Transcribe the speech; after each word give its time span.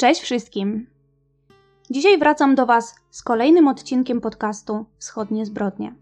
Cześć 0.00 0.20
wszystkim! 0.20 0.86
Dzisiaj 1.90 2.18
wracam 2.18 2.54
do 2.54 2.66
Was 2.66 2.94
z 3.10 3.22
kolejnym 3.22 3.68
odcinkiem 3.68 4.20
podcastu 4.20 4.84
Wschodnie 4.98 5.46
Zbrodnie. 5.46 5.94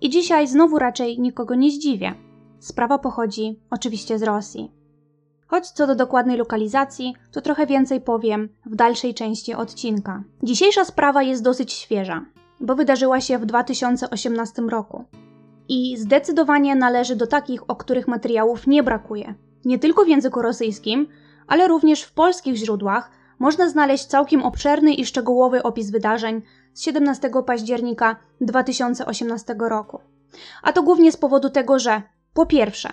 I 0.00 0.10
dzisiaj 0.10 0.48
znowu 0.48 0.78
raczej 0.78 1.20
nikogo 1.20 1.54
nie 1.54 1.70
zdziwię. 1.70 2.14
Sprawa 2.58 2.98
pochodzi 2.98 3.60
oczywiście 3.70 4.18
z 4.18 4.22
Rosji. 4.22 4.70
Choć 5.46 5.70
co 5.70 5.86
do 5.86 5.94
dokładnej 5.94 6.36
lokalizacji, 6.36 7.14
to 7.32 7.40
trochę 7.40 7.66
więcej 7.66 8.00
powiem 8.00 8.48
w 8.66 8.74
dalszej 8.74 9.14
części 9.14 9.54
odcinka. 9.54 10.24
Dzisiejsza 10.42 10.84
sprawa 10.84 11.22
jest 11.22 11.42
dosyć 11.42 11.72
świeża, 11.72 12.24
bo 12.60 12.74
wydarzyła 12.74 13.20
się 13.20 13.38
w 13.38 13.46
2018 13.46 14.62
roku. 14.62 15.04
I 15.68 15.96
zdecydowanie 15.96 16.74
należy 16.76 17.16
do 17.16 17.26
takich, 17.26 17.70
o 17.70 17.76
których 17.76 18.08
materiałów 18.08 18.66
nie 18.66 18.82
brakuje. 18.82 19.34
Nie 19.64 19.78
tylko 19.78 20.04
w 20.04 20.08
języku 20.08 20.42
rosyjskim, 20.42 21.06
ale 21.52 21.68
również 21.68 22.02
w 22.02 22.12
polskich 22.12 22.54
źródłach 22.54 23.10
można 23.38 23.68
znaleźć 23.68 24.04
całkiem 24.04 24.42
obszerny 24.42 24.94
i 24.94 25.06
szczegółowy 25.06 25.62
opis 25.62 25.90
wydarzeń 25.90 26.42
z 26.72 26.82
17 26.82 27.30
października 27.46 28.16
2018 28.40 29.56
roku. 29.58 30.00
A 30.62 30.72
to 30.72 30.82
głównie 30.82 31.12
z 31.12 31.16
powodu 31.16 31.50
tego, 31.50 31.78
że 31.78 32.02
po 32.34 32.46
pierwsze, 32.46 32.92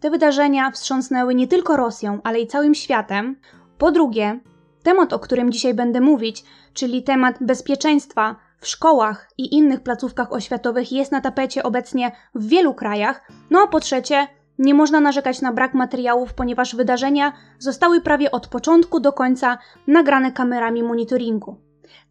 te 0.00 0.10
wydarzenia 0.10 0.70
wstrząsnęły 0.70 1.34
nie 1.34 1.46
tylko 1.46 1.76
Rosją, 1.76 2.20
ale 2.24 2.40
i 2.40 2.46
całym 2.46 2.74
światem. 2.74 3.36
Po 3.78 3.90
drugie, 3.90 4.40
temat, 4.82 5.12
o 5.12 5.18
którym 5.18 5.52
dzisiaj 5.52 5.74
będę 5.74 6.00
mówić, 6.00 6.44
czyli 6.72 7.02
temat 7.02 7.36
bezpieczeństwa 7.40 8.36
w 8.60 8.66
szkołach 8.66 9.28
i 9.38 9.54
innych 9.54 9.80
placówkach 9.80 10.32
oświatowych, 10.32 10.92
jest 10.92 11.12
na 11.12 11.20
tapecie 11.20 11.62
obecnie 11.62 12.12
w 12.34 12.48
wielu 12.48 12.74
krajach. 12.74 13.28
No 13.50 13.60
a 13.60 13.66
po 13.66 13.80
trzecie, 13.80 14.26
nie 14.58 14.74
można 14.74 15.00
narzekać 15.00 15.40
na 15.40 15.52
brak 15.52 15.74
materiałów, 15.74 16.34
ponieważ 16.34 16.76
wydarzenia 16.76 17.32
zostały 17.58 18.00
prawie 18.00 18.30
od 18.30 18.48
początku 18.48 19.00
do 19.00 19.12
końca 19.12 19.58
nagrane 19.86 20.32
kamerami 20.32 20.82
monitoringu. 20.82 21.56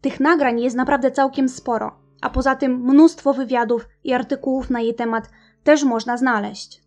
Tych 0.00 0.20
nagrań 0.20 0.60
jest 0.60 0.76
naprawdę 0.76 1.10
całkiem 1.10 1.48
sporo, 1.48 1.98
a 2.20 2.30
poza 2.30 2.54
tym 2.54 2.80
mnóstwo 2.80 3.34
wywiadów 3.34 3.88
i 4.04 4.12
artykułów 4.12 4.70
na 4.70 4.80
jej 4.80 4.94
temat 4.94 5.30
też 5.64 5.84
można 5.84 6.16
znaleźć. 6.16 6.82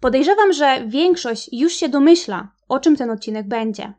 Podejrzewam, 0.00 0.52
że 0.52 0.84
większość 0.86 1.48
już 1.52 1.72
się 1.72 1.88
domyśla, 1.88 2.48
o 2.68 2.78
czym 2.78 2.96
ten 2.96 3.10
odcinek 3.10 3.48
będzie. 3.48 3.92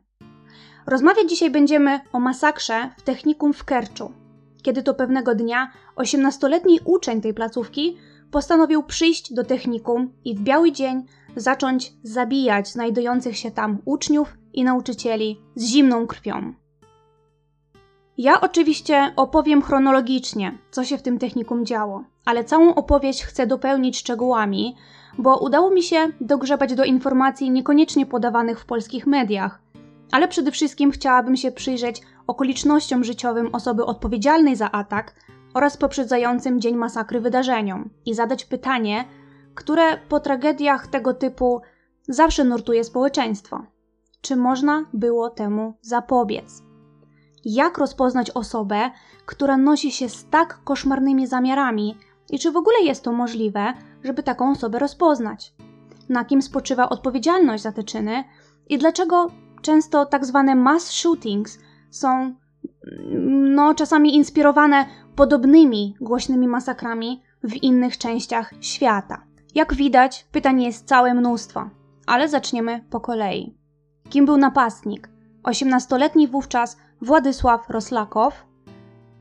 Rozmawiać 0.86 1.28
dzisiaj 1.28 1.50
będziemy 1.50 2.00
o 2.12 2.20
masakrze 2.20 2.90
w 2.96 3.02
technikum 3.02 3.52
w 3.52 3.64
Kerczu, 3.64 4.12
kiedy 4.62 4.82
to 4.82 4.94
pewnego 4.94 5.34
dnia 5.34 5.72
18-letni 5.96 6.80
uczeń 6.84 7.20
tej 7.20 7.34
placówki 7.34 7.98
postanowił 8.32 8.82
przyjść 8.82 9.32
do 9.34 9.44
technikum 9.44 10.12
i 10.24 10.34
w 10.34 10.40
biały 10.40 10.72
dzień 10.72 11.02
zacząć 11.36 11.92
zabijać 12.02 12.68
znajdujących 12.68 13.36
się 13.36 13.50
tam 13.50 13.78
uczniów 13.84 14.36
i 14.52 14.64
nauczycieli 14.64 15.40
z 15.54 15.64
zimną 15.64 16.06
krwią. 16.06 16.54
Ja 18.18 18.40
oczywiście 18.40 19.12
opowiem 19.16 19.62
chronologicznie, 19.62 20.58
co 20.70 20.84
się 20.84 20.98
w 20.98 21.02
tym 21.02 21.18
technikum 21.18 21.66
działo, 21.66 22.04
ale 22.24 22.44
całą 22.44 22.74
opowieść 22.74 23.22
chcę 23.22 23.46
dopełnić 23.46 23.98
szczegółami, 23.98 24.76
bo 25.18 25.38
udało 25.38 25.70
mi 25.70 25.82
się 25.82 26.08
dogrzebać 26.20 26.74
do 26.74 26.84
informacji 26.84 27.50
niekoniecznie 27.50 28.06
podawanych 28.06 28.60
w 28.60 28.66
polskich 28.66 29.06
mediach, 29.06 29.62
ale 30.12 30.28
przede 30.28 30.50
wszystkim 30.50 30.90
chciałabym 30.90 31.36
się 31.36 31.52
przyjrzeć 31.52 32.02
okolicznościom 32.26 33.04
życiowym 33.04 33.54
osoby 33.54 33.84
odpowiedzialnej 33.84 34.56
za 34.56 34.72
atak 34.72 35.14
oraz 35.54 35.76
poprzedzającym 35.76 36.60
dzień 36.60 36.76
masakry 36.76 37.20
wydarzeniom 37.20 37.90
i 38.06 38.14
zadać 38.14 38.44
pytanie, 38.44 39.04
które 39.54 39.98
po 40.08 40.20
tragediach 40.20 40.86
tego 40.86 41.14
typu 41.14 41.60
zawsze 42.08 42.44
nurtuje 42.44 42.84
społeczeństwo. 42.84 43.66
Czy 44.20 44.36
można 44.36 44.84
było 44.92 45.30
temu 45.30 45.74
zapobiec? 45.80 46.62
Jak 47.44 47.78
rozpoznać 47.78 48.30
osobę, 48.30 48.90
która 49.26 49.56
nosi 49.56 49.92
się 49.92 50.08
z 50.08 50.28
tak 50.28 50.60
koszmarnymi 50.64 51.26
zamiarami 51.26 51.96
i 52.30 52.38
czy 52.38 52.50
w 52.52 52.56
ogóle 52.56 52.76
jest 52.82 53.04
to 53.04 53.12
możliwe, 53.12 53.74
żeby 54.04 54.22
taką 54.22 54.50
osobę 54.50 54.78
rozpoznać? 54.78 55.54
Na 56.08 56.24
kim 56.24 56.42
spoczywa 56.42 56.88
odpowiedzialność 56.88 57.62
za 57.62 57.72
te 57.72 57.82
czyny 57.82 58.24
i 58.68 58.78
dlaczego 58.78 59.26
często 59.62 60.06
tak 60.06 60.24
zwane 60.24 60.54
mass 60.54 60.90
shootings 60.90 61.58
są 61.90 62.34
no, 63.54 63.74
czasami 63.74 64.16
inspirowane 64.16 64.86
podobnymi 65.16 65.96
głośnymi 66.00 66.48
masakrami 66.48 67.22
w 67.44 67.54
innych 67.56 67.98
częściach 67.98 68.54
świata. 68.60 69.24
Jak 69.54 69.74
widać, 69.74 70.26
pytań 70.32 70.62
jest 70.62 70.88
całe 70.88 71.14
mnóstwo, 71.14 71.70
ale 72.06 72.28
zaczniemy 72.28 72.84
po 72.90 73.00
kolei. 73.00 73.54
Kim 74.08 74.26
był 74.26 74.36
napastnik? 74.36 75.08
18-letni 75.42 76.28
wówczas 76.28 76.78
Władysław 77.00 77.70
Roslakow. 77.70 78.46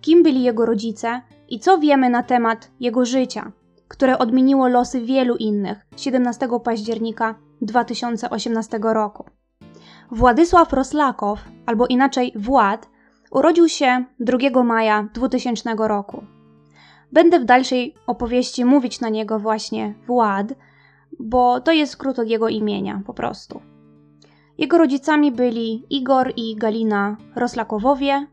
Kim 0.02 0.24
byli 0.24 0.44
jego 0.44 0.66
rodzice 0.66 1.22
i 1.50 1.60
co 1.60 1.78
wiemy 1.78 2.10
na 2.10 2.24
temat 2.24 2.72
jego 2.80 3.06
życia, 3.06 3.52
które 3.88 4.18
odmieniło 4.20 4.68
losy 4.68 5.02
wielu 5.02 5.36
innych 5.36 5.86
17 5.98 6.48
października 6.64 7.36
2018 7.62 8.80
roku? 8.82 9.26
Władysław 10.12 10.74
Roslakow, 10.74 11.40
albo 11.66 11.88
inaczej 11.88 12.34
Wład, 12.36 12.90
Urodził 13.32 13.70
się 13.70 14.06
2 14.20 14.64
maja 14.64 15.10
2000 15.14 15.76
roku. 15.78 16.24
Będę 17.12 17.40
w 17.40 17.46
dalszej 17.46 17.96
opowieści 18.08 18.66
mówić 18.66 19.02
na 19.02 19.10
niego 19.10 19.40
właśnie 19.40 19.94
Wład, 20.08 20.54
bo 21.20 21.62
to 21.62 21.72
jest 21.72 21.92
skrót 21.92 22.20
od 22.20 22.28
jego 22.28 22.50
imienia, 22.50 23.02
po 23.06 23.14
prostu. 23.14 23.62
Jego 24.58 24.78
rodzicami 24.78 25.32
byli 25.32 25.86
Igor 25.90 26.34
i 26.36 26.56
Galina 26.56 27.18
Roslakowowie. 27.36 28.28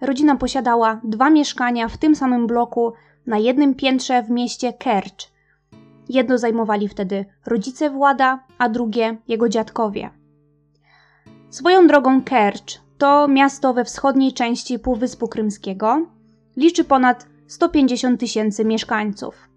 Rodzina 0.00 0.36
posiadała 0.36 1.00
dwa 1.04 1.30
mieszkania 1.30 1.88
w 1.88 1.98
tym 1.98 2.14
samym 2.14 2.46
bloku 2.46 2.92
na 3.26 3.38
jednym 3.38 3.74
piętrze 3.74 4.22
w 4.22 4.30
mieście 4.30 4.72
Kercz. 4.72 5.32
Jedno 6.08 6.38
zajmowali 6.38 6.88
wtedy 6.88 7.24
rodzice 7.46 7.90
Włada, 7.90 8.44
a 8.58 8.68
drugie 8.68 9.16
jego 9.28 9.48
dziadkowie. 9.48 10.10
Swoją 11.50 11.86
drogą 11.86 12.22
Kercz 12.22 12.85
to 12.98 13.28
miasto 13.28 13.74
we 13.74 13.84
wschodniej 13.84 14.32
części 14.32 14.78
Półwyspu 14.78 15.28
Krymskiego. 15.28 16.06
Liczy 16.56 16.84
ponad 16.84 17.26
150 17.46 18.20
tysięcy 18.20 18.64
mieszkańców. 18.64 19.48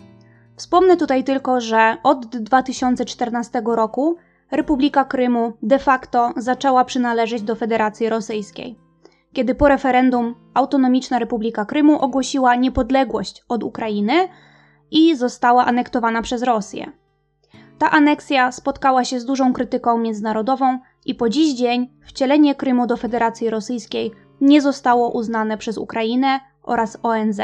Wspomnę 0.56 0.98
tutaj 0.98 1.24
tylko, 1.24 1.62
że 1.62 1.98
od 2.04 2.26
2014 2.26 3.62
roku 3.66 4.18
Republika 4.52 5.06
Krymu 5.06 5.54
de 5.64 5.80
facto 5.80 6.34
zaczęła 6.38 6.86
przynależeć 6.86 7.42
do 7.42 7.56
Federacji 7.56 8.10
Rosyjskiej, 8.10 8.80
kiedy 9.34 9.56
po 9.56 9.68
referendum 9.68 10.36
Autonomiczna 10.54 11.20
Republika 11.20 11.66
Krymu 11.66 12.02
ogłosiła 12.02 12.56
niepodległość 12.56 13.44
od 13.50 13.64
Ukrainy 13.64 14.14
i 14.92 15.16
została 15.16 15.66
anektowana 15.66 16.22
przez 16.22 16.44
Rosję. 16.44 16.92
Ta 17.78 17.92
aneksja 17.92 18.52
spotkała 18.52 19.06
się 19.06 19.20
z 19.20 19.26
dużą 19.26 19.54
krytyką 19.54 19.98
międzynarodową 19.98 20.80
i 21.06 21.16
po 21.16 21.30
dziś 21.30 21.54
dzień 21.54 21.90
wcielenie 22.02 22.56
Krymu 22.56 22.88
do 22.88 22.98
Federacji 22.98 23.50
Rosyjskiej 23.50 24.12
nie 24.42 24.62
zostało 24.62 25.12
uznane 25.12 25.58
przez 25.58 25.78
Ukrainę 25.78 26.40
oraz 26.64 26.98
ONZ. 27.04 27.42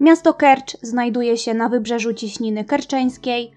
Miasto 0.00 0.34
Kercz 0.34 0.76
znajduje 0.82 1.36
się 1.36 1.54
na 1.54 1.68
wybrzeżu 1.68 2.14
ciśniny 2.14 2.64
kerczeńskiej, 2.64 3.52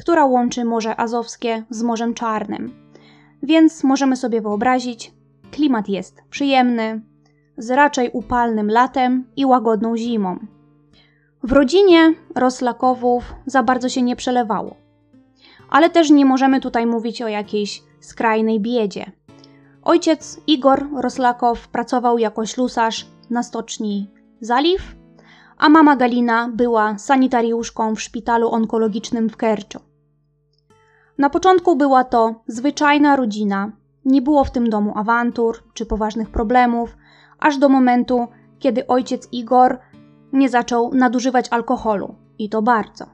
która 0.00 0.24
łączy 0.24 0.64
Morze 0.64 1.00
Azowskie 1.00 1.64
z 1.70 1.82
Morzem 1.82 2.14
Czarnym. 2.14 2.72
Więc 3.42 3.84
możemy 3.84 4.16
sobie 4.16 4.40
wyobrazić, 4.40 5.12
klimat 5.50 5.88
jest 5.88 6.22
przyjemny, 6.30 7.00
z 7.58 7.70
raczej 7.70 8.10
upalnym 8.12 8.70
latem 8.70 9.24
i 9.36 9.46
łagodną 9.46 9.96
zimą. 9.96 10.38
W 11.42 11.52
rodzinie 11.52 12.14
Roslakowów 12.34 13.34
za 13.46 13.62
bardzo 13.62 13.88
się 13.88 14.02
nie 14.02 14.16
przelewało. 14.16 14.85
Ale 15.70 15.90
też 15.90 16.10
nie 16.10 16.24
możemy 16.24 16.60
tutaj 16.60 16.86
mówić 16.86 17.22
o 17.22 17.28
jakiejś 17.28 17.82
skrajnej 18.00 18.60
biedzie. 18.60 19.12
Ojciec 19.82 20.40
Igor 20.46 20.88
Roslakow 21.00 21.68
pracował 21.68 22.18
jako 22.18 22.46
ślusarz 22.46 23.06
na 23.30 23.42
stoczni 23.42 24.10
Zaliw, 24.40 24.96
a 25.58 25.68
mama 25.68 25.96
Galina 25.96 26.48
była 26.48 26.98
sanitariuszką 26.98 27.94
w 27.94 28.02
szpitalu 28.02 28.50
onkologicznym 28.50 29.28
w 29.28 29.36
Kerczu. 29.36 29.78
Na 31.18 31.30
początku 31.30 31.76
była 31.76 32.04
to 32.04 32.34
zwyczajna 32.46 33.16
rodzina, 33.16 33.72
nie 34.04 34.22
było 34.22 34.44
w 34.44 34.50
tym 34.50 34.70
domu 34.70 34.92
awantur 34.96 35.62
czy 35.74 35.86
poważnych 35.86 36.30
problemów, 36.30 36.96
aż 37.38 37.58
do 37.58 37.68
momentu, 37.68 38.28
kiedy 38.58 38.86
ojciec 38.86 39.28
Igor 39.32 39.78
nie 40.32 40.48
zaczął 40.48 40.94
nadużywać 40.94 41.48
alkoholu 41.50 42.14
i 42.38 42.48
to 42.48 42.62
bardzo. 42.62 43.06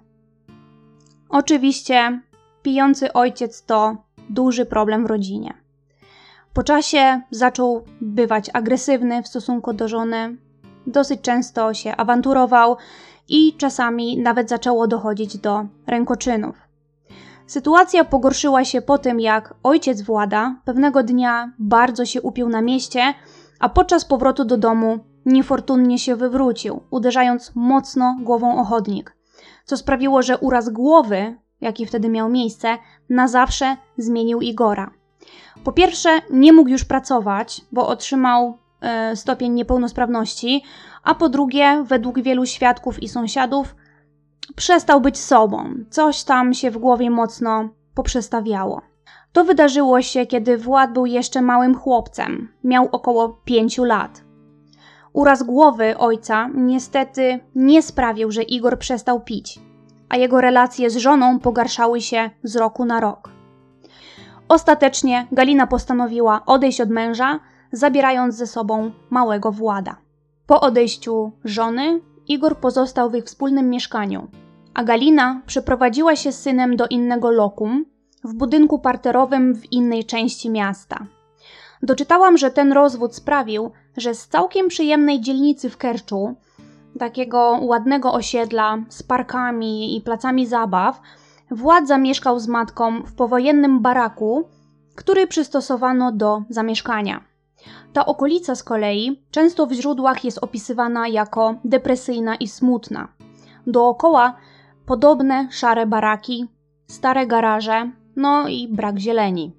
Oczywiście 1.29 2.21
pijący 2.63 3.13
ojciec 3.13 3.65
to 3.65 3.97
duży 4.31 4.67
problem 4.67 5.07
w 5.07 5.11
rodzinie. 5.11 5.55
Po 6.53 6.63
czasie 6.63 7.21
zaczął 7.31 7.85
bywać 8.01 8.51
agresywny 8.53 9.23
w 9.23 9.29
stosunku 9.29 9.73
do 9.73 9.89
żony, 9.89 10.37
dosyć 10.87 11.21
często 11.21 11.75
się 11.75 11.97
awanturował 11.97 12.77
i 13.29 13.57
czasami 13.57 14.19
nawet 14.19 14.49
zaczęło 14.49 14.87
dochodzić 14.87 15.39
do 15.39 15.65
rękoczynów. 15.87 16.57
Sytuacja 17.47 18.05
pogorszyła 18.05 18.65
się 18.65 18.83
po 18.83 18.99
tym, 18.99 19.21
jak 19.21 19.55
ojciec 19.63 20.03
Włada 20.03 20.57
pewnego 20.65 21.03
dnia 21.03 21.53
bardzo 21.59 22.05
się 22.05 22.23
upił 22.23 22.49
na 22.49 22.63
mieście, 22.63 23.15
a 23.61 23.69
podczas 23.69 24.05
powrotu 24.05 24.45
do 24.45 24.57
domu 24.57 24.99
niefortunnie 25.27 25.99
się 25.99 26.17
wywrócił, 26.17 26.83
uderzając 26.91 27.53
mocno 27.55 28.17
głową 28.21 28.61
o 28.61 28.65
chodnik, 28.65 29.17
co 29.65 29.77
sprawiło, 29.77 30.23
że 30.23 30.39
uraz 30.39 30.69
głowy, 30.69 31.37
jaki 31.63 31.87
wtedy 31.87 32.09
miał 32.09 32.29
miejsce, 32.29 32.79
na 33.11 33.29
zawsze 33.29 33.77
zmienił 33.99 34.41
Igora. 34.41 34.91
Po 35.65 35.73
pierwsze, 35.73 36.11
nie 36.31 36.53
mógł 36.53 36.71
już 36.71 36.85
pracować, 36.85 37.61
bo 37.73 37.89
otrzymał 37.89 38.59
e, 38.81 39.17
stopień 39.17 39.53
niepełnosprawności, 39.53 40.63
a 41.03 41.15
po 41.15 41.29
drugie, 41.29 41.85
według 41.87 42.21
wielu 42.21 42.47
świadków 42.47 43.03
i 43.03 43.09
sąsiadów, 43.09 43.75
przestał 44.57 45.01
być 45.01 45.19
sobą. 45.19 45.75
Coś 45.91 46.25
tam 46.25 46.55
się 46.55 46.71
w 46.71 46.79
głowie 46.79 47.11
mocno 47.11 47.69
poprzestawiało. 47.95 48.83
To 49.33 49.45
wydarzyło 49.45 50.03
się, 50.03 50.27
kiedy 50.27 50.59
Wład 50.59 50.93
był 50.93 51.07
jeszcze 51.07 51.43
małym 51.43 51.75
chłopcem. 51.75 52.49
Miał 52.65 52.89
około 52.93 53.29
pięciu 53.29 53.85
lat. 53.85 54.25
Uraz 55.13 55.43
głowy 55.43 55.99
ojca 55.99 56.51
niestety 56.55 57.41
nie 57.55 57.83
sprawił, 57.83 58.31
że 58.31 58.43
Igor 58.43 58.79
przestał 58.79 59.21
pić, 59.21 59.61
a 60.13 60.17
jego 60.17 60.41
relacje 60.41 60.91
z 60.91 60.97
żoną 60.97 61.39
pogarszały 61.39 62.01
się 62.01 62.31
z 62.43 62.57
roku 62.57 62.85
na 62.85 63.01
rok. 63.01 63.31
Ostatecznie 64.49 65.27
Galina 65.33 65.67
postanowiła 65.67 66.43
odejść 66.47 66.81
od 66.81 66.91
męża, 66.91 67.41
zabierając 67.73 68.35
ze 68.35 68.47
sobą 68.47 68.91
małego 69.11 69.53
Włada. 69.53 69.97
Po 70.47 70.61
odejściu 70.61 71.33
żony, 71.45 72.01
Igor 72.29 72.57
pozostał 72.57 73.11
w 73.11 73.15
ich 73.15 73.25
wspólnym 73.25 73.71
mieszkaniu, 73.71 74.29
a 74.75 74.85
Galina 74.85 75.41
przeprowadziła 75.47 76.17
się 76.17 76.33
z 76.33 76.43
synem 76.43 76.77
do 76.77 76.87
innego 76.87 77.31
lokum, 77.31 77.85
w 78.25 78.35
budynku 78.35 78.79
parterowym 78.79 79.55
w 79.55 79.73
innej 79.73 80.05
części 80.05 80.51
miasta. 80.51 81.07
Doczytałam, 81.83 82.39
że 82.39 82.51
ten 82.51 82.73
rozwód 82.73 83.15
sprawił, 83.15 83.71
że 83.97 84.15
z 84.15 84.29
całkiem 84.29 84.69
przyjemnej 84.69 85.21
dzielnicy 85.21 85.71
w 85.71 85.77
Kerczu, 85.77 86.35
takiego 86.99 87.59
ładnego 87.63 88.13
osiedla 88.13 88.79
z 88.89 89.03
parkami 89.03 89.97
i 89.97 90.01
placami 90.01 90.47
zabaw, 90.47 91.01
Wład 91.53 91.89
zamieszkał 91.89 92.39
z 92.39 92.49
matką 92.49 93.03
w 93.03 93.15
powojennym 93.15 93.81
baraku, 93.81 94.49
który 94.95 95.27
przystosowano 95.27 96.13
do 96.13 96.43
zamieszkania. 96.49 97.25
Ta 97.93 98.07
okolica 98.07 98.55
z 98.55 98.63
kolei 98.63 99.23
często 99.31 99.67
w 99.67 99.73
źródłach 99.73 100.25
jest 100.25 100.39
opisywana 100.39 101.09
jako 101.09 101.55
depresyjna 101.65 102.37
i 102.37 102.49
smutna. 102.49 103.09
Dookoła 103.67 104.37
podobne 104.87 105.49
szare 105.51 105.87
baraki, 105.87 106.49
stare 106.87 107.27
garaże, 107.27 107.91
no 108.17 108.49
i 108.49 108.69
brak 108.69 108.99
zieleni. 108.99 109.53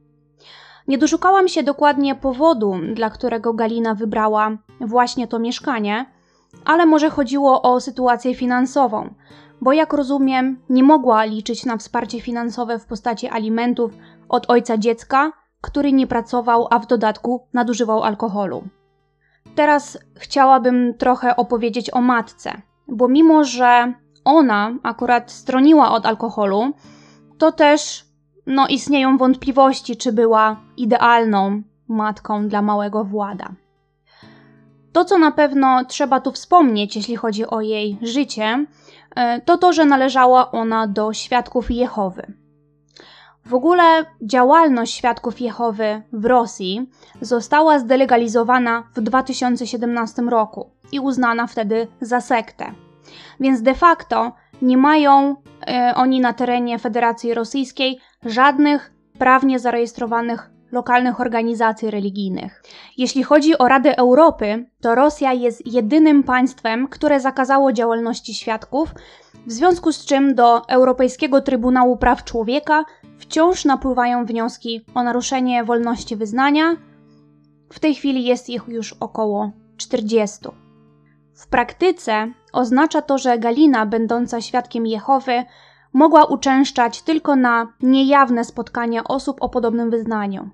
Nie 0.87 0.97
doszukałam 0.97 1.47
się 1.47 1.63
dokładnie 1.63 2.15
powodu, 2.15 2.75
dla 2.93 3.09
którego 3.09 3.53
Galina 3.53 3.95
wybrała 3.95 4.51
właśnie 4.79 5.27
to 5.27 5.39
mieszkanie, 5.39 6.05
ale 6.65 6.85
może 6.85 7.09
chodziło 7.09 7.61
o 7.61 7.79
sytuację 7.79 8.35
finansową, 8.35 9.13
bo 9.61 9.73
jak 9.73 9.93
rozumiem, 9.93 10.59
nie 10.69 10.83
mogła 10.83 11.23
liczyć 11.23 11.65
na 11.65 11.77
wsparcie 11.77 12.21
finansowe 12.21 12.79
w 12.79 12.85
postaci 12.85 13.27
alimentów 13.27 13.91
od 14.29 14.49
ojca 14.49 14.77
dziecka, 14.77 15.31
który 15.61 15.93
nie 15.93 16.07
pracował, 16.07 16.67
a 16.71 16.79
w 16.79 16.87
dodatku 16.87 17.47
nadużywał 17.53 18.03
alkoholu. 18.03 18.63
Teraz 19.55 19.97
chciałabym 20.15 20.93
trochę 20.97 21.35
opowiedzieć 21.35 21.93
o 21.93 22.01
matce, 22.01 22.61
bo 22.87 23.07
mimo, 23.07 23.43
że 23.43 23.93
ona 24.25 24.71
akurat 24.83 25.31
stroniła 25.31 25.91
od 25.91 26.05
alkoholu, 26.05 26.73
to 27.37 27.51
też 27.51 28.05
no, 28.45 28.67
istnieją 28.67 29.17
wątpliwości, 29.17 29.97
czy 29.97 30.13
była 30.13 30.57
idealną 30.77 31.61
matką 31.87 32.47
dla 32.47 32.61
małego 32.61 33.03
Włada. 33.03 33.49
To, 34.93 35.05
co 35.05 35.17
na 35.17 35.31
pewno 35.31 35.85
trzeba 35.85 36.19
tu 36.19 36.31
wspomnieć, 36.31 36.95
jeśli 36.95 37.15
chodzi 37.15 37.47
o 37.47 37.61
jej 37.61 37.97
życie, 38.01 38.65
e, 39.15 39.41
to 39.41 39.57
to, 39.57 39.73
że 39.73 39.85
należała 39.85 40.51
ona 40.51 40.87
do 40.87 41.13
świadków 41.13 41.71
Jehowy. 41.71 42.33
W 43.45 43.53
ogóle 43.53 44.05
działalność 44.21 44.93
świadków 44.93 45.41
Jehowy 45.41 46.01
w 46.13 46.25
Rosji 46.25 46.89
została 47.21 47.79
zdelegalizowana 47.79 48.83
w 48.95 49.01
2017 49.01 50.21
roku 50.21 50.69
i 50.91 50.99
uznana 50.99 51.47
wtedy 51.47 51.87
za 52.01 52.21
sektę. 52.21 52.73
Więc 53.39 53.61
de 53.61 53.75
facto 53.75 54.31
nie 54.61 54.77
mają 54.77 55.35
e, 55.67 55.93
oni 55.95 56.19
na 56.19 56.33
terenie 56.33 56.79
Federacji 56.79 57.33
Rosyjskiej 57.33 57.99
żadnych 58.25 58.93
prawnie 59.19 59.59
zarejestrowanych 59.59 60.52
lokalnych 60.73 61.19
organizacji 61.19 61.91
religijnych. 61.91 62.63
Jeśli 62.97 63.23
chodzi 63.23 63.57
o 63.57 63.67
Radę 63.67 63.97
Europy, 63.97 64.65
to 64.81 64.95
Rosja 64.95 65.33
jest 65.33 65.67
jedynym 65.67 66.23
państwem, 66.23 66.87
które 66.87 67.19
zakazało 67.19 67.73
działalności 67.73 68.33
świadków, 68.33 68.89
w 69.47 69.51
związku 69.51 69.91
z 69.91 70.05
czym 70.05 70.35
do 70.35 70.67
Europejskiego 70.67 71.41
Trybunału 71.41 71.97
Praw 71.97 72.23
Człowieka 72.23 72.85
wciąż 73.17 73.65
napływają 73.65 74.25
wnioski 74.25 74.85
o 74.95 75.03
naruszenie 75.03 75.63
wolności 75.63 76.15
wyznania. 76.15 76.75
W 77.71 77.79
tej 77.79 77.95
chwili 77.95 78.25
jest 78.25 78.49
ich 78.49 78.63
już 78.67 78.93
około 78.93 79.51
40. 79.77 80.39
W 81.35 81.47
praktyce 81.47 82.31
oznacza 82.53 83.01
to, 83.01 83.17
że 83.17 83.39
Galina, 83.39 83.85
będąca 83.85 84.41
świadkiem 84.41 84.87
Jehowy, 84.87 85.43
mogła 85.93 86.25
uczęszczać 86.25 87.01
tylko 87.01 87.35
na 87.35 87.67
niejawne 87.81 88.43
spotkania 88.43 89.03
osób 89.03 89.37
o 89.41 89.49
podobnym 89.49 89.89
wyznaniu. 89.89 90.49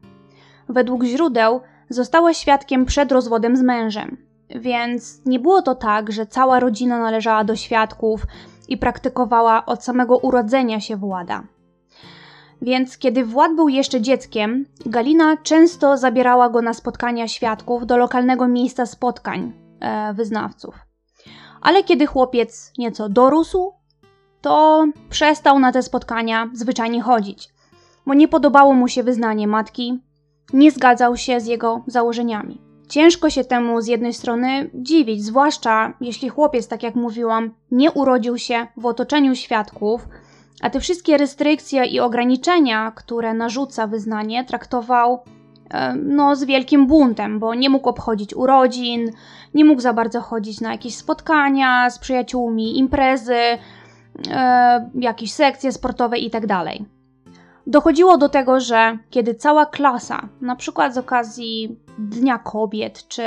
Według 0.69 1.03
źródeł 1.03 1.61
została 1.89 2.33
świadkiem 2.33 2.85
przed 2.85 3.11
rozwodem 3.11 3.55
z 3.55 3.61
mężem, 3.61 4.17
więc 4.49 5.21
nie 5.25 5.39
było 5.39 5.61
to 5.61 5.75
tak, 5.75 6.11
że 6.11 6.25
cała 6.25 6.59
rodzina 6.59 6.99
należała 6.99 7.43
do 7.43 7.55
świadków 7.55 8.21
i 8.67 8.77
praktykowała 8.77 9.65
od 9.65 9.83
samego 9.83 10.17
urodzenia 10.17 10.79
się 10.79 10.97
Włada. 10.97 11.43
Więc 12.61 12.97
kiedy 12.97 13.25
Wład 13.25 13.55
był 13.55 13.69
jeszcze 13.69 14.01
dzieckiem, 14.01 14.65
Galina 14.85 15.37
często 15.37 15.97
zabierała 15.97 16.49
go 16.49 16.61
na 16.61 16.73
spotkania 16.73 17.27
świadków 17.27 17.85
do 17.85 17.97
lokalnego 17.97 18.47
miejsca 18.47 18.85
spotkań 18.85 19.53
e, 19.79 20.13
wyznawców. 20.13 20.75
Ale 21.61 21.83
kiedy 21.83 22.05
chłopiec 22.05 22.73
nieco 22.77 23.09
dorósł, 23.09 23.73
to 24.41 24.85
przestał 25.09 25.59
na 25.59 25.71
te 25.71 25.83
spotkania 25.83 26.49
zwyczajnie 26.53 27.01
chodzić, 27.01 27.49
bo 28.05 28.13
nie 28.13 28.27
podobało 28.27 28.73
mu 28.73 28.87
się 28.87 29.03
wyznanie 29.03 29.47
matki, 29.47 29.99
nie 30.53 30.71
zgadzał 30.71 31.17
się 31.17 31.39
z 31.39 31.45
jego 31.45 31.83
założeniami. 31.87 32.61
Ciężko 32.89 33.29
się 33.29 33.43
temu 33.43 33.81
z 33.81 33.87
jednej 33.87 34.13
strony 34.13 34.69
dziwić, 34.73 35.23
zwłaszcza 35.23 35.93
jeśli 36.01 36.29
chłopiec, 36.29 36.67
tak 36.67 36.83
jak 36.83 36.95
mówiłam, 36.95 37.53
nie 37.71 37.91
urodził 37.91 38.37
się 38.37 38.67
w 38.77 38.85
otoczeniu 38.85 39.35
świadków, 39.35 40.07
a 40.61 40.69
te 40.69 40.79
wszystkie 40.79 41.17
restrykcje 41.17 41.85
i 41.85 41.99
ograniczenia, 41.99 42.91
które 42.95 43.33
narzuca 43.33 43.87
wyznanie, 43.87 44.45
traktował 44.45 45.19
e, 45.69 45.95
no, 45.95 46.35
z 46.35 46.43
wielkim 46.43 46.87
buntem, 46.87 47.39
bo 47.39 47.55
nie 47.55 47.69
mógł 47.69 47.89
obchodzić 47.89 48.33
urodzin, 48.33 49.11
nie 49.53 49.65
mógł 49.65 49.81
za 49.81 49.93
bardzo 49.93 50.21
chodzić 50.21 50.61
na 50.61 50.71
jakieś 50.71 50.95
spotkania 50.95 51.89
z 51.89 51.99
przyjaciółmi, 51.99 52.79
imprezy, 52.79 53.37
e, 54.31 54.89
jakieś 54.95 55.33
sekcje 55.33 55.71
sportowe 55.71 56.17
itd. 56.17 56.47
Tak 56.47 56.65
Dochodziło 57.67 58.17
do 58.17 58.29
tego, 58.29 58.59
że 58.59 58.97
kiedy 59.09 59.35
cała 59.35 59.65
klasa, 59.65 60.29
na 60.41 60.55
przykład 60.55 60.93
z 60.93 60.97
okazji 60.97 61.79
Dnia 61.97 62.37
Kobiet 62.39 63.07
czy 63.07 63.23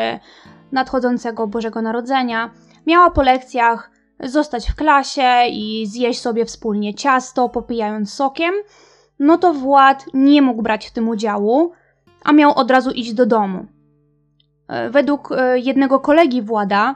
nadchodzącego 0.72 1.46
Bożego 1.46 1.82
Narodzenia, 1.82 2.50
miała 2.86 3.10
po 3.10 3.22
lekcjach 3.22 3.90
zostać 4.20 4.70
w 4.70 4.74
klasie 4.74 5.46
i 5.50 5.86
zjeść 5.86 6.20
sobie 6.20 6.44
wspólnie 6.44 6.94
ciasto, 6.94 7.48
popijając 7.48 8.12
sokiem, 8.14 8.54
no 9.18 9.38
to 9.38 9.54
Wład 9.54 10.06
nie 10.14 10.42
mógł 10.42 10.62
brać 10.62 10.86
w 10.86 10.92
tym 10.92 11.08
udziału, 11.08 11.72
a 12.24 12.32
miał 12.32 12.52
od 12.54 12.70
razu 12.70 12.90
iść 12.90 13.14
do 13.14 13.26
domu. 13.26 13.66
E, 14.68 14.90
według 14.90 15.32
e, 15.32 15.58
jednego 15.58 16.00
kolegi 16.00 16.42
Włada 16.42 16.94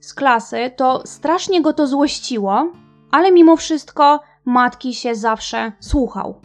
z 0.00 0.14
klasy, 0.14 0.70
to 0.76 1.02
strasznie 1.06 1.62
go 1.62 1.72
to 1.72 1.86
złościło, 1.86 2.72
ale 3.10 3.32
mimo 3.32 3.56
wszystko 3.56 4.20
matki 4.44 4.94
się 4.94 5.14
zawsze 5.14 5.72
słuchał. 5.80 6.40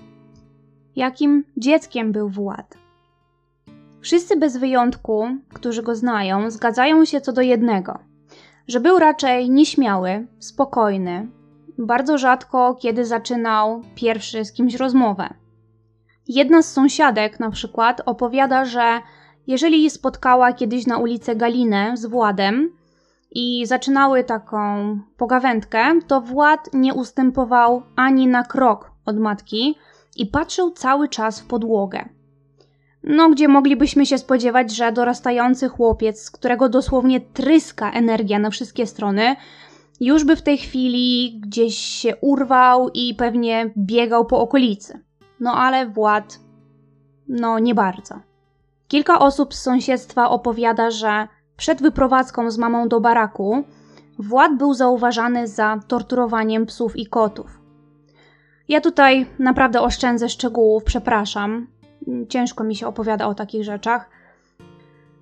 Jakim 0.96 1.44
dzieckiem 1.58 2.12
był 2.12 2.30
Wład? 2.30 2.78
Wszyscy 4.02 4.36
bez 4.36 4.58
wyjątku, 4.58 5.28
którzy 5.54 5.84
go 5.84 5.96
znają, 5.96 6.52
zgadzają 6.52 7.06
się 7.06 7.22
co 7.22 7.34
do 7.34 7.42
jednego– 7.42 8.00
że 8.68 8.80
był 8.80 9.00
raczej 9.00 9.50
nieśmiały, 9.50 10.28
spokojny, 10.40 11.28
bardzo 11.78 12.18
rzadko 12.18 12.76
kiedy 12.76 13.06
zaczynał 13.06 13.82
pierwszy 13.96 14.46
z 14.46 14.54
kimś 14.54 14.76
rozmowę. 14.76 15.34
Jedna 16.28 16.62
z 16.62 16.72
sąsiadek 16.72 17.40
na 17.40 17.52
przykład 17.52 18.02
opowiada, 18.06 18.66
że 18.66 19.02
jeżeli 19.48 19.90
spotkała 19.90 20.54
kiedyś 20.54 20.88
na 20.88 20.98
ulicy 20.98 21.36
Galinę 21.36 21.98
z 21.98 22.06
Władem 22.06 22.72
i 23.36 23.66
zaczynały 23.66 24.24
taką 24.24 25.00
pogawędkę, 25.18 26.00
to 26.08 26.22
Wład 26.22 26.70
nie 26.74 26.94
ustępował 26.94 27.84
ani 27.96 28.28
na 28.28 28.44
krok 28.44 28.92
od 29.06 29.18
matki 29.18 29.76
i 30.18 30.26
patrzył 30.26 30.72
cały 30.72 31.10
czas 31.10 31.40
w 31.40 31.48
podłogę. 31.48 32.10
No, 33.04 33.30
gdzie 33.30 33.48
moglibyśmy 33.48 34.06
się 34.06 34.18
spodziewać, 34.18 34.76
że 34.76 34.92
dorastający 34.92 35.70
chłopiec, 35.70 36.22
z 36.22 36.32
którego 36.32 36.70
dosłownie 36.70 37.22
tryska 37.22 37.92
energia 37.92 38.40
na 38.40 38.50
wszystkie 38.50 38.88
strony, 38.88 39.36
już 40.00 40.24
by 40.24 40.36
w 40.36 40.42
tej 40.42 40.58
chwili 40.58 41.40
gdzieś 41.40 41.78
się 41.78 42.16
urwał 42.16 42.90
i 42.94 43.16
pewnie 43.16 43.74
biegał 43.78 44.26
po 44.26 44.40
okolicy. 44.40 45.00
No 45.40 45.54
ale 45.54 45.88
Wład, 45.88 46.40
no 47.28 47.60
nie 47.60 47.76
bardzo. 47.76 48.20
Kilka 48.88 49.20
osób 49.20 49.54
z 49.54 49.62
sąsiedztwa 49.62 50.30
opowiada, 50.30 50.92
że 50.92 51.28
przed 51.58 51.82
wyprowadzką 51.82 52.52
z 52.52 52.58
mamą 52.58 52.88
do 52.88 53.00
baraku 53.00 53.64
Wład 54.20 54.58
był 54.58 54.74
zauważany 54.74 55.48
za 55.48 55.80
torturowaniem 55.88 56.66
psów 56.66 56.96
i 56.96 57.06
kotów. 57.06 57.60
Ja 58.68 58.82
tutaj 58.82 59.26
naprawdę 59.40 59.82
oszczędzę 59.82 60.30
szczegółów, 60.30 60.84
przepraszam. 60.84 61.68
Ciężko 62.30 62.64
mi 62.64 62.76
się 62.76 62.88
opowiada 62.88 63.28
o 63.28 63.36
takich 63.36 63.64
rzeczach. 63.64 64.10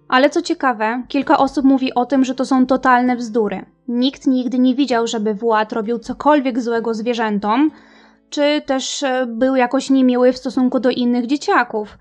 Ale 0.07 0.29
co 0.29 0.41
ciekawe, 0.41 1.03
kilka 1.07 1.37
osób 1.37 1.65
mówi 1.65 1.93
o 1.93 2.05
tym, 2.05 2.25
że 2.25 2.35
to 2.35 2.45
są 2.45 2.65
totalne 2.65 3.15
bzdury. 3.15 3.65
Nikt 3.87 4.27
nigdy 4.27 4.59
nie 4.59 4.75
widział, 4.75 5.07
żeby 5.07 5.33
Wład 5.33 5.73
robił 5.73 5.99
cokolwiek 5.99 6.61
złego 6.61 6.93
zwierzętom, 6.93 7.71
czy 8.29 8.61
też 8.65 9.03
e, 9.03 9.25
był 9.25 9.55
jakoś 9.55 9.89
niemiły 9.89 10.33
w 10.33 10.37
stosunku 10.37 10.79
do 10.79 10.89
innych 10.89 11.27
dzieciaków. 11.27 11.97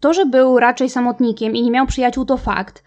To, 0.00 0.14
że 0.14 0.26
był 0.26 0.58
raczej 0.58 0.90
samotnikiem 0.90 1.56
i 1.56 1.62
nie 1.62 1.70
miał 1.70 1.86
przyjaciół, 1.86 2.24
to 2.24 2.36
fakt, 2.36 2.84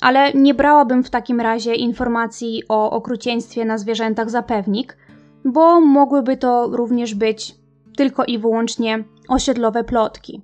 ale 0.00 0.32
nie 0.32 0.54
brałabym 0.54 1.04
w 1.04 1.10
takim 1.10 1.40
razie 1.40 1.74
informacji 1.74 2.62
o 2.68 2.90
okrucieństwie 2.90 3.64
na 3.64 3.78
zwierzętach 3.78 4.30
za 4.30 4.42
pewnik, 4.42 4.96
bo 5.44 5.80
mogłyby 5.80 6.36
to 6.36 6.68
również 6.72 7.14
być 7.14 7.54
tylko 7.96 8.24
i 8.24 8.38
wyłącznie 8.38 9.04
osiedlowe 9.28 9.84
plotki. 9.84 10.42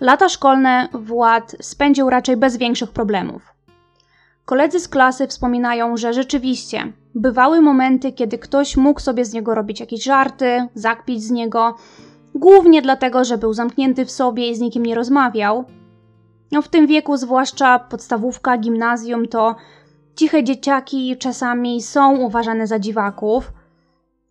Lata 0.00 0.28
szkolne 0.28 0.88
Wład 0.92 1.56
spędził 1.60 2.10
raczej 2.10 2.36
bez 2.36 2.56
większych 2.56 2.90
problemów. 2.90 3.42
Koledzy 4.44 4.80
z 4.80 4.88
klasy 4.88 5.26
wspominają, 5.26 5.96
że 5.96 6.12
rzeczywiście 6.12 6.92
bywały 7.14 7.60
momenty, 7.60 8.12
kiedy 8.12 8.38
ktoś 8.38 8.76
mógł 8.76 9.00
sobie 9.00 9.24
z 9.24 9.32
niego 9.32 9.54
robić 9.54 9.80
jakieś 9.80 10.04
żarty, 10.04 10.66
zakpić 10.74 11.22
z 11.22 11.30
niego, 11.30 11.74
głównie 12.34 12.82
dlatego, 12.82 13.24
że 13.24 13.38
był 13.38 13.52
zamknięty 13.52 14.04
w 14.04 14.10
sobie 14.10 14.50
i 14.50 14.54
z 14.54 14.60
nikim 14.60 14.86
nie 14.86 14.94
rozmawiał. 14.94 15.64
No 16.52 16.62
w 16.62 16.68
tym 16.68 16.86
wieku, 16.86 17.16
zwłaszcza 17.16 17.78
podstawówka, 17.78 18.58
gimnazjum, 18.58 19.28
to 19.28 19.56
ciche 20.16 20.44
dzieciaki 20.44 21.16
czasami 21.16 21.82
są 21.82 22.16
uważane 22.16 22.66
za 22.66 22.78
dziwaków, 22.78 23.52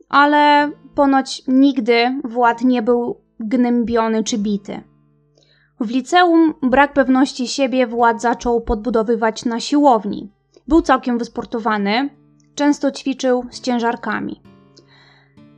ale 0.10 0.72
ponoć 0.96 1.44
nigdy 1.48 2.22
Wład 2.24 2.64
nie 2.64 2.82
był 2.82 3.22
gnębiony 3.40 4.24
czy 4.24 4.38
bity. 4.38 4.82
W 5.80 5.90
liceum 5.90 6.54
brak 6.62 6.94
pewności 6.94 7.48
siebie 7.48 7.88
Wład 7.88 8.22
zaczął 8.22 8.62
podbudowywać 8.62 9.46
na 9.46 9.60
siłowni. 9.60 10.32
Był 10.68 10.82
całkiem 10.82 11.18
wysportowany, 11.18 12.10
często 12.56 12.92
ćwiczył 12.92 13.46
z 13.52 13.62
ciężarkami. 13.62 14.42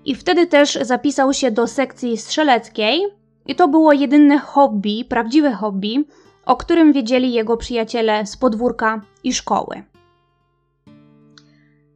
I 0.05 0.15
wtedy 0.15 0.48
też 0.48 0.79
zapisał 0.82 1.34
się 1.34 1.51
do 1.51 1.67
sekcji 1.67 2.17
strzeleckiej, 2.17 3.03
i 3.46 3.55
to 3.55 3.67
było 3.67 3.93
jedyne 3.93 4.39
hobby, 4.39 5.05
prawdziwe 5.10 5.51
hobby, 5.51 6.05
o 6.45 6.55
którym 6.55 6.93
wiedzieli 6.93 7.33
jego 7.33 7.57
przyjaciele 7.57 8.25
z 8.25 8.38
podwórka 8.38 9.01
i 9.23 9.33
szkoły. 9.33 9.83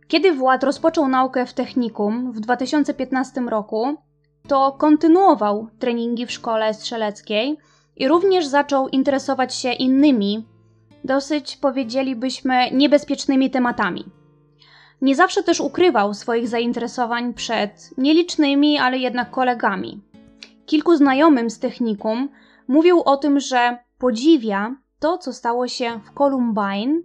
Kiedy 0.07 0.33
Wład 0.33 0.63
rozpoczął 0.63 1.07
naukę 1.07 1.45
w 1.45 1.53
technikum 1.53 2.31
w 2.31 2.39
2015 2.39 3.41
roku, 3.41 3.95
to 4.47 4.71
kontynuował 4.71 5.67
treningi 5.79 6.25
w 6.25 6.31
szkole 6.31 6.73
strzeleckiej 6.73 7.57
i 7.95 8.07
również 8.07 8.45
zaczął 8.45 8.87
interesować 8.87 9.55
się 9.55 9.71
innymi, 9.71 10.45
dosyć 11.03 11.57
powiedzielibyśmy 11.57 12.71
niebezpiecznymi 12.71 13.49
tematami. 13.49 14.05
Nie 15.01 15.15
zawsze 15.15 15.43
też 15.43 15.59
ukrywał 15.59 16.13
swoich 16.13 16.47
zainteresowań 16.47 17.33
przed 17.33 17.97
nielicznymi, 17.97 18.79
ale 18.79 18.97
jednak 18.97 19.31
kolegami. 19.31 20.01
Kilku 20.65 20.95
znajomym 20.95 21.49
z 21.49 21.59
technikum 21.59 22.29
mówił 22.67 23.01
o 23.01 23.17
tym, 23.17 23.39
że 23.39 23.77
podziwia 23.97 24.75
to, 24.99 25.17
co 25.17 25.33
stało 25.33 25.67
się 25.67 25.99
w 26.03 26.13
Columbine 26.13 27.01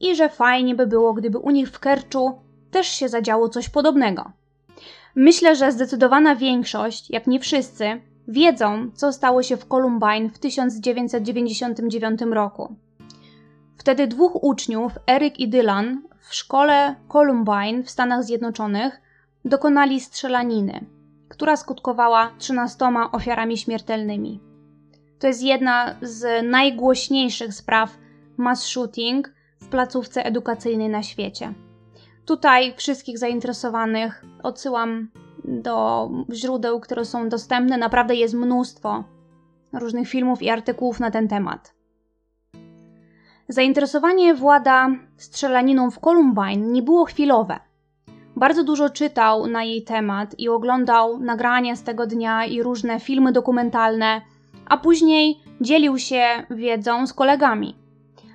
i 0.00 0.16
że 0.16 0.28
fajnie 0.28 0.74
by 0.74 0.86
było, 0.86 1.14
gdyby 1.14 1.38
u 1.38 1.50
nich 1.50 1.70
w 1.70 1.78
Kerczu 1.78 2.32
też 2.70 2.86
się 2.86 3.08
zadziało 3.08 3.48
coś 3.48 3.68
podobnego. 3.68 4.32
Myślę, 5.14 5.56
że 5.56 5.72
zdecydowana 5.72 6.36
większość, 6.36 7.10
jak 7.10 7.26
nie 7.26 7.40
wszyscy, 7.40 8.00
wiedzą, 8.28 8.90
co 8.94 9.12
stało 9.12 9.42
się 9.42 9.56
w 9.56 9.66
Columbine 9.66 10.30
w 10.30 10.38
1999 10.38 12.20
roku. 12.20 12.76
Wtedy 13.76 14.06
dwóch 14.06 14.44
uczniów, 14.44 14.92
Eric 15.06 15.38
i 15.38 15.48
Dylan, 15.48 16.02
w 16.20 16.34
szkole 16.34 16.94
Columbine 17.08 17.82
w 17.82 17.90
Stanach 17.90 18.24
Zjednoczonych 18.24 19.00
dokonali 19.44 20.00
strzelaniny, 20.00 20.84
która 21.28 21.56
skutkowała 21.56 22.30
13 22.38 22.84
ofiarami 23.12 23.58
śmiertelnymi. 23.58 24.49
To 25.20 25.26
jest 25.26 25.42
jedna 25.42 25.96
z 26.02 26.46
najgłośniejszych 26.46 27.54
spraw 27.54 27.98
mass 28.36 28.66
shooting 28.66 29.32
w 29.60 29.68
placówce 29.68 30.24
edukacyjnej 30.24 30.88
na 30.88 31.02
świecie. 31.02 31.52
Tutaj 32.26 32.74
wszystkich 32.76 33.18
zainteresowanych 33.18 34.24
odsyłam 34.42 35.10
do 35.44 36.10
źródeł, 36.32 36.80
które 36.80 37.04
są 37.04 37.28
dostępne. 37.28 37.78
Naprawdę 37.78 38.14
jest 38.14 38.34
mnóstwo 38.34 39.04
różnych 39.72 40.08
filmów 40.08 40.42
i 40.42 40.50
artykułów 40.50 41.00
na 41.00 41.10
ten 41.10 41.28
temat. 41.28 41.74
Zainteresowanie 43.48 44.34
Włada 44.34 44.88
strzelaniną 45.16 45.90
w 45.90 46.00
Columbine 46.00 46.72
nie 46.72 46.82
było 46.82 47.04
chwilowe. 47.04 47.60
Bardzo 48.36 48.64
dużo 48.64 48.90
czytał 48.90 49.46
na 49.46 49.64
jej 49.64 49.84
temat 49.84 50.34
i 50.38 50.48
oglądał 50.48 51.18
nagrania 51.18 51.76
z 51.76 51.82
tego 51.82 52.06
dnia 52.06 52.44
i 52.46 52.62
różne 52.62 53.00
filmy 53.00 53.32
dokumentalne, 53.32 54.20
a 54.70 54.76
później 54.76 55.40
dzielił 55.60 55.98
się 55.98 56.22
wiedzą 56.50 57.06
z 57.06 57.12
kolegami. 57.12 57.76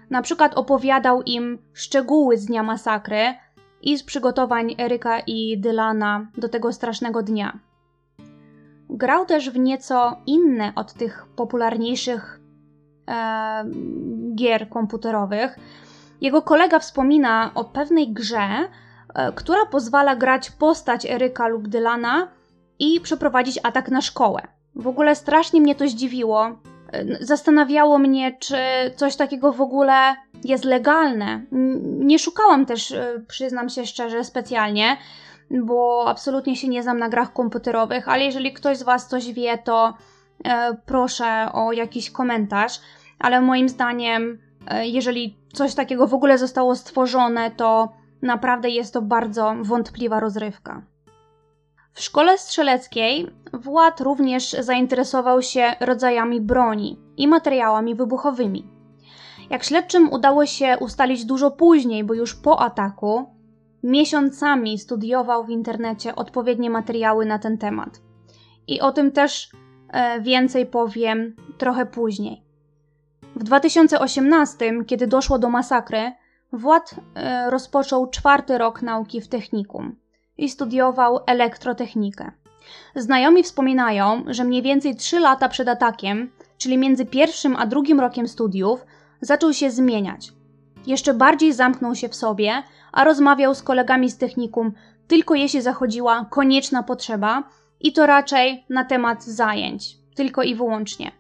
Na 0.09 0.21
przykład 0.21 0.53
opowiadał 0.53 1.21
im 1.21 1.57
szczegóły 1.73 2.37
z 2.37 2.45
dnia 2.45 2.63
masakry 2.63 3.33
i 3.81 3.97
z 3.97 4.03
przygotowań 4.03 4.75
Eryka 4.79 5.19
i 5.19 5.57
Dylana 5.57 6.27
do 6.37 6.49
tego 6.49 6.73
strasznego 6.73 7.23
dnia. 7.23 7.59
Grał 8.89 9.25
też 9.25 9.49
w 9.49 9.59
nieco 9.59 10.17
inne 10.25 10.73
od 10.75 10.93
tych 10.93 11.25
popularniejszych 11.35 12.39
e, 13.07 13.65
gier 14.35 14.69
komputerowych. 14.69 15.55
Jego 16.21 16.41
kolega 16.41 16.79
wspomina 16.79 17.51
o 17.55 17.63
pewnej 17.63 18.13
grze, 18.13 18.47
e, 19.15 19.31
która 19.31 19.65
pozwala 19.65 20.15
grać 20.15 20.51
postać 20.51 21.05
Eryka 21.05 21.47
lub 21.47 21.67
Dylana 21.67 22.27
i 22.79 23.01
przeprowadzić 23.01 23.59
atak 23.63 23.89
na 23.89 24.01
szkołę. 24.01 24.54
W 24.75 24.87
ogóle 24.87 25.15
strasznie 25.15 25.61
mnie 25.61 25.75
to 25.75 25.87
zdziwiło. 25.87 26.45
E, 26.91 27.25
zastanawiało 27.25 27.97
mnie, 27.97 28.37
czy 28.39 28.57
coś 28.95 29.15
takiego 29.15 29.53
w 29.53 29.61
ogóle 29.61 30.15
jest 30.43 30.65
legalne. 30.65 31.41
Nie 31.99 32.19
szukałam 32.19 32.65
też, 32.65 32.91
e, 32.91 33.23
przyznam 33.27 33.69
się 33.69 33.85
szczerze, 33.85 34.23
specjalnie, 34.23 34.97
bo 35.51 36.05
absolutnie 36.07 36.55
się 36.55 36.67
nie 36.67 36.83
znam 36.83 36.99
na 36.99 37.09
grach 37.09 37.33
komputerowych, 37.33 38.09
ale 38.09 38.23
jeżeli 38.23 38.53
ktoś 38.53 38.77
z 38.77 38.83
Was 38.83 39.07
coś 39.07 39.33
wie, 39.33 39.57
to 39.57 39.93
e, 40.45 40.77
proszę 40.85 41.49
o 41.53 41.71
jakiś 41.71 42.11
komentarz. 42.11 42.79
Ale 43.19 43.41
moim 43.41 43.69
zdaniem, 43.69 44.39
jeżeli 44.83 45.37
coś 45.53 45.75
takiego 45.75 46.07
w 46.07 46.13
ogóle 46.13 46.37
zostało 46.37 46.75
stworzone, 46.75 47.51
to 47.51 47.93
naprawdę 48.21 48.69
jest 48.69 48.93
to 48.93 49.01
bardzo 49.01 49.55
wątpliwa 49.61 50.19
rozrywka. 50.19 50.81
W 51.95 52.01
szkole 52.01 52.37
strzeleckiej 52.37 53.27
Wład 53.53 54.01
również 54.01 54.51
zainteresował 54.51 55.41
się 55.41 55.73
rodzajami 55.79 56.41
broni 56.41 56.99
i 57.17 57.27
materiałami 57.27 57.95
wybuchowymi. 57.95 58.67
Jak 59.49 59.63
śledczym 59.63 60.13
udało 60.13 60.45
się 60.45 60.77
ustalić 60.79 61.25
dużo 61.25 61.51
później, 61.51 62.03
bo 62.03 62.13
już 62.13 62.35
po 62.35 62.59
ataku, 62.61 63.25
miesiącami 63.83 64.79
studiował 64.79 65.45
w 65.45 65.49
internecie 65.49 66.15
odpowiednie 66.15 66.69
materiały 66.69 67.25
na 67.25 67.39
ten 67.39 67.57
temat. 67.57 68.01
I 68.67 68.81
o 68.81 68.91
tym 68.91 69.11
też 69.11 69.51
e, 69.89 70.21
więcej 70.21 70.65
powiem 70.65 71.35
trochę 71.57 71.85
później. 71.85 72.43
W 73.35 73.43
2018, 73.43 74.85
kiedy 74.87 75.07
doszło 75.07 75.39
do 75.39 75.49
masakry, 75.49 76.11
Wład 76.53 76.95
e, 77.15 77.49
rozpoczął 77.49 78.09
czwarty 78.09 78.57
rok 78.57 78.81
nauki 78.81 79.21
w 79.21 79.27
technikum 79.27 80.04
i 80.37 80.49
studiował 80.49 81.19
elektrotechnikę. 81.27 82.31
Znajomi 82.95 83.43
wspominają, 83.43 84.23
że 84.27 84.43
mniej 84.43 84.61
więcej 84.61 84.95
3 84.95 85.19
lata 85.19 85.49
przed 85.49 85.67
atakiem, 85.67 86.31
czyli 86.57 86.77
między 86.77 87.05
pierwszym 87.05 87.55
a 87.55 87.65
drugim 87.65 87.99
rokiem 87.99 88.27
studiów, 88.27 88.85
zaczął 89.21 89.53
się 89.53 89.71
zmieniać. 89.71 90.33
Jeszcze 90.87 91.13
bardziej 91.13 91.53
zamknął 91.53 91.95
się 91.95 92.09
w 92.09 92.15
sobie, 92.15 92.63
a 92.91 93.03
rozmawiał 93.03 93.55
z 93.55 93.63
kolegami 93.63 94.09
z 94.09 94.17
technikum 94.17 94.71
tylko 95.07 95.35
jeśli 95.35 95.61
zachodziła 95.61 96.25
konieczna 96.29 96.83
potrzeba 96.83 97.43
i 97.79 97.93
to 97.93 98.05
raczej 98.05 98.65
na 98.69 98.85
temat 98.85 99.23
zajęć, 99.23 99.97
tylko 100.15 100.43
i 100.43 100.55
wyłącznie. 100.55 101.11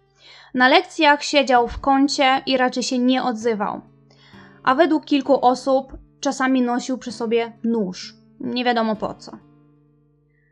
Na 0.53 0.67
lekcjach 0.67 1.23
siedział 1.23 1.67
w 1.67 1.79
kącie 1.79 2.41
i 2.45 2.57
raczej 2.57 2.83
się 2.83 2.99
nie 2.99 3.23
odzywał. 3.23 3.81
A 4.63 4.75
według 4.75 5.05
kilku 5.05 5.45
osób 5.45 5.97
czasami 6.19 6.61
nosił 6.61 6.97
przy 6.97 7.11
sobie 7.11 7.53
nóż. 7.63 8.24
Nie 8.45 8.63
wiadomo 8.63 8.95
po 8.95 9.13
co. 9.13 9.31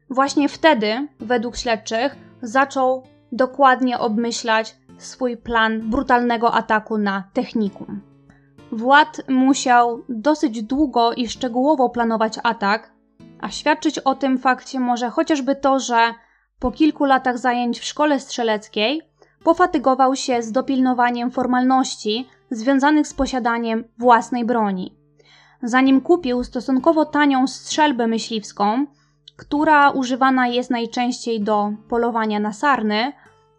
Właśnie 0.10 0.50
wtedy, 0.50 1.08
według 1.20 1.58
śledczych, 1.58 2.16
zaczął 2.42 3.04
dokładnie 3.32 4.00
obmyślać 4.00 4.76
swój 4.98 5.38
plan 5.38 5.90
brutalnego 5.90 6.54
ataku 6.54 6.98
na 6.98 7.24
technikum. 7.34 8.02
Wład 8.72 9.22
musiał 9.30 10.04
dosyć 10.10 10.64
długo 10.64 11.14
i 11.14 11.28
szczegółowo 11.28 11.90
planować 11.90 12.40
atak, 12.44 12.94
a 13.42 13.50
świadczyć 13.50 14.00
o 14.00 14.16
tym 14.16 14.38
fakcie 14.38 14.80
może 14.80 15.10
chociażby 15.10 15.56
to, 15.56 15.80
że 15.80 16.14
po 16.60 16.72
kilku 16.72 17.06
latach 17.06 17.38
zajęć 17.38 17.80
w 17.80 17.84
szkole 17.84 18.20
strzeleckiej 18.20 19.02
pofatygował 19.44 20.16
się 20.16 20.42
z 20.42 20.52
dopilnowaniem 20.52 21.32
formalności 21.32 22.28
związanych 22.52 23.08
z 23.08 23.14
posiadaniem 23.14 23.84
własnej 23.98 24.46
broni. 24.46 25.02
Zanim 25.65 26.01
kupił 26.01 26.43
stosunkowo 26.43 27.05
tanią 27.05 27.48
strzelbę 27.48 28.08
myśliwską, 28.08 28.86
która 29.38 29.89
używana 29.89 30.48
jest 30.48 30.70
najczęściej 30.70 31.41
do 31.41 31.72
polowania 31.89 32.39
na 32.39 32.53
sarny, 32.53 33.13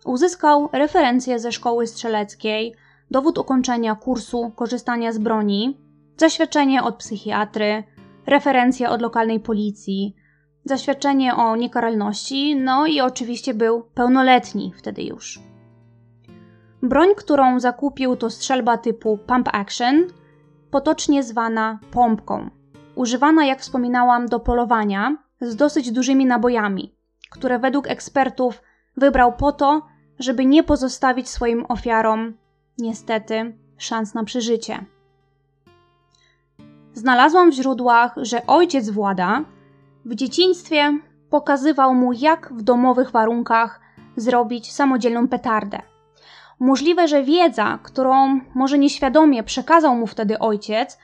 uzyskał 0.04 0.68
referencję 0.72 1.38
ze 1.38 1.52
szkoły 1.52 1.86
strzeleckiej, 1.86 2.74
dowód 3.10 3.38
ukończenia 3.38 3.94
kursu 3.94 4.52
korzystania 4.56 5.12
z 5.12 5.18
broni, 5.18 5.80
zaświadczenie 6.16 6.82
od 6.82 6.96
psychiatry, 6.96 7.84
referencję 8.26 8.90
od 8.90 9.02
lokalnej 9.02 9.40
policji, 9.40 10.16
zaświadczenie 10.64 11.34
o 11.34 11.56
niekaralności, 11.56 12.56
no 12.56 12.86
i 12.86 13.00
oczywiście 13.00 13.54
był 13.54 13.82
pełnoletni 13.82 14.72
wtedy 14.76 15.02
już. 15.02 15.40
Broń, 16.82 17.08
którą 17.16 17.60
zakupił, 17.60 18.16
to 18.16 18.30
strzelba 18.30 18.78
typu 18.78 19.18
pump 19.18 19.48
action, 19.52 20.06
potocznie 20.74 21.22
zwana 21.22 21.78
pompką. 21.90 22.50
Używana, 22.94 23.44
jak 23.44 23.60
wspominałam, 23.60 24.26
do 24.26 24.40
polowania 24.40 25.16
z 25.40 25.56
dosyć 25.56 25.92
dużymi 25.92 26.26
nabojami, 26.26 26.94
które 27.30 27.58
według 27.58 27.88
ekspertów 27.88 28.62
wybrał 28.96 29.32
po 29.32 29.52
to, 29.52 29.82
żeby 30.18 30.46
nie 30.46 30.62
pozostawić 30.62 31.28
swoim 31.28 31.66
ofiarom, 31.68 32.34
niestety, 32.78 33.58
szans 33.78 34.14
na 34.14 34.24
przeżycie. 34.24 34.84
Znalazłam 36.94 37.50
w 37.50 37.54
źródłach, 37.54 38.14
że 38.16 38.46
ojciec 38.46 38.90
Włada 38.90 39.44
w 40.04 40.14
dzieciństwie 40.14 40.98
pokazywał 41.30 41.94
mu, 41.94 42.12
jak 42.12 42.52
w 42.52 42.62
domowych 42.62 43.10
warunkach 43.10 43.80
zrobić 44.16 44.72
samodzielną 44.72 45.28
petardę. 45.28 45.93
Możliwe, 46.64 47.08
że 47.08 47.22
wiedza, 47.22 47.78
którą 47.82 48.40
może 48.54 48.78
nieświadomie 48.78 49.42
przekazał 49.42 49.96
mu 49.96 50.06
wtedy 50.06 50.38
ojciec, 50.38 50.98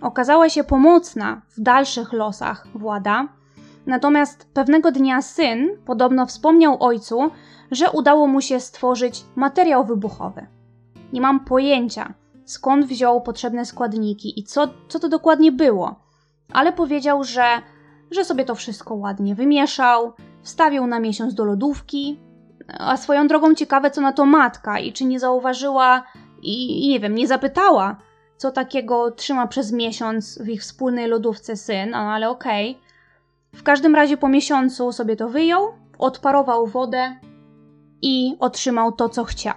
okazała 0.00 0.48
się 0.48 0.64
pomocna 0.64 1.42
w 1.48 1.60
dalszych 1.60 2.12
losach 2.12 2.66
Włada. 2.74 3.28
Natomiast 3.86 4.48
pewnego 4.54 4.92
dnia 4.92 5.22
syn 5.22 5.68
podobno 5.86 6.26
wspomniał 6.26 6.82
ojcu, 6.82 7.30
że 7.70 7.90
udało 7.90 8.26
mu 8.26 8.40
się 8.40 8.60
stworzyć 8.60 9.24
materiał 9.36 9.84
wybuchowy. 9.84 10.46
Nie 11.12 11.20
mam 11.20 11.40
pojęcia, 11.40 12.14
skąd 12.44 12.86
wziął 12.86 13.20
potrzebne 13.20 13.64
składniki 13.64 14.40
i 14.40 14.44
co, 14.44 14.68
co 14.88 14.98
to 14.98 15.08
dokładnie 15.08 15.52
było, 15.52 15.94
ale 16.52 16.72
powiedział, 16.72 17.24
że, 17.24 17.46
że 18.10 18.24
sobie 18.24 18.44
to 18.44 18.54
wszystko 18.54 18.94
ładnie 18.94 19.34
wymieszał, 19.34 20.12
wstawił 20.42 20.86
na 20.86 21.00
miesiąc 21.00 21.34
do 21.34 21.44
lodówki. 21.44 22.25
A 22.68 22.96
swoją 22.96 23.26
drogą 23.26 23.54
ciekawe, 23.54 23.90
co 23.90 24.00
na 24.00 24.12
to 24.12 24.26
matka 24.26 24.78
i 24.78 24.92
czy 24.92 25.04
nie 25.04 25.20
zauważyła 25.20 26.02
i, 26.42 26.88
nie 26.88 27.00
wiem, 27.00 27.14
nie 27.14 27.26
zapytała, 27.26 27.96
co 28.36 28.50
takiego 28.50 29.10
trzyma 29.10 29.46
przez 29.46 29.72
miesiąc 29.72 30.38
w 30.42 30.48
ich 30.48 30.60
wspólnej 30.60 31.08
lodówce 31.08 31.56
syn, 31.56 31.90
no, 31.90 31.98
ale 31.98 32.30
okej. 32.30 32.70
Okay. 32.70 32.86
W 33.60 33.62
każdym 33.62 33.94
razie 33.94 34.16
po 34.16 34.28
miesiącu 34.28 34.92
sobie 34.92 35.16
to 35.16 35.28
wyjął, 35.28 35.72
odparował 35.98 36.66
wodę 36.66 37.16
i 38.02 38.36
otrzymał 38.40 38.92
to, 38.92 39.08
co 39.08 39.24
chciał. 39.24 39.54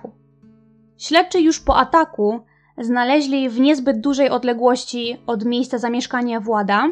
Śledczy 0.98 1.42
już 1.42 1.60
po 1.60 1.78
ataku 1.78 2.40
znaleźli 2.78 3.50
w 3.50 3.60
niezbyt 3.60 4.02
dużej 4.02 4.30
odległości 4.30 5.18
od 5.28 5.46
miejsca 5.46 5.78
zamieszkania 5.78 6.40
Włada 6.40 6.88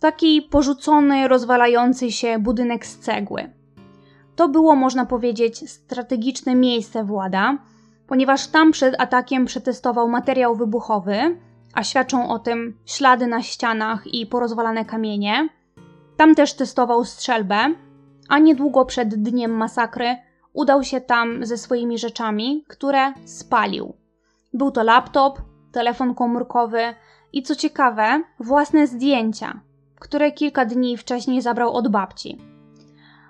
taki 0.00 0.42
porzucony, 0.42 1.28
rozwalający 1.28 2.12
się 2.12 2.38
budynek 2.38 2.86
z 2.86 2.98
cegły. 2.98 3.55
To 4.36 4.48
było, 4.48 4.76
można 4.76 5.06
powiedzieć, 5.06 5.70
strategiczne 5.70 6.54
miejsce 6.54 7.04
Włada, 7.04 7.58
ponieważ 8.06 8.46
tam 8.46 8.72
przed 8.72 9.00
atakiem 9.00 9.44
przetestował 9.44 10.08
materiał 10.08 10.56
wybuchowy, 10.56 11.38
a 11.74 11.82
świadczą 11.82 12.28
o 12.28 12.38
tym 12.38 12.78
ślady 12.86 13.26
na 13.26 13.42
ścianach 13.42 14.06
i 14.06 14.26
porozwalane 14.26 14.84
kamienie. 14.84 15.48
Tam 16.16 16.34
też 16.34 16.54
testował 16.54 17.04
strzelbę, 17.04 17.74
a 18.28 18.38
niedługo 18.38 18.84
przed 18.84 19.08
dniem 19.08 19.50
masakry 19.50 20.16
udał 20.52 20.84
się 20.84 21.00
tam 21.00 21.46
ze 21.46 21.58
swoimi 21.58 21.98
rzeczami, 21.98 22.64
które 22.68 23.12
spalił. 23.24 23.94
Był 24.52 24.70
to 24.70 24.82
laptop, 24.82 25.40
telefon 25.72 26.14
komórkowy 26.14 26.94
i 27.32 27.42
co 27.42 27.56
ciekawe, 27.56 28.22
własne 28.40 28.86
zdjęcia, 28.86 29.60
które 30.00 30.32
kilka 30.32 30.64
dni 30.64 30.96
wcześniej 30.96 31.42
zabrał 31.42 31.72
od 31.72 31.88
babci. 31.88 32.55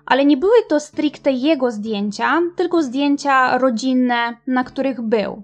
Ale 0.07 0.25
nie 0.25 0.37
były 0.37 0.57
to 0.69 0.81
stricte 0.81 1.33
jego 1.33 1.71
zdjęcia, 1.71 2.43
tylko 2.57 2.83
zdjęcia 2.83 3.59
rodzinne, 3.59 4.37
na 4.47 4.65
których 4.65 5.01
był. 5.01 5.43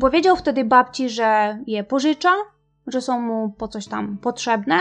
Powiedział 0.00 0.36
wtedy 0.36 0.64
babci, 0.64 1.08
że 1.10 1.58
je 1.66 1.84
pożycza, 1.84 2.32
że 2.86 3.00
są 3.00 3.20
mu 3.20 3.54
po 3.58 3.68
coś 3.68 3.86
tam 3.86 4.18
potrzebne. 4.18 4.78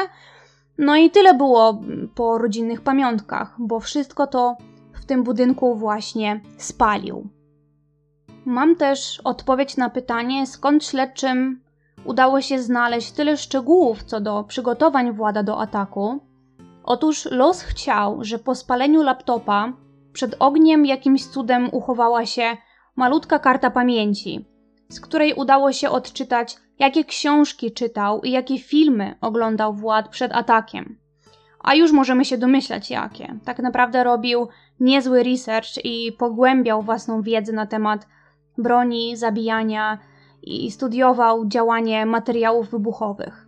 No 0.77 0.95
i 0.95 1.11
tyle 1.11 1.33
było 1.33 1.81
po 2.15 2.37
rodzinnych 2.37 2.81
pamiątkach, 2.81 3.55
bo 3.59 3.79
wszystko 3.79 4.27
to 4.27 4.57
w 4.93 5.05
tym 5.05 5.23
budynku 5.23 5.75
właśnie 5.75 6.41
spalił. 6.57 7.29
Mam 8.45 8.75
też 8.75 9.21
odpowiedź 9.23 9.77
na 9.77 9.89
pytanie, 9.89 10.47
skąd 10.47 10.85
śledczym 10.85 11.61
udało 12.05 12.41
się 12.41 12.59
znaleźć 12.59 13.11
tyle 13.11 13.37
szczegółów 13.37 14.03
co 14.03 14.21
do 14.21 14.43
przygotowań 14.43 15.11
Włada 15.11 15.43
do 15.43 15.59
ataku. 15.59 16.19
Otóż 16.87 17.25
los 17.31 17.61
chciał, 17.61 18.23
że 18.23 18.39
po 18.39 18.55
spaleniu 18.55 19.03
laptopa 19.03 19.73
przed 20.13 20.35
ogniem 20.39 20.85
jakimś 20.85 21.25
cudem 21.25 21.69
uchowała 21.71 22.25
się 22.25 22.57
malutka 22.95 23.39
karta 23.39 23.71
pamięci, 23.71 24.45
z 24.89 24.99
której 24.99 25.33
udało 25.33 25.71
się 25.71 25.89
odczytać, 25.89 26.57
jakie 26.79 27.05
książki 27.05 27.71
czytał 27.71 28.21
i 28.21 28.31
jakie 28.31 28.59
filmy 28.59 29.15
oglądał 29.21 29.73
Wład 29.73 30.09
przed 30.09 30.33
atakiem. 30.33 30.97
A 31.59 31.75
już 31.75 31.91
możemy 31.91 32.25
się 32.25 32.37
domyślać, 32.37 32.89
jakie. 32.89 33.39
Tak 33.45 33.59
naprawdę 33.59 34.03
robił 34.03 34.47
niezły 34.79 35.23
research 35.23 35.85
i 35.85 36.11
pogłębiał 36.11 36.81
własną 36.81 37.21
wiedzę 37.21 37.53
na 37.53 37.65
temat 37.65 38.07
broni, 38.57 39.17
zabijania 39.17 39.97
i 40.43 40.71
studiował 40.71 41.47
działanie 41.47 42.05
materiałów 42.05 42.69
wybuchowych. 42.69 43.44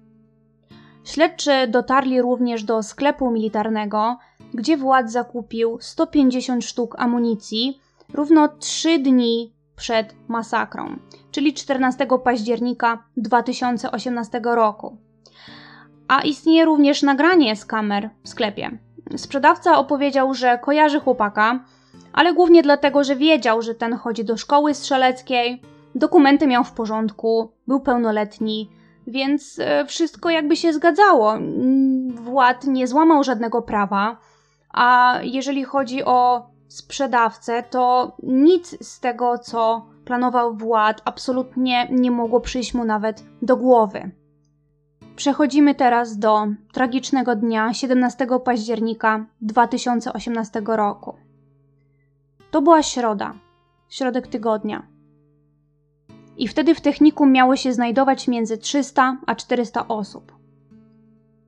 Śledczy 1.07 1.67
dotarli 1.67 2.21
również 2.21 2.63
do 2.63 2.83
sklepu 2.83 3.31
militarnego, 3.31 4.17
gdzie 4.53 4.77
władz 4.77 5.11
zakupił 5.11 5.77
150 5.81 6.65
sztuk 6.65 6.95
amunicji 6.99 7.81
równo 8.13 8.47
3 8.47 8.99
dni 8.99 9.53
przed 9.75 10.15
masakrą, 10.27 10.95
czyli 11.31 11.53
14 11.53 12.07
października 12.23 13.03
2018 13.17 14.41
roku. 14.43 14.97
A 16.07 16.21
istnieje 16.21 16.65
również 16.65 17.03
nagranie 17.03 17.55
z 17.55 17.65
kamer 17.65 18.09
w 18.23 18.29
sklepie. 18.29 18.77
Sprzedawca 19.17 19.77
opowiedział, 19.77 20.33
że 20.33 20.57
kojarzy 20.57 20.99
chłopaka, 20.99 21.65
ale 22.13 22.33
głównie 22.33 22.63
dlatego, 22.63 23.03
że 23.03 23.15
wiedział, 23.15 23.61
że 23.61 23.75
ten 23.75 23.93
chodzi 23.93 24.25
do 24.25 24.37
szkoły 24.37 24.73
strzeleckiej, 24.73 25.61
dokumenty 25.95 26.47
miał 26.47 26.63
w 26.63 26.71
porządku, 26.71 27.51
był 27.67 27.79
pełnoletni, 27.79 28.69
więc 29.07 29.59
e, 29.59 29.85
wszystko 29.85 30.29
jakby 30.29 30.55
się 30.55 30.73
zgadzało. 30.73 31.33
Wład 32.09 32.67
nie 32.67 32.87
złamał 32.87 33.23
żadnego 33.23 33.61
prawa, 33.61 34.17
a 34.73 35.19
jeżeli 35.23 35.63
chodzi 35.63 36.03
o 36.03 36.49
sprzedawcę, 36.67 37.63
to 37.63 38.15
nic 38.23 38.87
z 38.87 38.99
tego, 38.99 39.37
co 39.37 39.85
planował 40.05 40.55
Wład, 40.55 41.01
absolutnie 41.05 41.87
nie 41.91 42.11
mogło 42.11 42.41
przyjść 42.41 42.73
mu 42.73 42.85
nawet 42.85 43.23
do 43.41 43.57
głowy. 43.57 44.11
Przechodzimy 45.15 45.75
teraz 45.75 46.17
do 46.17 46.47
tragicznego 46.73 47.35
dnia 47.35 47.73
17 47.73 48.27
października 48.45 49.25
2018 49.41 50.61
roku. 50.65 51.15
To 52.51 52.61
była 52.61 52.83
środa, 52.83 53.33
środek 53.89 54.27
tygodnia. 54.27 54.96
I 56.37 56.47
wtedy 56.47 56.75
w 56.75 56.81
technikum 56.81 57.31
miało 57.31 57.55
się 57.55 57.73
znajdować 57.73 58.27
między 58.27 58.57
300 58.57 59.17
a 59.25 59.35
400 59.35 59.87
osób. 59.87 60.35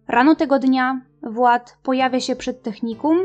Rano 0.08 0.36
tego 0.36 0.60
dnia 0.60 1.02
Wład 1.24 1.78
pojawia 1.84 2.20
się 2.20 2.36
przed 2.36 2.64
technikum 2.64 3.18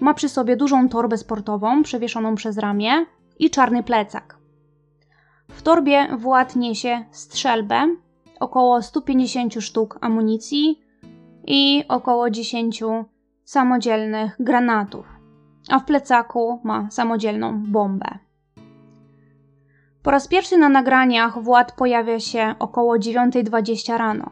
ma 0.00 0.14
przy 0.14 0.28
sobie 0.28 0.56
dużą 0.56 0.88
torbę 0.88 1.18
sportową 1.18 1.82
przewieszoną 1.82 2.34
przez 2.34 2.58
ramię 2.58 3.06
i 3.38 3.50
czarny 3.50 3.82
plecak. 3.82 4.38
W 5.48 5.62
torbie 5.62 6.16
Wład 6.16 6.56
niesie 6.56 7.04
strzelbę, 7.10 7.96
około 8.40 8.82
150 8.82 9.54
sztuk 9.54 9.98
amunicji 10.00 10.80
i 11.46 11.84
około 11.88 12.30
10 12.30 12.82
samodzielnych 13.44 14.36
granatów, 14.40 15.06
a 15.68 15.78
w 15.78 15.84
plecaku 15.84 16.60
ma 16.64 16.90
samodzielną 16.90 17.62
bombę. 17.66 18.18
Po 20.02 20.10
raz 20.10 20.28
pierwszy 20.28 20.58
na 20.58 20.68
nagraniach 20.68 21.42
Wład 21.42 21.72
pojawia 21.72 22.20
się 22.20 22.54
około 22.58 22.96
9.20 22.96 23.96
rano. 23.96 24.30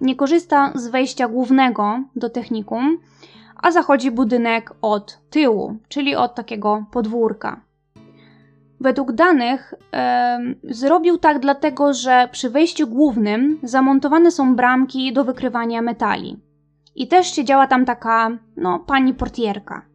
Nie 0.00 0.16
korzysta 0.16 0.72
z 0.74 0.88
wejścia 0.88 1.28
głównego 1.28 2.00
do 2.16 2.30
technikum, 2.30 2.98
a 3.56 3.70
zachodzi 3.70 4.10
budynek 4.10 4.74
od 4.82 5.18
tyłu, 5.30 5.76
czyli 5.88 6.16
od 6.16 6.34
takiego 6.34 6.84
podwórka. 6.90 7.60
Według 8.80 9.12
danych 9.12 9.74
zrobił 10.64 11.18
tak 11.18 11.38
dlatego, 11.38 11.94
że 11.94 12.28
przy 12.32 12.50
wejściu 12.50 12.86
głównym 12.86 13.58
zamontowane 13.62 14.30
są 14.30 14.56
bramki 14.56 15.12
do 15.12 15.24
wykrywania 15.24 15.82
metali. 15.82 16.40
I 16.94 17.08
też 17.08 17.34
siedziała 17.34 17.66
tam 17.66 17.84
taka, 17.84 18.30
no, 18.56 18.78
pani 18.78 19.14
portierka. 19.14 19.91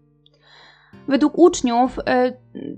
Według 1.08 1.38
uczniów 1.38 2.00
e, 2.00 2.32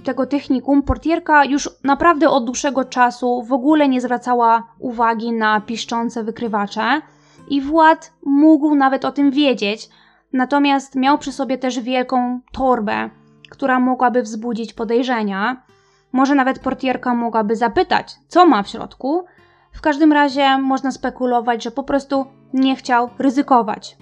tego 0.04 0.26
technikum 0.26 0.84
portierka 0.84 1.46
już 1.46 1.70
naprawdę 1.84 2.30
od 2.30 2.46
dłuższego 2.46 2.86
czasu 2.86 3.44
w 3.44 3.54
ogóle 3.54 3.90
nie 3.90 4.02
zwracała 4.02 4.64
uwagi 4.80 5.32
na 5.32 5.62
piszczące 5.62 6.24
wykrywacze 6.24 7.02
i 7.50 7.62
Wład 7.62 8.14
mógł 8.26 8.76
nawet 8.76 9.06
o 9.06 9.12
tym 9.12 9.32
wiedzieć, 9.32 9.90
natomiast 10.34 10.96
miał 10.96 11.18
przy 11.18 11.32
sobie 11.32 11.58
też 11.58 11.80
wielką 11.80 12.40
torbę, 12.52 13.10
która 13.50 13.80
mogłaby 13.80 14.22
wzbudzić 14.22 14.74
podejrzenia. 14.74 15.64
Może 16.12 16.36
nawet 16.36 16.60
portierka 16.60 17.16
mogłaby 17.16 17.56
zapytać, 17.56 18.16
co 18.28 18.46
ma 18.46 18.64
w 18.64 18.68
środku. 18.68 19.26
W 19.74 19.82
każdym 19.82 20.14
razie 20.14 20.58
można 20.58 20.92
spekulować, 20.92 21.64
że 21.64 21.72
po 21.72 21.84
prostu 21.84 22.26
nie 22.54 22.76
chciał 22.76 23.10
ryzykować. 23.20 23.98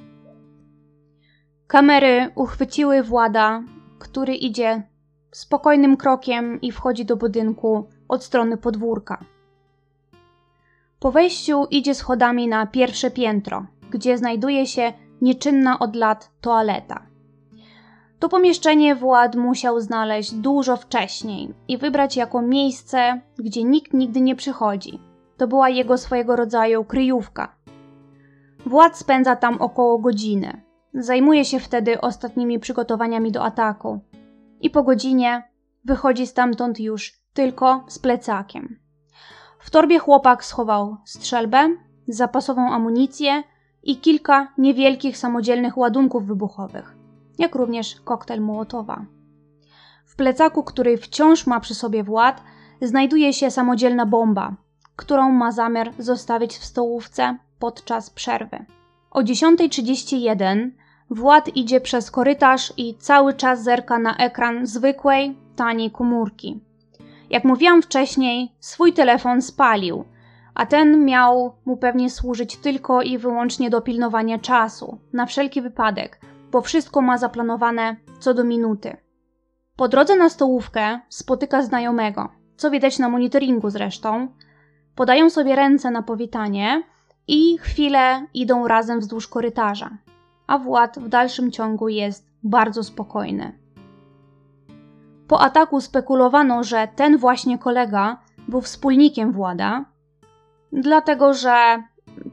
Kamery 1.67 2.31
uchwyciły 2.35 3.03
Włada 3.03 3.63
który 3.99 4.35
idzie 4.35 4.83
spokojnym 5.31 5.97
krokiem 5.97 6.61
i 6.61 6.71
wchodzi 6.71 7.05
do 7.05 7.17
budynku 7.17 7.89
od 8.07 8.23
strony 8.23 8.57
podwórka. 8.57 9.23
Po 10.99 11.11
wejściu 11.11 11.65
idzie 11.71 11.95
schodami 11.95 12.47
na 12.47 12.67
pierwsze 12.67 13.11
piętro, 13.11 13.65
gdzie 13.91 14.17
znajduje 14.17 14.67
się 14.67 14.93
nieczynna 15.21 15.79
od 15.79 15.95
lat 15.95 16.31
toaleta. 16.41 17.07
To 18.19 18.29
pomieszczenie 18.29 18.95
Wład 18.95 19.35
musiał 19.35 19.79
znaleźć 19.79 20.33
dużo 20.33 20.77
wcześniej 20.77 21.53
i 21.67 21.77
wybrać 21.77 22.17
jako 22.17 22.41
miejsce, 22.41 23.21
gdzie 23.37 23.63
nikt 23.63 23.93
nigdy 23.93 24.21
nie 24.21 24.35
przychodzi. 24.35 24.99
To 25.37 25.47
była 25.47 25.69
jego 25.69 25.97
swojego 25.97 26.35
rodzaju 26.35 26.83
kryjówka. 26.83 27.55
Wład 28.65 28.97
spędza 28.97 29.35
tam 29.35 29.61
około 29.61 29.99
godziny. 29.99 30.66
Zajmuje 30.99 31.45
się 31.45 31.59
wtedy 31.59 32.01
ostatnimi 32.01 32.59
przygotowaniami 32.59 33.31
do 33.31 33.43
ataku 33.43 33.99
i 34.61 34.69
po 34.69 34.83
godzinie 34.83 35.43
wychodzi 35.85 36.27
stamtąd 36.27 36.79
już 36.79 37.13
tylko 37.33 37.85
z 37.87 37.99
plecakiem. 37.99 38.79
W 39.59 39.69
torbie 39.69 39.99
chłopak 39.99 40.45
schował 40.45 40.97
strzelbę, 41.05 41.75
zapasową 42.07 42.69
amunicję 42.71 43.43
i 43.83 43.97
kilka 43.97 44.53
niewielkich 44.57 45.17
samodzielnych 45.17 45.77
ładunków 45.77 46.25
wybuchowych, 46.25 46.95
jak 47.37 47.55
również 47.55 48.01
koktajl 48.01 48.41
Mołotowa. 48.41 49.05
W 50.05 50.15
plecaku, 50.15 50.63
który 50.63 50.97
wciąż 50.97 51.47
ma 51.47 51.59
przy 51.59 51.75
sobie 51.75 52.03
Wład, 52.03 52.43
znajduje 52.81 53.33
się 53.33 53.51
samodzielna 53.51 54.05
bomba, 54.05 54.55
którą 54.95 55.31
ma 55.31 55.51
zamiar 55.51 55.93
zostawić 55.99 56.57
w 56.57 56.65
stołówce 56.65 57.37
podczas 57.59 58.09
przerwy. 58.09 58.65
O 59.11 59.21
10.31 59.21 60.69
Wład 61.09 61.55
idzie 61.55 61.81
przez 61.81 62.11
korytarz 62.11 62.73
i 62.77 62.95
cały 62.95 63.33
czas 63.33 63.63
zerka 63.63 63.99
na 63.99 64.17
ekran 64.17 64.65
zwykłej, 64.65 65.37
taniej 65.55 65.91
komórki. 65.91 66.59
Jak 67.29 67.43
mówiłam 67.43 67.81
wcześniej, 67.81 68.51
swój 68.59 68.93
telefon 68.93 69.41
spalił, 69.41 70.03
a 70.53 70.65
ten 70.65 71.05
miał 71.05 71.55
mu 71.65 71.77
pewnie 71.77 72.09
służyć 72.09 72.57
tylko 72.57 73.01
i 73.01 73.17
wyłącznie 73.17 73.69
do 73.69 73.81
pilnowania 73.81 74.39
czasu, 74.39 74.97
na 75.13 75.25
wszelki 75.25 75.61
wypadek, 75.61 76.21
bo 76.51 76.61
wszystko 76.61 77.01
ma 77.01 77.17
zaplanowane 77.17 77.95
co 78.19 78.33
do 78.33 78.43
minuty. 78.43 78.97
Po 79.75 79.87
drodze 79.87 80.15
na 80.15 80.29
stołówkę 80.29 80.99
spotyka 81.09 81.61
znajomego, 81.61 82.29
co 82.55 82.71
widać 82.71 82.99
na 82.99 83.09
monitoringu 83.09 83.69
zresztą. 83.69 84.27
Podają 84.95 85.29
sobie 85.29 85.55
ręce 85.55 85.91
na 85.91 86.01
powitanie 86.01 86.83
i 87.27 87.57
chwilę 87.57 88.25
idą 88.33 88.67
razem 88.67 88.99
wzdłuż 88.99 89.27
korytarza 89.27 89.97
a 90.47 90.57
Wład 90.57 90.99
w 90.99 91.07
dalszym 91.09 91.51
ciągu 91.51 91.89
jest 91.89 92.27
bardzo 92.43 92.83
spokojny. 92.83 93.59
Po 95.27 95.41
ataku 95.41 95.81
spekulowano, 95.81 96.63
że 96.63 96.87
ten 96.95 97.17
właśnie 97.17 97.57
kolega 97.57 98.17
był 98.47 98.61
wspólnikiem 98.61 99.31
Włada, 99.31 99.85
dlatego 100.71 101.33
że 101.33 101.83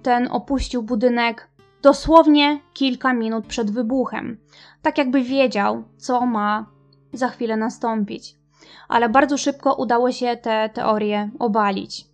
ten 0.03 0.29
opuścił 0.31 0.83
budynek 0.83 1.49
dosłownie 1.83 2.61
kilka 2.73 3.13
minut 3.13 3.47
przed 3.47 3.71
wybuchem, 3.71 4.39
tak 4.83 4.99
jakby 4.99 5.23
wiedział, 5.23 5.85
co 5.97 6.27
ma 6.27 6.67
za 7.13 7.29
chwilę 7.29 7.57
nastąpić. 7.57 8.37
Ale 8.89 9.09
bardzo 9.09 9.39
szybko 9.39 9.75
udało 9.75 10.13
się 10.13 10.37
te 10.37 10.69
teorie 10.69 11.31
obalić. 11.39 12.07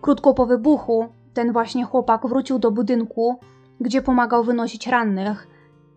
Krótko 0.00 0.34
po 0.34 0.46
wybuchu 0.46 1.08
ten 1.34 1.52
właśnie 1.52 1.84
chłopak 1.84 2.26
wrócił 2.26 2.58
do 2.58 2.70
budynku 2.70 3.40
gdzie 3.80 4.02
pomagał 4.02 4.44
wynosić 4.44 4.86
rannych 4.86 5.48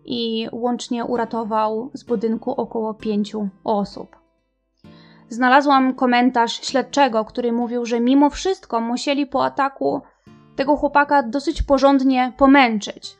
i 0.04 0.48
łącznie 0.52 1.04
uratował 1.04 1.90
z 1.94 2.04
budynku 2.04 2.50
około 2.50 2.94
pięciu 2.94 3.48
osób. 3.64 4.16
Znalazłam 5.28 5.94
komentarz 5.94 6.52
śledczego, 6.52 7.24
który 7.24 7.52
mówił, 7.52 7.86
że 7.86 8.00
mimo 8.00 8.30
wszystko 8.30 8.80
musieli 8.80 9.26
po 9.26 9.44
ataku 9.44 10.02
tego 10.56 10.76
chłopaka 10.76 11.22
dosyć 11.22 11.62
porządnie 11.62 12.32
pomęczyć. 12.36 13.16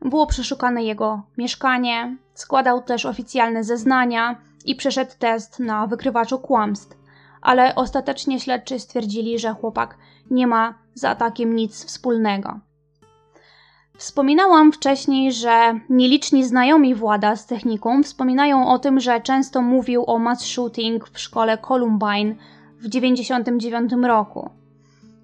Było 0.00 0.26
przeszukane 0.26 0.84
jego 0.84 1.22
mieszkanie, 1.38 2.16
składał 2.34 2.82
też 2.82 3.06
oficjalne 3.06 3.64
zeznania 3.64 4.36
i 4.64 4.74
przeszedł 4.74 5.12
test 5.18 5.60
na 5.60 5.86
wykrywaczu 5.86 6.38
kłamstw, 6.38 6.96
ale 7.42 7.74
ostatecznie 7.74 8.40
śledczy 8.40 8.78
stwierdzili, 8.78 9.38
że 9.38 9.54
chłopak 9.54 9.98
nie 10.30 10.46
ma 10.46 10.74
z 10.94 11.04
atakiem 11.04 11.56
nic 11.56 11.84
wspólnego. 11.84 12.60
Wspominałam 13.98 14.72
wcześniej, 14.72 15.32
że 15.32 15.80
nieliczni 15.88 16.44
znajomi 16.44 16.94
Włada 16.94 17.36
z 17.36 17.46
techniką 17.46 18.02
wspominają 18.02 18.68
o 18.68 18.78
tym, 18.78 19.00
że 19.00 19.20
często 19.20 19.62
mówił 19.62 20.04
o 20.06 20.18
mass 20.18 20.44
shooting 20.44 21.08
w 21.08 21.18
szkole 21.18 21.58
Columbine 21.58 22.34
w 22.78 22.90
1999 22.90 23.92
roku. 24.06 24.50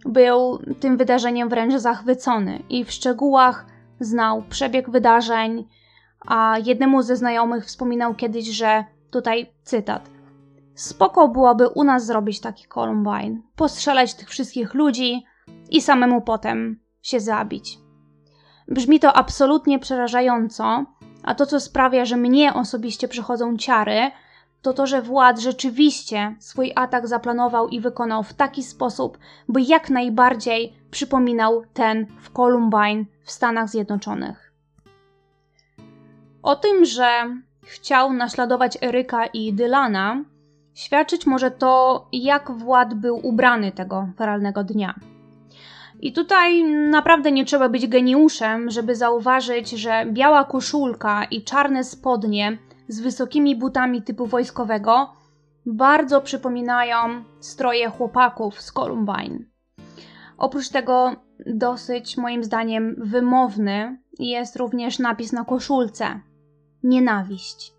Był 0.04 0.58
tym 0.80 0.96
wydarzeniem 0.96 1.48
wręcz 1.48 1.74
zachwycony 1.74 2.62
i 2.68 2.84
w 2.84 2.92
szczegółach 2.92 3.66
znał 4.00 4.42
przebieg 4.48 4.90
wydarzeń, 4.90 5.68
a 6.26 6.56
jednemu 6.64 7.02
ze 7.02 7.16
znajomych 7.16 7.64
wspominał 7.64 8.14
kiedyś, 8.14 8.46
że 8.46 8.84
tutaj 9.10 9.52
cytat. 9.62 10.10
Spoko 10.74 11.28
byłoby 11.28 11.68
u 11.68 11.84
nas 11.84 12.06
zrobić 12.06 12.40
taki 12.40 12.64
Columbine, 12.74 13.40
postrzelać 13.56 14.14
tych 14.14 14.28
wszystkich 14.28 14.74
ludzi 14.74 15.24
i 15.70 15.80
samemu 15.80 16.22
potem 16.22 16.80
się 17.02 17.20
zabić. 17.20 17.83
Brzmi 18.68 19.00
to 19.00 19.12
absolutnie 19.12 19.78
przerażająco, 19.78 20.84
a 21.22 21.34
to, 21.34 21.46
co 21.46 21.60
sprawia, 21.60 22.04
że 22.04 22.16
mnie 22.16 22.54
osobiście 22.54 23.08
przychodzą 23.08 23.56
ciary, 23.56 24.10
to 24.62 24.72
to, 24.72 24.86
że 24.86 25.02
Wład 25.02 25.38
rzeczywiście 25.38 26.36
swój 26.38 26.72
atak 26.76 27.08
zaplanował 27.08 27.68
i 27.68 27.80
wykonał 27.80 28.22
w 28.22 28.34
taki 28.34 28.62
sposób, 28.62 29.18
by 29.48 29.62
jak 29.62 29.90
najbardziej 29.90 30.76
przypominał 30.90 31.62
ten 31.74 32.06
w 32.20 32.32
Columbine 32.32 33.04
w 33.24 33.30
Stanach 33.30 33.68
Zjednoczonych. 33.68 34.52
O 36.42 36.56
tym, 36.56 36.84
że 36.84 37.08
chciał 37.62 38.12
naśladować 38.12 38.78
Eryka 38.82 39.26
i 39.26 39.52
Dylana, 39.52 40.24
świadczyć 40.74 41.26
może 41.26 41.50
to, 41.50 42.06
jak 42.12 42.50
Wład 42.50 42.94
był 42.94 43.26
ubrany 43.26 43.72
tego 43.72 44.08
feralnego 44.16 44.64
dnia. 44.64 44.94
I 46.04 46.12
tutaj 46.12 46.64
naprawdę 46.90 47.32
nie 47.32 47.44
trzeba 47.44 47.68
być 47.68 47.86
geniuszem, 47.86 48.70
żeby 48.70 48.96
zauważyć, 48.96 49.70
że 49.70 50.06
biała 50.06 50.44
koszulka 50.44 51.24
i 51.24 51.42
czarne 51.42 51.84
spodnie 51.84 52.58
z 52.88 53.00
wysokimi 53.00 53.56
butami 53.56 54.02
typu 54.02 54.26
wojskowego 54.26 55.12
bardzo 55.66 56.20
przypominają 56.20 56.96
stroje 57.40 57.88
chłopaków 57.88 58.60
z 58.60 58.72
Columbine. 58.72 59.38
Oprócz 60.38 60.68
tego 60.68 61.16
dosyć 61.46 62.16
moim 62.16 62.44
zdaniem 62.44 62.94
wymowny 62.98 63.98
jest 64.18 64.56
również 64.56 64.98
napis 64.98 65.32
na 65.32 65.44
koszulce. 65.44 66.20
nienawiść. 66.82 67.74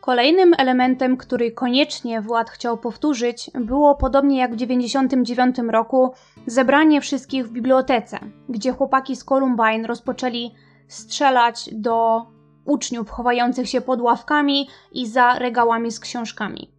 Kolejnym 0.00 0.54
elementem, 0.58 1.16
który 1.16 1.52
koniecznie 1.52 2.20
Wład 2.20 2.50
chciał 2.50 2.78
powtórzyć, 2.78 3.50
było 3.54 3.94
podobnie 3.94 4.38
jak 4.38 4.50
w 4.50 4.58
1999 4.58 5.72
roku 5.72 6.12
zebranie 6.46 7.00
wszystkich 7.00 7.46
w 7.46 7.52
bibliotece, 7.52 8.18
gdzie 8.48 8.72
chłopaki 8.72 9.16
z 9.16 9.24
Columbine 9.24 9.86
rozpoczęli 9.86 10.54
strzelać 10.88 11.68
do 11.72 12.26
uczniów 12.64 13.10
chowających 13.10 13.68
się 13.68 13.80
pod 13.80 14.00
ławkami 14.00 14.68
i 14.92 15.06
za 15.06 15.38
regałami 15.38 15.92
z 15.92 16.00
książkami. 16.00 16.70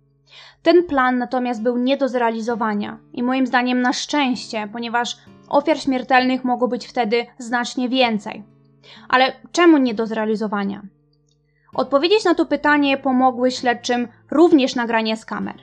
Ten 0.64 0.84
plan 0.84 1.18
natomiast 1.18 1.64
był 1.64 1.78
nie 1.78 1.98
do 1.98 2.10
zrealizowania 2.10 3.00
i 3.14 3.24
moim 3.24 3.48
zdaniem 3.48 3.82
na 3.82 3.94
szczęście, 3.94 4.70
ponieważ 4.74 5.18
ofiar 5.50 5.80
śmiertelnych 5.80 6.44
mogło 6.44 6.68
być 6.68 6.88
wtedy 6.88 7.26
znacznie 7.38 7.90
więcej. 7.90 8.44
Ale 9.10 9.34
czemu 9.52 9.78
nie 9.78 9.94
do 9.94 10.08
zrealizowania? 10.08 10.82
Odpowiedzieć 11.74 12.26
na 12.26 12.36
to 12.36 12.46
pytanie 12.46 12.98
pomogły 12.98 13.52
śledczym 13.52 14.08
również 14.32 14.76
nagrania 14.76 15.16
z 15.16 15.26
kamer. 15.26 15.56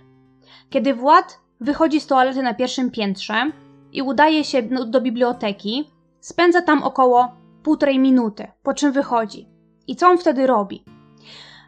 Kiedy 0.70 0.94
Wład 0.94 1.40
wychodzi 1.60 2.00
z 2.00 2.06
toalety 2.06 2.42
na 2.42 2.54
pierwszym 2.54 2.90
piętrze 2.90 3.50
i 3.92 4.02
udaje 4.02 4.44
się 4.44 4.62
do 4.62 5.00
biblioteki, 5.00 5.90
spędza 6.20 6.62
tam 6.62 6.82
około 6.82 7.32
półtorej 7.62 7.98
minuty, 7.98 8.46
po 8.62 8.74
czym 8.74 8.92
wychodzi. 8.92 9.48
I 9.86 9.96
co 9.96 10.08
on 10.08 10.18
wtedy 10.18 10.46
robi? 10.46 10.84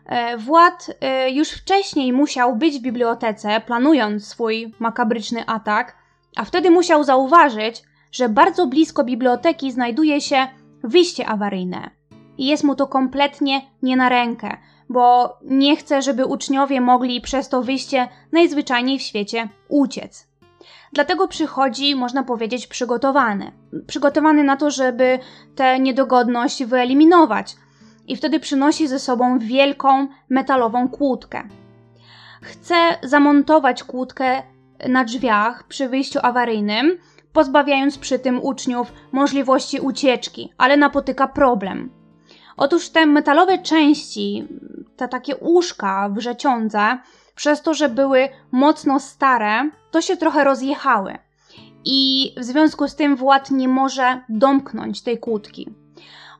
E, 0.07 0.37
Wład 0.37 0.91
e, 1.01 1.31
już 1.31 1.51
wcześniej 1.51 2.13
musiał 2.13 2.57
być 2.57 2.79
w 2.79 2.83
bibliotece, 2.83 3.61
planując 3.67 4.29
swój 4.29 4.75
makabryczny 4.79 5.47
atak, 5.47 5.97
a 6.37 6.45
wtedy 6.45 6.71
musiał 6.71 7.05
zauważyć, 7.05 7.83
że 8.13 8.29
bardzo 8.29 8.67
blisko 8.67 9.05
biblioteki 9.05 9.73
znajduje 9.73 10.21
się 10.21 10.49
wyjście 10.85 11.27
awaryjne. 11.27 12.00
I 12.41 12.47
jest 12.47 12.65
mu 12.65 12.75
to 12.75 12.87
kompletnie 12.87 13.63
nie 13.83 13.97
na 13.97 14.09
rękę, 14.09 14.57
bo 14.89 15.37
nie 15.43 15.77
chce, 15.77 16.03
żeby 16.03 16.27
uczniowie 16.27 16.81
mogli 16.81 17.21
przez 17.21 17.49
to 17.49 17.63
wyjście 17.63 18.09
najzwyczajniej 18.33 18.99
w 18.99 19.03
świecie 19.03 19.49
uciec. 19.69 20.29
Dlatego 20.93 21.29
przychodzi, 21.29 21.95
można 21.95 22.23
powiedzieć, 22.23 22.67
przygotowany. 22.67 23.53
Przygotowany 23.87 24.45
na 24.45 24.57
to, 24.57 24.71
żeby 24.71 25.19
tę 25.57 25.81
niedogodność 25.81 26.65
wyeliminować. 26.65 27.57
I 28.07 28.17
wtedy 28.17 28.41
przynosi 28.41 28.89
ze 28.89 28.99
sobą 28.99 29.39
wielką 29.39 30.09
metalową 30.29 30.89
kłódkę. 30.89 31.43
Chce 32.43 32.75
zamontować 33.03 33.85
kłódkę 33.85 34.43
na 34.89 35.05
drzwiach 35.05 35.65
przy 35.65 35.89
wyjściu 35.89 36.19
awaryjnym, 36.23 36.99
pozbawiając 37.33 37.99
przy 37.99 38.19
tym 38.19 38.45
uczniów 38.45 38.93
możliwości 39.13 39.81
ucieczki, 39.81 40.53
ale 40.59 40.77
napotyka 40.77 41.29
problem. 41.29 42.00
Otóż 42.61 42.89
te 42.89 43.07
metalowe 43.07 43.59
części, 43.59 44.49
te 44.97 45.09
takie 45.09 45.37
uszka 45.37 46.09
wrzeciądze, 46.09 46.99
przez 47.35 47.63
to, 47.63 47.75
że 47.75 47.89
były 47.89 48.29
mocno 48.53 49.01
stare, 49.01 49.71
to 49.91 50.03
się 50.03 50.17
trochę 50.17 50.45
rozjechały. 50.45 51.19
I 51.85 52.33
w 52.37 52.45
związku 52.45 52.89
z 52.89 52.97
tym 52.97 53.17
Wład 53.17 53.51
nie 53.51 53.69
może 53.69 54.21
domknąć 54.29 55.03
tej 55.03 55.19
kłódki. 55.19 55.69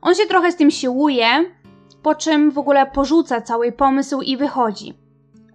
On 0.01 0.15
się 0.15 0.25
trochę 0.25 0.51
z 0.51 0.55
tym 0.55 0.71
siłuje, 0.71 1.25
po 2.03 2.15
czym 2.15 2.51
w 2.51 2.57
ogóle 2.57 2.85
porzuca 2.85 3.41
cały 3.41 3.71
pomysł 3.71 4.21
i 4.21 4.37
wychodzi. 4.37 4.93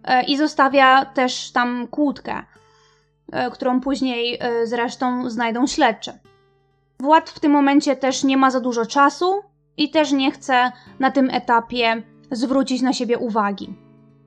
E, 0.04 0.22
I 0.22 0.36
zostawia 0.36 1.04
też 1.04 1.52
tam 1.52 1.86
kłódkę, 1.88 2.42
e, 3.32 3.50
którą 3.50 3.80
później 3.80 4.38
e, 4.40 4.66
zresztą 4.66 5.30
znajdą 5.30 5.66
śledczy. 5.66 6.12
Wład 7.00 7.30
w 7.30 7.40
tym 7.40 7.52
momencie 7.52 7.96
też 7.96 8.24
nie 8.24 8.36
ma 8.36 8.50
za 8.50 8.60
dużo 8.60 8.86
czasu 8.86 9.42
i 9.76 9.90
też 9.90 10.12
nie 10.12 10.30
chce 10.30 10.72
na 10.98 11.10
tym 11.10 11.30
etapie 11.30 12.02
zwrócić 12.30 12.82
na 12.82 12.92
siebie 12.92 13.18
uwagi. 13.18 13.74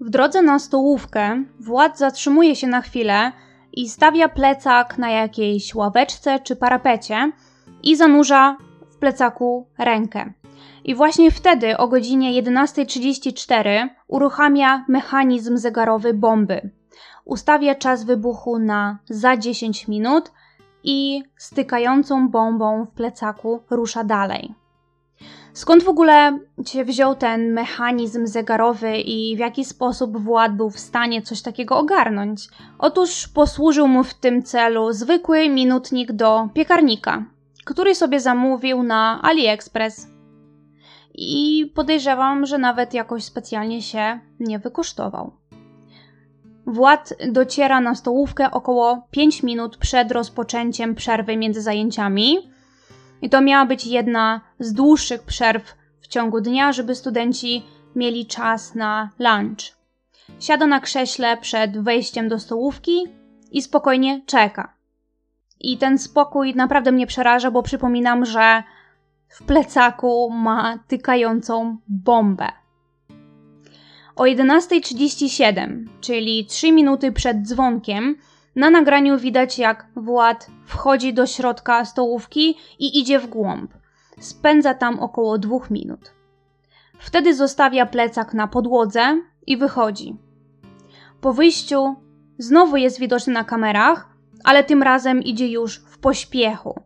W 0.02 0.10
drodze 0.10 0.42
na 0.42 0.60
stołówkę 0.60 1.44
Wład 1.60 1.98
zatrzymuje 1.98 2.56
się 2.56 2.68
na 2.68 2.82
chwilę 2.82 3.32
i 3.74 3.90
stawia 3.90 4.30
plecak 4.30 4.98
na 4.98 5.10
jakiejś 5.10 5.76
ławeczce 5.76 6.40
czy 6.40 6.56
parapecie 6.56 7.32
i 7.84 7.96
zanurza 7.96 8.58
w 8.90 8.98
plecaku 8.98 9.68
rękę. 9.78 10.34
I 10.84 10.96
właśnie 10.96 11.32
wtedy 11.32 11.78
o 11.78 11.88
godzinie 11.88 12.44
11.34 12.44 13.88
uruchamia 14.08 14.86
mechanizm 14.88 15.58
zegarowy 15.58 16.14
bomby. 16.14 16.70
Ustawia 17.26 17.76
czas 17.76 18.04
wybuchu 18.04 18.60
na 18.60 19.00
za 19.10 19.38
10 19.38 19.88
minut 19.88 20.32
i 20.84 21.24
stykającą 21.38 22.30
bombą 22.30 22.86
w 22.86 22.92
plecaku 22.92 23.60
rusza 23.70 24.04
dalej. 24.04 24.56
Skąd 25.54 25.84
w 25.84 25.90
ogóle 25.90 26.40
się 26.66 26.86
wziął 26.86 27.16
ten 27.16 27.54
mechanizm 27.54 28.28
zegarowy 28.28 28.98
i 28.98 29.36
w 29.36 29.40
jaki 29.40 29.66
sposób 29.66 30.18
Wład 30.18 30.56
był 30.56 30.70
w 30.70 30.80
stanie 30.80 31.22
coś 31.22 31.42
takiego 31.42 31.78
ogarnąć? 31.78 32.48
Otóż 32.78 33.28
posłużył 33.28 33.88
mu 33.88 34.04
w 34.04 34.14
tym 34.14 34.44
celu 34.44 34.94
zwykły 34.94 35.50
minutnik 35.50 36.12
do 36.12 36.50
piekarnika, 36.54 37.26
który 37.66 37.96
sobie 37.96 38.20
zamówił 38.20 38.84
na 38.84 39.20
AliExpress. 39.22 40.08
I 41.16 41.72
podejrzewam, 41.76 42.46
że 42.46 42.58
nawet 42.58 42.94
jakoś 42.94 43.24
specjalnie 43.24 43.82
się 43.82 44.20
nie 44.40 44.60
wykosztował. 44.60 45.32
Wład 46.68 47.14
dociera 47.32 47.82
na 47.82 47.96
stołówkę 47.96 48.52
około 48.52 49.08
5 49.12 49.44
minut 49.44 49.78
przed 49.78 50.12
rozpoczęciem 50.12 50.96
przerwy 50.96 51.38
między 51.38 51.62
zajęciami 51.62 52.38
i 53.22 53.30
to 53.30 53.42
miała 53.42 53.66
być 53.66 53.88
jedna 53.88 54.42
z 54.60 54.74
dłuższych 54.74 55.24
przerw 55.24 55.76
w 56.02 56.08
ciągu 56.08 56.42
dnia, 56.42 56.72
żeby 56.72 56.96
studenci 56.96 57.64
mieli 57.96 58.26
czas 58.26 58.76
na 58.76 59.10
lunch. 59.20 59.80
Siada 60.40 60.68
na 60.68 60.80
krześle 60.80 61.38
przed 61.38 61.84
wejściem 61.84 62.30
do 62.30 62.40
stołówki 62.40 63.04
i 63.52 63.62
spokojnie 63.62 64.22
czeka. 64.26 64.74
I 65.60 65.78
ten 65.78 65.98
spokój 65.98 66.56
naprawdę 66.56 66.92
mnie 66.92 67.08
przeraża, 67.08 67.52
bo 67.52 67.64
przypominam, 67.64 68.26
że 68.26 68.64
w 69.30 69.44
plecaku 69.44 70.30
ma 70.30 70.80
tykającą 70.88 71.78
bombę. 71.88 72.48
O 74.16 74.24
11.37, 74.24 75.86
czyli 76.02 76.46
3 76.46 76.72
minuty 76.72 77.12
przed 77.12 77.48
dzwonkiem, 77.48 78.16
na 78.56 78.70
nagraniu 78.70 79.18
widać, 79.18 79.60
jak 79.60 79.88
Wład 79.96 80.48
wchodzi 80.70 81.14
do 81.14 81.28
środka 81.28 81.86
stołówki 81.86 82.58
i 82.80 83.00
idzie 83.00 83.20
w 83.20 83.28
głąb. 83.28 83.74
Spędza 84.20 84.74
tam 84.74 85.00
około 85.00 85.38
dwóch 85.38 85.70
minut. 85.70 86.12
Wtedy 87.00 87.36
zostawia 87.36 87.86
plecak 87.86 88.34
na 88.34 88.48
podłodze 88.48 89.22
i 89.48 89.58
wychodzi. 89.58 90.18
Po 91.22 91.34
wyjściu 91.34 91.96
znowu 92.38 92.78
jest 92.78 93.00
widoczny 93.00 93.34
na 93.34 93.44
kamerach, 93.44 94.10
ale 94.44 94.64
tym 94.64 94.84
razem 94.84 95.24
idzie 95.24 95.48
już 95.48 95.80
w 95.80 95.98
pośpiechu, 95.98 96.82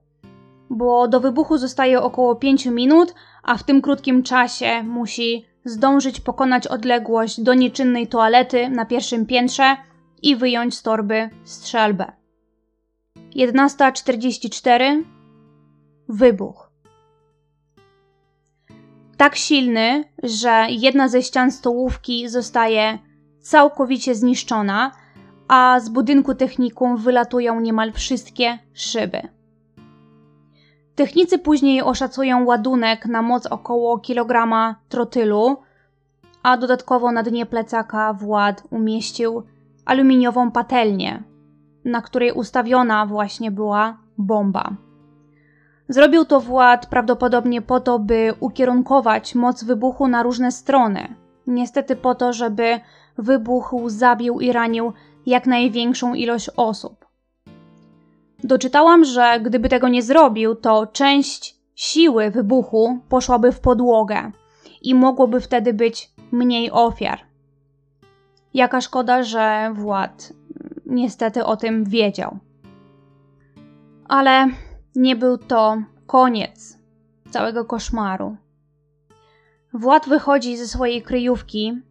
bo 0.69 1.07
do 1.07 1.19
wybuchu 1.19 1.57
zostaje 1.57 2.01
około 2.01 2.35
5 2.35 2.65
minut, 2.65 3.15
a 3.43 3.57
w 3.57 3.63
tym 3.63 3.81
krótkim 3.81 4.23
czasie 4.23 4.83
musi 4.83 5.45
zdążyć 5.65 6.19
pokonać 6.19 6.67
odległość 6.67 7.41
do 7.41 7.53
nieczynnej 7.53 8.07
toalety 8.07 8.69
na 8.69 8.85
pierwszym 8.85 9.25
piętrze 9.25 9.77
i 10.21 10.35
wyjąć 10.35 10.75
z 10.75 10.83
torby 10.83 11.29
strzelbę. 11.43 12.22
11.44 13.35 15.03
Wybuch. 16.09 16.71
Tak 19.17 19.35
silny, 19.35 20.03
że 20.23 20.65
jedna 20.69 21.07
ze 21.07 21.23
ścian 21.23 21.51
stołówki 21.51 22.29
zostaje 22.29 22.99
całkowicie 23.39 24.15
zniszczona, 24.15 24.91
a 25.47 25.79
z 25.79 25.89
budynku 25.89 26.35
technikum 26.35 26.97
wylatują 26.97 27.59
niemal 27.59 27.91
wszystkie 27.91 28.59
szyby. 28.73 29.21
Technicy 30.95 31.39
później 31.39 31.81
oszacują 31.81 32.45
ładunek 32.45 33.05
na 33.05 33.21
moc 33.21 33.45
około 33.45 33.99
kilograma 33.99 34.75
trotylu, 34.89 35.57
a 36.43 36.57
dodatkowo 36.57 37.11
na 37.11 37.23
dnie 37.23 37.45
plecaka 37.45 38.13
Wład 38.13 38.63
umieścił 38.69 39.43
aluminiową 39.85 40.51
patelnię, 40.51 41.23
na 41.85 42.01
której 42.01 42.31
ustawiona 42.31 43.05
właśnie 43.05 43.51
była 43.51 43.97
bomba. 44.17 44.75
Zrobił 45.89 46.25
to 46.25 46.39
Wład 46.39 46.85
prawdopodobnie 46.85 47.61
po 47.61 47.79
to, 47.79 47.99
by 47.99 48.33
ukierunkować 48.39 49.35
moc 49.35 49.63
wybuchu 49.63 50.07
na 50.07 50.23
różne 50.23 50.51
strony. 50.51 51.15
Niestety 51.47 51.95
po 51.95 52.15
to, 52.15 52.33
żeby 52.33 52.79
wybuch 53.17 53.73
zabił 53.87 54.39
i 54.39 54.51
ranił 54.51 54.93
jak 55.25 55.47
największą 55.47 56.13
ilość 56.13 56.49
osób. 56.57 57.05
Doczytałam, 58.43 59.05
że 59.05 59.39
gdyby 59.39 59.69
tego 59.69 59.87
nie 59.87 60.01
zrobił, 60.01 60.55
to 60.55 60.87
część 60.87 61.55
siły 61.75 62.31
wybuchu 62.31 62.99
poszłaby 63.09 63.51
w 63.51 63.59
podłogę 63.59 64.31
i 64.81 64.95
mogłoby 64.95 65.41
wtedy 65.41 65.73
być 65.73 66.11
mniej 66.31 66.71
ofiar. 66.71 67.19
Jaka 68.53 68.81
szkoda, 68.81 69.23
że 69.23 69.73
Wład 69.75 70.33
niestety 70.93 71.45
o 71.45 71.57
tym 71.57 71.83
wiedział. 71.83 72.39
Ale 74.07 74.47
nie 74.95 75.15
był 75.15 75.37
to 75.37 75.77
koniec 76.05 76.77
całego 77.29 77.65
koszmaru. 77.65 78.37
Wład 79.73 80.09
wychodzi 80.09 80.57
ze 80.57 80.67
swojej 80.67 81.01
kryjówki, 81.01 81.81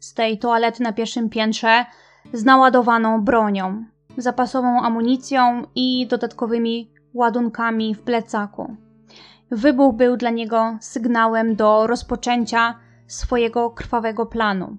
z 0.00 0.14
tej 0.14 0.38
toalety 0.38 0.82
na 0.82 0.92
pierwszym 0.92 1.30
piętrze, 1.30 1.84
z 2.32 2.44
naładowaną 2.44 3.24
bronią, 3.24 3.84
zapasową 4.16 4.80
amunicją 4.80 5.62
i 5.74 6.06
dodatkowymi 6.06 6.90
ładunkami 7.14 7.94
w 7.94 8.02
plecaku. 8.02 8.76
Wybuch 9.50 9.94
był 9.94 10.16
dla 10.16 10.30
niego 10.30 10.76
sygnałem 10.80 11.56
do 11.56 11.86
rozpoczęcia 11.86 12.78
swojego 13.06 13.70
krwawego 13.70 14.26
planu. 14.26 14.76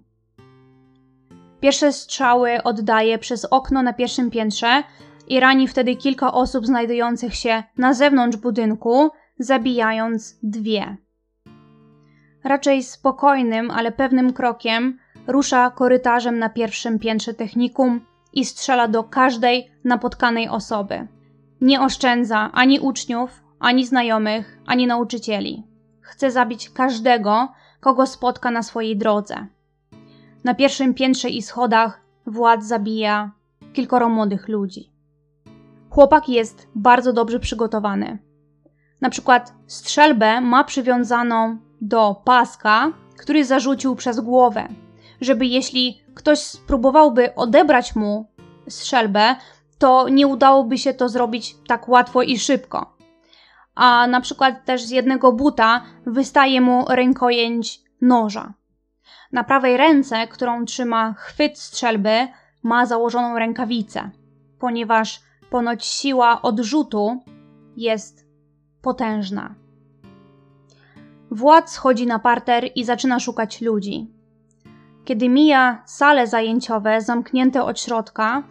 Pierwsze 1.66 1.94
strzały 1.94 2.64
oddaje 2.64 3.20
przez 3.20 3.46
okno 3.46 3.84
na 3.84 3.94
pierwszym 3.94 4.32
piętrze 4.32 4.84
i 5.28 5.40
rani 5.40 5.68
wtedy 5.68 5.96
kilka 5.96 6.34
osób 6.34 6.66
znajdujących 6.66 7.36
się 7.36 7.64
na 7.78 7.94
zewnątrz 7.94 8.38
budynku, 8.38 9.10
zabijając 9.40 10.40
dwie. 10.44 10.98
Raczej 12.44 12.84
spokojnym, 12.84 13.72
ale 13.72 13.92
pewnym 13.92 14.34
krokiem 14.34 15.00
rusza 15.28 15.72
korytarzem 15.72 16.40
na 16.40 16.50
pierwszym 16.50 17.00
piętrze 17.00 17.34
technikum 17.34 18.06
i 18.34 18.46
strzela 18.46 18.88
do 18.88 19.04
każdej 19.04 19.72
napotkanej 19.84 20.50
osoby. 20.50 21.08
Nie 21.62 21.82
oszczędza 21.82 22.50
ani 22.54 22.80
uczniów, 22.80 23.44
ani 23.60 23.86
znajomych, 23.86 24.60
ani 24.66 24.88
nauczycieli. 24.88 25.64
Chce 26.02 26.32
zabić 26.32 26.70
każdego, 26.70 27.48
kogo 27.80 28.06
spotka 28.06 28.52
na 28.52 28.64
swojej 28.64 28.98
drodze. 28.98 29.48
Na 30.46 30.56
pierwszym 30.56 30.94
piętrze 30.94 31.30
i 31.30 31.42
schodach 31.42 32.02
władz 32.26 32.64
zabija 32.64 33.32
kilkoro 33.74 34.10
młodych 34.10 34.48
ludzi. 34.48 34.92
Chłopak 35.90 36.30
jest 36.30 36.68
bardzo 36.76 37.14
dobrze 37.14 37.40
przygotowany. 37.40 38.18
Na 39.02 39.10
przykład 39.10 39.54
strzelbę 39.68 40.42
ma 40.42 40.64
przywiązaną 40.64 41.58
do 41.82 42.22
paska, 42.26 42.92
który 43.18 43.46
zarzucił 43.46 43.96
przez 43.96 44.20
głowę, 44.20 44.68
żeby 45.22 45.46
jeśli 45.46 46.02
ktoś 46.16 46.40
spróbowałby 46.40 47.36
odebrać 47.36 47.96
mu 47.96 48.28
strzelbę, 48.70 49.36
to 49.78 50.10
nie 50.10 50.28
udałoby 50.28 50.78
się 50.78 50.94
to 50.94 51.10
zrobić 51.10 51.56
tak 51.68 51.90
łatwo 51.90 52.22
i 52.22 52.40
szybko. 52.40 52.98
A 53.76 54.08
na 54.08 54.22
przykład 54.22 54.66
też 54.66 54.84
z 54.84 54.90
jednego 54.90 55.32
buta 55.32 55.82
wystaje 56.06 56.62
mu 56.62 56.86
rękojęć 56.90 57.82
noża. 58.02 58.54
Na 59.36 59.44
prawej 59.44 59.78
ręce, 59.78 60.28
którą 60.28 60.66
trzyma 60.66 61.14
chwyt 61.14 61.60
strzelby, 61.60 62.28
ma 62.64 62.86
założoną 62.86 63.40
rękawicę, 63.40 64.10
ponieważ 64.60 65.22
ponoć 65.50 65.86
siła 65.86 66.42
odrzutu 66.42 67.22
jest 67.78 68.28
potężna. 68.82 69.56
Władz 71.32 71.72
schodzi 71.72 72.08
na 72.08 72.20
parter 72.20 72.70
i 72.76 72.84
zaczyna 72.84 73.20
szukać 73.20 73.62
ludzi. 73.62 74.08
Kiedy 75.06 75.30
mija 75.30 75.84
sale 75.86 76.28
zajęciowe 76.28 77.02
zamknięte 77.02 77.64
od 77.64 77.80
środka, 77.80 78.44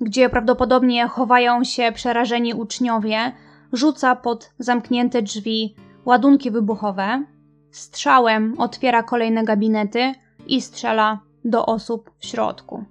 gdzie 0.00 0.28
prawdopodobnie 0.28 1.08
chowają 1.08 1.64
się 1.64 1.92
przerażeni 1.94 2.54
uczniowie, 2.54 3.32
rzuca 3.72 4.16
pod 4.16 4.52
zamknięte 4.58 5.22
drzwi 5.22 5.76
ładunki 6.04 6.50
wybuchowe, 6.50 7.24
strzałem 7.70 8.54
otwiera 8.58 9.02
kolejne 9.02 9.44
gabinety 9.44 10.14
i 10.46 10.60
strzela 10.60 11.20
do 11.44 11.66
osób 11.66 12.10
w 12.18 12.26
środku. 12.26 12.84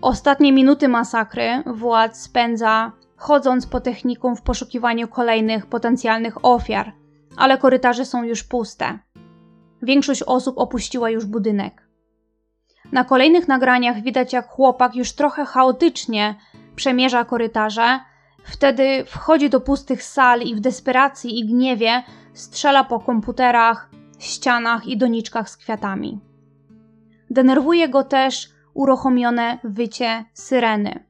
Ostatnie 0.00 0.52
minuty 0.52 0.88
masakry 0.88 1.62
władz 1.66 2.20
spędza 2.20 2.92
chodząc 3.16 3.66
po 3.66 3.80
technikum 3.80 4.36
w 4.36 4.42
poszukiwaniu 4.42 5.08
kolejnych 5.08 5.66
potencjalnych 5.66 6.44
ofiar, 6.44 6.92
ale 7.36 7.58
korytarze 7.58 8.04
są 8.04 8.22
już 8.22 8.44
puste. 8.44 8.98
Większość 9.82 10.22
osób 10.22 10.58
opuściła 10.58 11.10
już 11.10 11.24
budynek. 11.24 11.88
Na 12.92 13.04
kolejnych 13.04 13.48
nagraniach 13.48 14.02
widać, 14.02 14.32
jak 14.32 14.48
chłopak 14.48 14.94
już 14.94 15.12
trochę 15.12 15.44
chaotycznie 15.44 16.34
przemierza 16.76 17.24
korytarze, 17.24 18.00
wtedy 18.44 19.04
wchodzi 19.06 19.50
do 19.50 19.60
pustych 19.60 20.02
sal 20.02 20.40
i 20.40 20.54
w 20.54 20.60
desperacji 20.60 21.38
i 21.38 21.46
gniewie 21.46 22.02
strzela 22.34 22.84
po 22.84 23.00
komputerach, 23.00 23.90
ścianach 24.18 24.86
i 24.86 24.96
doniczkach 24.96 25.50
z 25.50 25.56
kwiatami. 25.56 26.20
Denerwuje 27.30 27.88
go 27.88 28.04
też 28.04 28.48
uruchomione 28.74 29.58
wycie 29.64 30.24
syreny. 30.32 31.04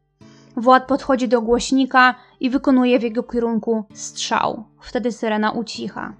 Wład 0.57 0.87
podchodzi 0.87 1.29
do 1.29 1.43
głośnika 1.43 2.15
i 2.41 2.51
wykonuje 2.51 2.99
w 2.99 3.03
jego 3.03 3.23
kierunku 3.23 3.85
strzał. 3.95 4.65
Wtedy 4.81 5.13
syrena 5.13 5.51
ucicha. 5.51 6.15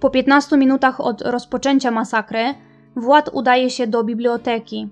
Po 0.00 0.10
15 0.10 0.56
minutach 0.56 1.00
od 1.00 1.22
rozpoczęcia 1.22 1.90
masakry, 1.90 2.54
Wład 2.96 3.30
udaje 3.32 3.70
się 3.70 3.86
do 3.86 4.04
biblioteki 4.04 4.88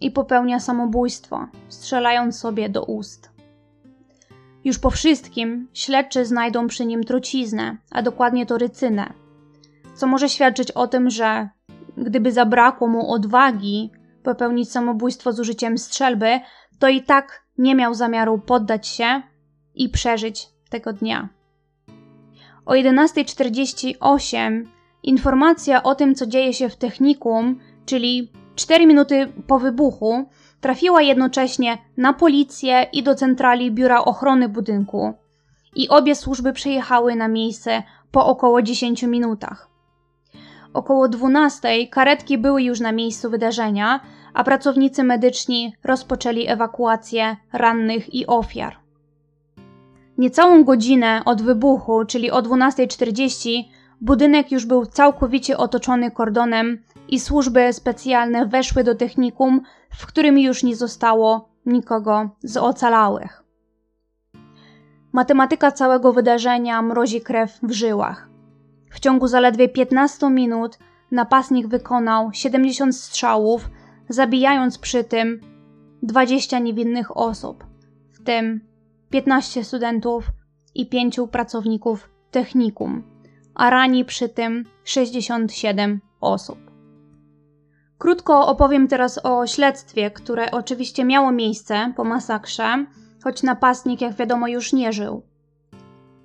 i 0.00 0.10
popełnia 0.10 0.60
samobójstwo, 0.60 1.46
strzelając 1.68 2.38
sobie 2.38 2.68
do 2.68 2.84
ust. 2.84 3.30
Już 4.64 4.78
po 4.78 4.90
wszystkim 4.90 5.68
śledczy 5.74 6.26
znajdą 6.26 6.66
przy 6.66 6.86
nim 6.86 7.04
truciznę, 7.04 7.76
a 7.90 8.02
dokładnie 8.02 8.46
to 8.46 8.58
rycynę, 8.58 9.12
co 9.94 10.06
może 10.06 10.28
świadczyć 10.28 10.70
o 10.70 10.86
tym, 10.86 11.10
że 11.10 11.48
gdyby 11.96 12.32
zabrakło 12.32 12.88
mu 12.88 13.12
odwagi 13.12 13.90
popełnić 14.22 14.70
samobójstwo 14.70 15.32
z 15.32 15.40
użyciem 15.40 15.78
strzelby, 15.78 16.40
to 16.78 16.88
i 16.88 17.02
tak 17.02 17.44
nie 17.58 17.74
miał 17.74 17.94
zamiaru 17.94 18.38
poddać 18.38 18.88
się 18.88 19.22
i 19.74 19.88
przeżyć 19.88 20.48
tego 20.70 20.92
dnia. 20.92 21.28
O 22.66 22.72
11.48 22.72 24.64
informacja 25.02 25.82
o 25.82 25.94
tym, 25.94 26.14
co 26.14 26.26
dzieje 26.26 26.52
się 26.52 26.68
w 26.68 26.76
technikum, 26.76 27.60
czyli 27.86 28.32
4 28.54 28.86
minuty 28.86 29.32
po 29.46 29.58
wybuchu, 29.58 30.28
trafiła 30.60 31.02
jednocześnie 31.02 31.78
na 31.96 32.12
policję 32.12 32.86
i 32.92 33.02
do 33.02 33.14
centrali 33.14 33.70
Biura 33.70 34.04
Ochrony 34.04 34.48
Budynku. 34.48 35.14
I 35.76 35.88
obie 35.88 36.14
służby 36.14 36.52
przyjechały 36.52 37.16
na 37.16 37.28
miejsce 37.28 37.82
po 38.10 38.26
około 38.26 38.62
10 38.62 39.02
minutach. 39.02 39.73
Około 40.74 41.08
12 41.08 41.88
karetki 41.90 42.38
były 42.38 42.62
już 42.62 42.80
na 42.80 42.92
miejscu 42.92 43.30
wydarzenia, 43.30 44.00
a 44.34 44.44
pracownicy 44.44 45.04
medyczni 45.04 45.74
rozpoczęli 45.84 46.46
ewakuację 46.48 47.36
rannych 47.52 48.14
i 48.14 48.26
ofiar. 48.26 48.76
Niecałą 50.18 50.64
godzinę 50.64 51.22
od 51.24 51.42
wybuchu, 51.42 52.04
czyli 52.04 52.30
o 52.30 52.42
12.40, 52.42 53.62
budynek 54.00 54.52
już 54.52 54.66
był 54.66 54.86
całkowicie 54.86 55.58
otoczony 55.58 56.10
kordonem 56.10 56.78
i 57.08 57.20
służby 57.20 57.72
specjalne 57.72 58.46
weszły 58.46 58.84
do 58.84 58.94
technikum, 58.94 59.60
w 59.90 60.06
którym 60.06 60.38
już 60.38 60.62
nie 60.62 60.76
zostało 60.76 61.48
nikogo 61.66 62.30
z 62.42 62.56
ocalałych. 62.56 63.44
Matematyka 65.12 65.72
całego 65.72 66.12
wydarzenia 66.12 66.82
mrozi 66.82 67.20
krew 67.20 67.58
w 67.62 67.72
żyłach. 67.72 68.33
W 68.94 69.00
ciągu 69.00 69.26
zaledwie 69.28 69.68
15 69.68 70.30
minut 70.30 70.78
napastnik 71.10 71.66
wykonał 71.66 72.30
70 72.32 72.96
strzałów, 72.96 73.70
zabijając 74.08 74.78
przy 74.78 75.04
tym 75.04 75.40
20 76.02 76.58
niewinnych 76.58 77.16
osób, 77.16 77.64
w 78.12 78.24
tym 78.24 78.60
15 79.10 79.64
studentów 79.64 80.24
i 80.74 80.88
5 80.88 81.20
pracowników 81.30 82.10
technikum, 82.30 83.02
a 83.54 83.70
rani 83.70 84.04
przy 84.04 84.28
tym 84.28 84.64
67 84.84 86.00
osób. 86.20 86.58
Krótko 87.98 88.46
opowiem 88.46 88.88
teraz 88.88 89.20
o 89.24 89.46
śledztwie, 89.46 90.10
które 90.10 90.50
oczywiście 90.50 91.04
miało 91.04 91.32
miejsce 91.32 91.92
po 91.96 92.04
masakrze, 92.04 92.86
choć 93.24 93.42
napastnik, 93.42 94.00
jak 94.00 94.14
wiadomo, 94.14 94.48
już 94.48 94.72
nie 94.72 94.92
żył. 94.92 95.22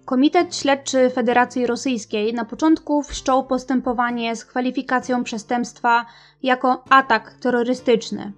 Komitet 0.09 0.55
Śledczy 0.55 1.09
Federacji 1.09 1.67
Rosyjskiej 1.67 2.33
na 2.33 2.45
początku 2.45 3.03
wszczął 3.03 3.43
postępowanie 3.43 4.35
z 4.35 4.45
kwalifikacją 4.45 5.23
przestępstwa 5.23 6.05
jako 6.43 6.83
atak 6.89 7.33
terrorystyczny, 7.33 8.33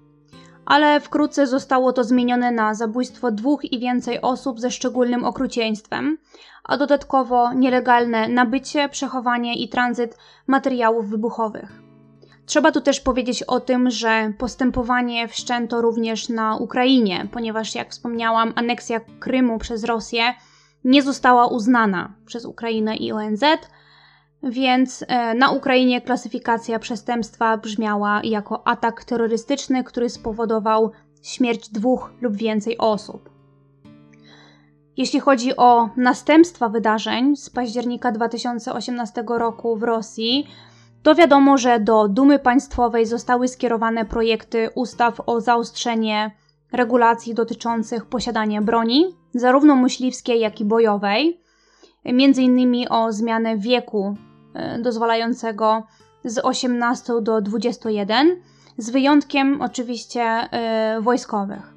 ale 0.66 1.00
wkrótce 1.00 1.48
zostało 1.48 1.94
to 1.94 2.04
zmienione 2.04 2.52
na 2.52 2.74
zabójstwo 2.74 3.32
dwóch 3.32 3.66
i 3.66 3.80
więcej 3.80 4.22
osób 4.22 4.60
ze 4.60 4.72
szczególnym 4.72 5.26
okrucieństwem, 5.26 6.18
a 6.64 6.78
dodatkowo 6.78 7.54
nielegalne 7.54 8.28
nabycie, 8.28 8.90
przechowanie 8.90 9.56
i 9.56 9.70
tranzyt 9.70 10.18
materiałów 10.48 11.10
wybuchowych. 11.10 11.82
Trzeba 12.46 12.72
tu 12.72 12.82
też 12.82 13.00
powiedzieć 13.00 13.44
o 13.44 13.60
tym, 13.60 13.90
że 13.90 14.34
postępowanie 14.38 15.28
wszczęto 15.28 15.82
również 15.82 16.30
na 16.30 16.56
Ukrainie, 16.56 17.28
ponieważ, 17.32 17.76
jak 17.76 17.92
wspomniałam, 17.92 18.54
aneksja 18.56 19.00
Krymu 19.20 19.58
przez 19.58 19.84
Rosję 19.84 20.34
nie 20.84 21.04
została 21.04 21.48
uznana 21.48 22.14
przez 22.26 22.46
Ukrainę 22.46 22.96
i 22.96 23.12
ONZ, 23.12 23.44
więc 24.44 25.06
e, 25.08 25.34
na 25.34 25.52
Ukrainie 25.52 26.02
klasyfikacja 26.02 26.80
przestępstwa 26.80 27.58
brzmiała 27.58 28.22
jako 28.24 28.68
atak 28.68 29.04
terrorystyczny, 29.04 29.84
który 29.84 30.10
spowodował 30.10 30.92
śmierć 31.24 31.70
dwóch 31.70 32.14
lub 32.22 32.36
więcej 32.36 32.78
osób. 32.78 33.30
Jeśli 34.98 35.20
chodzi 35.20 35.58
o 35.58 35.90
następstwa 35.98 36.70
wydarzeń 36.70 37.36
z 37.36 37.50
października 37.50 38.12
2018 38.12 39.24
roku 39.28 39.76
w 39.76 39.84
Rosji, 39.84 40.48
to 41.04 41.16
wiadomo, 41.16 41.58
że 41.58 41.80
do 41.80 42.08
Dumy 42.08 42.40
Państwowej 42.40 43.06
zostały 43.06 43.48
skierowane 43.48 44.06
projekty 44.06 44.70
ustaw 44.76 45.22
o 45.26 45.42
zaostrzenie 45.42 46.32
regulacji 46.72 47.34
dotyczących 47.34 48.06
posiadania 48.06 48.62
broni, 48.62 49.16
zarówno 49.34 49.76
myśliwskiej, 49.76 50.40
jak 50.40 50.62
i 50.62 50.66
bojowej, 50.66 51.42
między 52.06 52.42
innymi 52.42 52.90
o 52.90 53.12
zmianę 53.12 53.58
wieku 53.58 54.16
e, 54.54 54.80
dozwalającego 54.80 55.84
z 56.24 56.38
18 56.46 57.14
do 57.22 57.42
21, 57.42 58.42
z 58.78 58.90
wyjątkiem 58.90 59.62
oczywiście 59.62 60.50
yy, 60.96 61.02
wojskowych. 61.02 61.74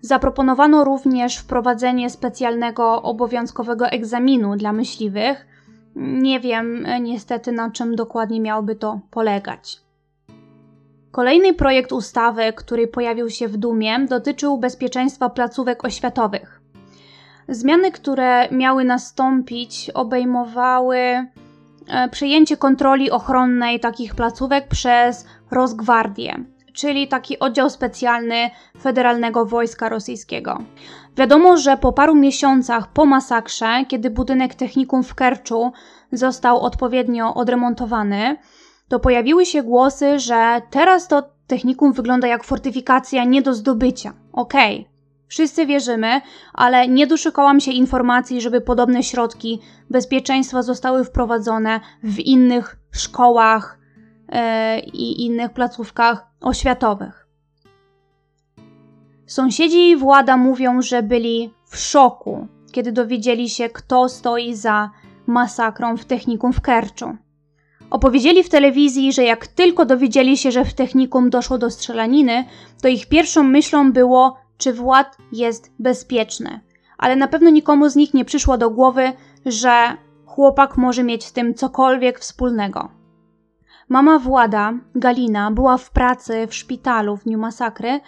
Zaproponowano 0.00 0.84
również 0.84 1.36
wprowadzenie 1.36 2.10
specjalnego 2.10 3.02
obowiązkowego 3.02 3.86
egzaminu 3.86 4.56
dla 4.56 4.72
myśliwych. 4.72 5.46
Nie 5.96 6.40
wiem 6.40 6.86
e, 6.86 7.00
niestety 7.00 7.52
na 7.52 7.70
czym 7.70 7.96
dokładnie 7.96 8.40
miałby 8.40 8.76
to 8.76 9.00
polegać. 9.10 9.80
Kolejny 11.10 11.54
projekt 11.54 11.92
ustawy, 11.92 12.52
który 12.56 12.86
pojawił 12.86 13.30
się 13.30 13.48
w 13.48 13.56
Dumie, 13.56 14.06
dotyczył 14.08 14.58
bezpieczeństwa 14.58 15.30
placówek 15.30 15.84
oświatowych. 15.84 16.57
Zmiany, 17.48 17.92
które 17.92 18.48
miały 18.50 18.84
nastąpić, 18.84 19.90
obejmowały 19.94 20.98
e, 20.98 21.26
przejęcie 22.10 22.56
kontroli 22.56 23.10
ochronnej 23.10 23.80
takich 23.80 24.14
placówek 24.14 24.68
przez 24.68 25.26
Rosgwardię, 25.50 26.44
czyli 26.72 27.08
taki 27.08 27.38
oddział 27.38 27.70
specjalny 27.70 28.50
Federalnego 28.80 29.46
Wojska 29.46 29.88
Rosyjskiego. 29.88 30.58
Wiadomo, 31.16 31.56
że 31.56 31.76
po 31.76 31.92
paru 31.92 32.14
miesiącach 32.14 32.92
po 32.92 33.06
masakrze, 33.06 33.84
kiedy 33.88 34.10
budynek 34.10 34.54
technikum 34.54 35.02
w 35.02 35.14
Kerczu 35.14 35.72
został 36.12 36.60
odpowiednio 36.60 37.34
odremontowany, 37.34 38.36
to 38.88 39.00
pojawiły 39.00 39.46
się 39.46 39.62
głosy, 39.62 40.18
że 40.18 40.62
teraz 40.70 41.08
to 41.08 41.22
technikum 41.46 41.92
wygląda 41.92 42.28
jak 42.28 42.44
fortyfikacja 42.44 43.24
nie 43.24 43.42
do 43.42 43.54
zdobycia. 43.54 44.12
Okej, 44.32 44.80
okay. 44.80 44.97
Wszyscy 45.28 45.66
wierzymy, 45.66 46.20
ale 46.54 46.88
nie 46.88 47.06
doszukałam 47.06 47.60
się 47.60 47.70
informacji, 47.70 48.40
żeby 48.40 48.60
podobne 48.60 49.02
środki 49.02 49.60
bezpieczeństwa 49.90 50.62
zostały 50.62 51.04
wprowadzone 51.04 51.80
w 52.02 52.18
innych 52.18 52.76
szkołach 52.92 53.78
yy, 54.28 54.38
i 54.80 55.26
innych 55.26 55.52
placówkach 55.52 56.26
oświatowych. 56.40 57.28
Sąsiedzi 59.26 59.96
Włada 59.96 60.36
mówią, 60.36 60.82
że 60.82 61.02
byli 61.02 61.54
w 61.66 61.76
szoku, 61.76 62.46
kiedy 62.72 62.92
dowiedzieli 62.92 63.48
się, 63.48 63.68
kto 63.68 64.08
stoi 64.08 64.54
za 64.54 64.90
masakrą 65.26 65.96
w 65.96 66.04
technikum 66.04 66.52
w 66.52 66.60
Kerczu. 66.60 67.16
Opowiedzieli 67.90 68.42
w 68.42 68.48
telewizji, 68.48 69.12
że 69.12 69.24
jak 69.24 69.46
tylko 69.46 69.84
dowiedzieli 69.84 70.36
się, 70.36 70.52
że 70.52 70.64
w 70.64 70.74
technikum 70.74 71.30
doszło 71.30 71.58
do 71.58 71.70
strzelaniny, 71.70 72.44
to 72.82 72.88
ich 72.88 73.08
pierwszą 73.08 73.42
myślą 73.42 73.92
było, 73.92 74.36
czy 74.58 74.72
Wład 74.72 75.16
jest 75.32 75.72
bezpieczny. 75.78 76.60
Ale 76.98 77.16
na 77.16 77.28
pewno 77.28 77.50
nikomu 77.50 77.88
z 77.88 77.96
nich 77.96 78.14
nie 78.14 78.24
przyszło 78.24 78.58
do 78.58 78.70
głowy, 78.70 79.12
że 79.46 79.96
chłopak 80.26 80.76
może 80.76 81.04
mieć 81.04 81.24
z 81.24 81.32
tym 81.32 81.54
cokolwiek 81.54 82.18
wspólnego. 82.18 82.88
Mama 83.88 84.18
Włada, 84.18 84.72
Galina, 84.94 85.50
była 85.50 85.76
w 85.76 85.90
pracy 85.90 86.46
w 86.46 86.54
szpitalu 86.54 87.16
w 87.16 87.24
dniu 87.24 87.38
masakry, 87.38 88.00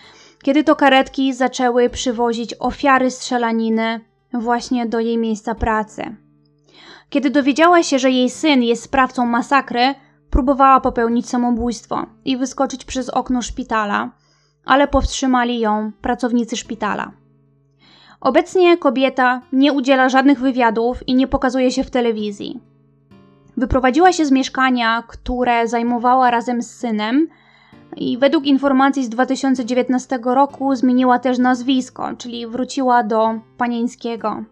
kiedy 0.42 0.64
to 0.64 0.76
karetki 0.76 1.34
zaczęły 1.34 1.90
przywozić 1.90 2.54
ofiary 2.58 3.10
strzelaniny 3.10 4.00
właśnie 4.32 4.86
do 4.86 5.00
jej 5.00 5.18
miejsca 5.18 5.54
pracy. 5.54 6.16
Kiedy 7.10 7.30
dowiedziała 7.30 7.82
się, 7.82 7.98
że 7.98 8.10
jej 8.10 8.30
syn 8.30 8.62
jest 8.62 8.82
sprawcą 8.82 9.26
masakry, 9.26 9.94
próbowała 10.30 10.80
popełnić 10.80 11.28
samobójstwo 11.28 12.06
i 12.24 12.36
wyskoczyć 12.36 12.84
przez 12.84 13.10
okno 13.10 13.42
szpitala, 13.42 14.10
ale 14.64 14.88
powstrzymali 14.88 15.60
ją 15.60 15.92
pracownicy 16.02 16.56
szpitala. 16.56 17.12
Obecnie 18.20 18.78
kobieta 18.78 19.40
nie 19.52 19.72
udziela 19.72 20.08
żadnych 20.08 20.40
wywiadów 20.40 21.08
i 21.08 21.14
nie 21.14 21.26
pokazuje 21.26 21.70
się 21.70 21.84
w 21.84 21.90
telewizji. 21.90 22.60
Wyprowadziła 23.56 24.12
się 24.12 24.26
z 24.26 24.30
mieszkania, 24.30 25.02
które 25.08 25.68
zajmowała 25.68 26.30
razem 26.30 26.62
z 26.62 26.70
synem, 26.70 27.28
i 27.96 28.18
według 28.18 28.46
informacji 28.46 29.04
z 29.04 29.08
2019 29.08 30.18
roku 30.24 30.74
zmieniła 30.74 31.18
też 31.18 31.38
nazwisko, 31.38 32.10
czyli 32.18 32.46
wróciła 32.46 33.02
do 33.02 33.34
Panieńskiego. 33.56 34.44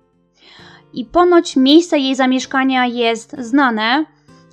I 0.92 1.04
ponoć 1.04 1.56
miejsce 1.56 1.98
jej 1.98 2.14
zamieszkania 2.14 2.86
jest 2.86 3.36
znane, 3.38 4.04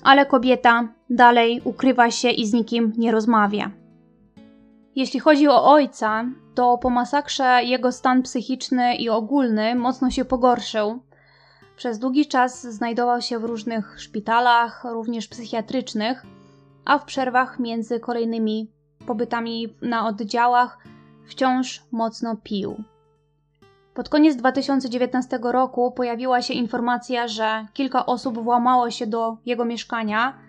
ale 0.03 0.25
kobieta 0.25 0.87
dalej 1.09 1.61
ukrywa 1.63 2.11
się 2.11 2.29
i 2.29 2.45
z 2.45 2.53
nikim 2.53 2.93
nie 2.97 3.11
rozmawia. 3.11 3.71
Jeśli 4.95 5.19
chodzi 5.19 5.47
o 5.47 5.71
ojca, 5.71 6.25
to 6.55 6.77
po 6.77 6.89
masakrze 6.89 7.63
jego 7.63 7.91
stan 7.91 8.21
psychiczny 8.21 8.95
i 8.95 9.09
ogólny 9.09 9.75
mocno 9.75 10.11
się 10.11 10.25
pogorszył. 10.25 10.99
Przez 11.77 11.99
długi 11.99 12.25
czas 12.25 12.67
znajdował 12.67 13.21
się 13.21 13.39
w 13.39 13.43
różnych 13.43 13.99
szpitalach, 13.99 14.83
również 14.83 15.27
psychiatrycznych, 15.27 16.25
a 16.85 16.97
w 16.99 17.05
przerwach 17.05 17.59
między 17.59 17.99
kolejnymi 17.99 18.71
pobytami 19.07 19.75
na 19.81 20.07
oddziałach 20.07 20.77
wciąż 21.25 21.83
mocno 21.91 22.35
pił. 22.43 22.83
Pod 23.93 24.09
koniec 24.09 24.35
2019 24.35 25.39
roku 25.43 25.91
pojawiła 25.91 26.41
się 26.41 26.53
informacja, 26.53 27.27
że 27.27 27.67
kilka 27.73 28.05
osób 28.05 28.43
włamało 28.43 28.91
się 28.91 29.07
do 29.07 29.37
jego 29.45 29.65
mieszkania. 29.65 30.44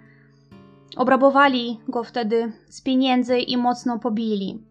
Obrabowali 0.96 1.80
go 1.88 2.04
wtedy 2.04 2.52
z 2.68 2.82
pieniędzy 2.82 3.38
i 3.38 3.56
mocno 3.56 3.98
pobili. 3.98 4.62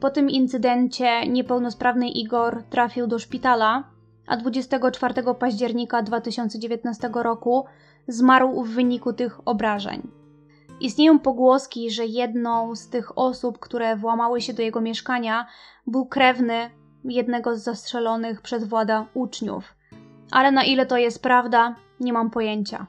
Po 0.00 0.10
tym 0.10 0.30
incydencie 0.30 1.26
niepełnosprawny 1.26 2.08
Igor 2.08 2.62
trafił 2.70 3.06
do 3.06 3.18
szpitala, 3.18 3.84
a 4.26 4.36
24 4.36 5.14
października 5.38 6.02
2019 6.02 7.10
roku 7.14 7.64
zmarł 8.08 8.62
w 8.62 8.68
wyniku 8.68 9.12
tych 9.12 9.48
obrażeń. 9.48 10.08
Istnieją 10.80 11.18
pogłoski, 11.18 11.90
że 11.90 12.06
jedną 12.06 12.76
z 12.76 12.88
tych 12.88 13.18
osób, 13.18 13.58
które 13.58 13.96
włamały 13.96 14.40
się 14.40 14.52
do 14.52 14.62
jego 14.62 14.80
mieszkania, 14.80 15.46
był 15.86 16.06
krewny 16.06 16.70
jednego 17.04 17.56
z 17.56 17.62
zastrzelonych 17.62 18.40
przez 18.42 18.64
włada 18.64 19.06
uczniów. 19.14 19.74
Ale 20.30 20.52
na 20.52 20.64
ile 20.64 20.86
to 20.86 20.96
jest 20.96 21.22
prawda, 21.22 21.76
nie 22.00 22.12
mam 22.12 22.30
pojęcia. 22.30 22.86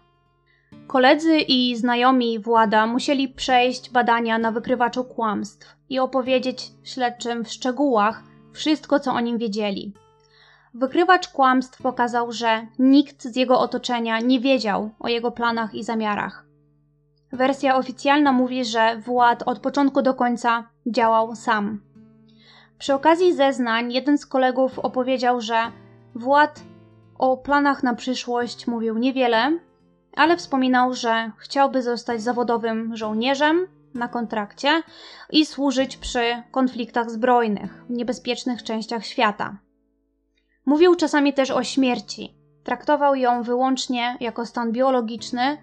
Koledzy 0.88 1.38
i 1.38 1.76
znajomi 1.76 2.40
Włada 2.40 2.88
musieli 2.88 3.28
przejść 3.30 3.90
badania 3.90 4.38
na 4.38 4.52
wykrywaczu 4.52 5.04
kłamstw 5.04 5.76
i 5.90 6.00
opowiedzieć 6.00 6.72
śledczym 6.84 7.46
w 7.46 7.52
szczegółach 7.52 8.24
wszystko, 8.54 9.00
co 9.00 9.14
o 9.14 9.20
nim 9.20 9.38
wiedzieli. 9.38 9.94
Wykrywacz 10.74 11.28
kłamstw 11.28 11.82
pokazał, 11.82 12.32
że 12.32 12.68
nikt 12.80 13.24
z 13.24 13.36
jego 13.36 13.60
otoczenia 13.60 14.20
nie 14.20 14.40
wiedział 14.40 14.90
o 15.00 15.08
jego 15.08 15.32
planach 15.32 15.76
i 15.76 15.84
zamiarach. 15.84 16.46
Wersja 17.32 17.78
oficjalna 17.78 18.32
mówi, 18.32 18.66
że 18.66 18.98
Wład 18.98 19.44
od 19.46 19.60
początku 19.60 20.02
do 20.02 20.14
końca 20.14 20.70
działał 20.88 21.36
sam. 21.36 21.82
Przy 22.78 22.94
okazji 22.94 23.34
zeznań 23.34 23.94
jeden 23.94 24.18
z 24.18 24.26
kolegów 24.26 24.80
opowiedział, 24.80 25.42
że 25.42 25.58
Wład 26.16 26.64
o 27.18 27.38
planach 27.38 27.84
na 27.84 27.94
przyszłość 27.94 28.68
mówił 28.68 28.98
niewiele, 28.98 29.60
ale 30.16 30.38
wspominał, 30.38 30.94
że 30.94 31.32
chciałby 31.38 31.82
zostać 31.82 32.22
zawodowym 32.22 32.96
żołnierzem 32.96 33.68
na 33.94 34.08
kontrakcie 34.08 34.82
i 35.30 35.46
służyć 35.46 35.98
przy 35.98 36.44
konfliktach 36.52 37.12
zbrojnych 37.12 37.84
w 37.90 37.90
niebezpiecznych 37.90 38.64
częściach 38.64 39.06
świata. 39.06 39.58
Mówił 40.66 40.96
czasami 40.96 41.34
też 41.34 41.52
o 41.52 41.64
śmierci. 41.64 42.36
Traktował 42.64 43.16
ją 43.16 43.44
wyłącznie 43.44 44.18
jako 44.20 44.46
stan 44.46 44.72
biologiczny 44.72 45.58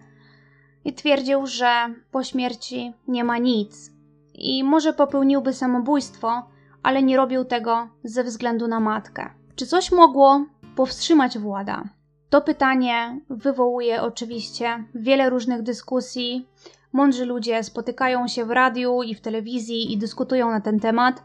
i 0.85 0.93
twierdził, 0.93 1.47
że 1.47 1.95
po 2.11 2.25
śmierci 2.25 2.93
nie 3.09 3.25
ma 3.25 3.39
nic 3.39 3.93
i 4.35 4.65
może 4.65 4.93
popełniłby 4.93 5.53
samobójstwo, 5.53 6.43
ale 6.83 7.03
nie 7.03 7.17
robił 7.17 7.45
tego 7.45 7.89
ze 8.05 8.25
względu 8.25 8.69
na 8.69 8.81
matkę. 8.81 9.31
Czy 9.57 9.67
coś 9.67 9.93
mogło 9.93 10.45
powstrzymać 10.77 11.39
Włada? 11.39 11.85
To 12.33 12.41
pytanie 12.41 13.21
wywołuje 13.31 14.03
oczywiście 14.03 14.85
wiele 14.95 15.31
różnych 15.31 15.63
dyskusji. 15.63 16.49
Mądrzy 16.93 17.27
ludzie 17.27 17.63
spotykają 17.63 18.29
się 18.29 18.45
w 18.45 18.51
radiu 18.51 19.03
i 19.03 19.15
w 19.15 19.21
telewizji 19.21 19.93
i 19.93 19.99
dyskutują 19.99 20.51
na 20.51 20.61
ten 20.61 20.81
temat, 20.81 21.23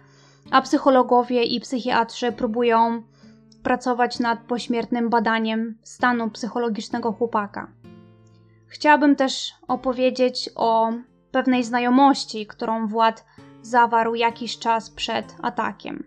a 0.51 0.61
psychologowie 0.61 1.43
i 1.43 1.59
psychiatrzy 1.59 2.31
próbują 2.31 3.03
pracować 3.63 4.19
nad 4.19 4.39
pośmiertnym 4.39 5.09
badaniem 5.09 5.77
stanu 5.83 6.29
psychologicznego 6.29 7.11
chłopaka. 7.11 7.71
Chciałabym 8.67 9.15
też 9.15 9.53
opowiedzieć 9.67 10.49
o 10.55 10.91
pewnej 11.31 11.63
znajomości, 11.63 12.47
którą 12.47 12.87
Wład 12.87 13.25
zawarł 13.61 14.15
jakiś 14.15 14.59
czas 14.59 14.89
przed 14.89 15.35
atakiem. 15.41 16.03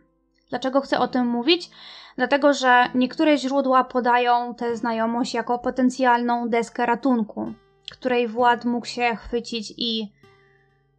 Dlaczego 0.50 0.80
chcę 0.80 0.98
o 0.98 1.08
tym 1.08 1.26
mówić? 1.26 1.70
Dlatego, 2.16 2.52
że 2.52 2.84
niektóre 2.94 3.38
źródła 3.38 3.84
podają 3.84 4.54
tę 4.54 4.76
znajomość 4.76 5.34
jako 5.34 5.58
potencjalną 5.58 6.48
deskę 6.48 6.86
ratunku, 6.86 7.52
której 7.90 8.28
Wład 8.28 8.64
mógł 8.64 8.86
się 8.86 9.16
chwycić 9.16 9.74
i 9.76 10.12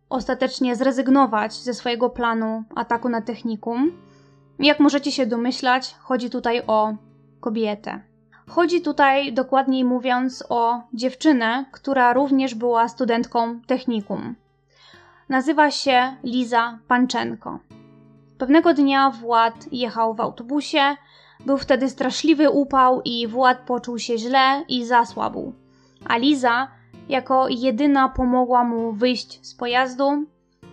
ostatecznie 0.10 0.76
zrezygnować 0.76 1.54
ze 1.54 1.74
swojego 1.74 2.10
planu 2.10 2.64
ataku 2.76 3.10
na 3.10 3.22
technikum. 3.22 3.92
Jak 4.60 4.80
możecie 4.80 5.12
się 5.12 5.26
domyślać, 5.26 5.96
chodzi 6.00 6.30
tutaj 6.30 6.62
o 6.68 6.94
kobietę. 7.40 8.02
Chodzi 8.48 8.82
tutaj, 8.82 9.34
dokładniej 9.34 9.86
mówiąc, 9.86 10.44
o 10.50 10.82
dziewczynę, 10.94 11.66
która 11.72 12.14
również 12.14 12.56
była 12.56 12.88
studentką 12.88 13.62
technikum. 13.68 14.36
Nazywa 15.30 15.72
się 15.72 16.16
Liza 16.24 16.80
Panczenko. 16.88 17.60
Pewnego 18.42 18.74
dnia 18.74 19.10
Wład 19.10 19.68
jechał 19.72 20.14
w 20.14 20.20
autobusie, 20.20 20.96
był 21.46 21.58
wtedy 21.58 21.90
straszliwy 21.90 22.50
upał 22.50 23.02
i 23.06 23.28
Wład 23.28 23.58
poczuł 23.66 24.00
się 24.00 24.18
źle 24.18 24.64
i 24.68 24.86
zasłabł. 24.86 25.54
A 26.08 26.18
Liza, 26.18 26.68
jako 27.10 27.48
jedyna 27.50 28.10
pomogła 28.10 28.64
mu 28.64 28.92
wyjść 28.92 29.46
z 29.46 29.56
pojazdu, 29.56 30.26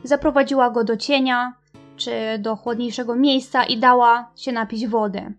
zaprowadziła 0.02 0.70
go 0.70 0.84
do 0.84 0.96
cienia 0.96 1.52
czy 1.96 2.12
do 2.38 2.56
chłodniejszego 2.56 3.14
miejsca 3.14 3.64
i 3.64 3.78
dała 3.78 4.30
się 4.36 4.52
napić 4.52 4.86
wody. 4.86 5.34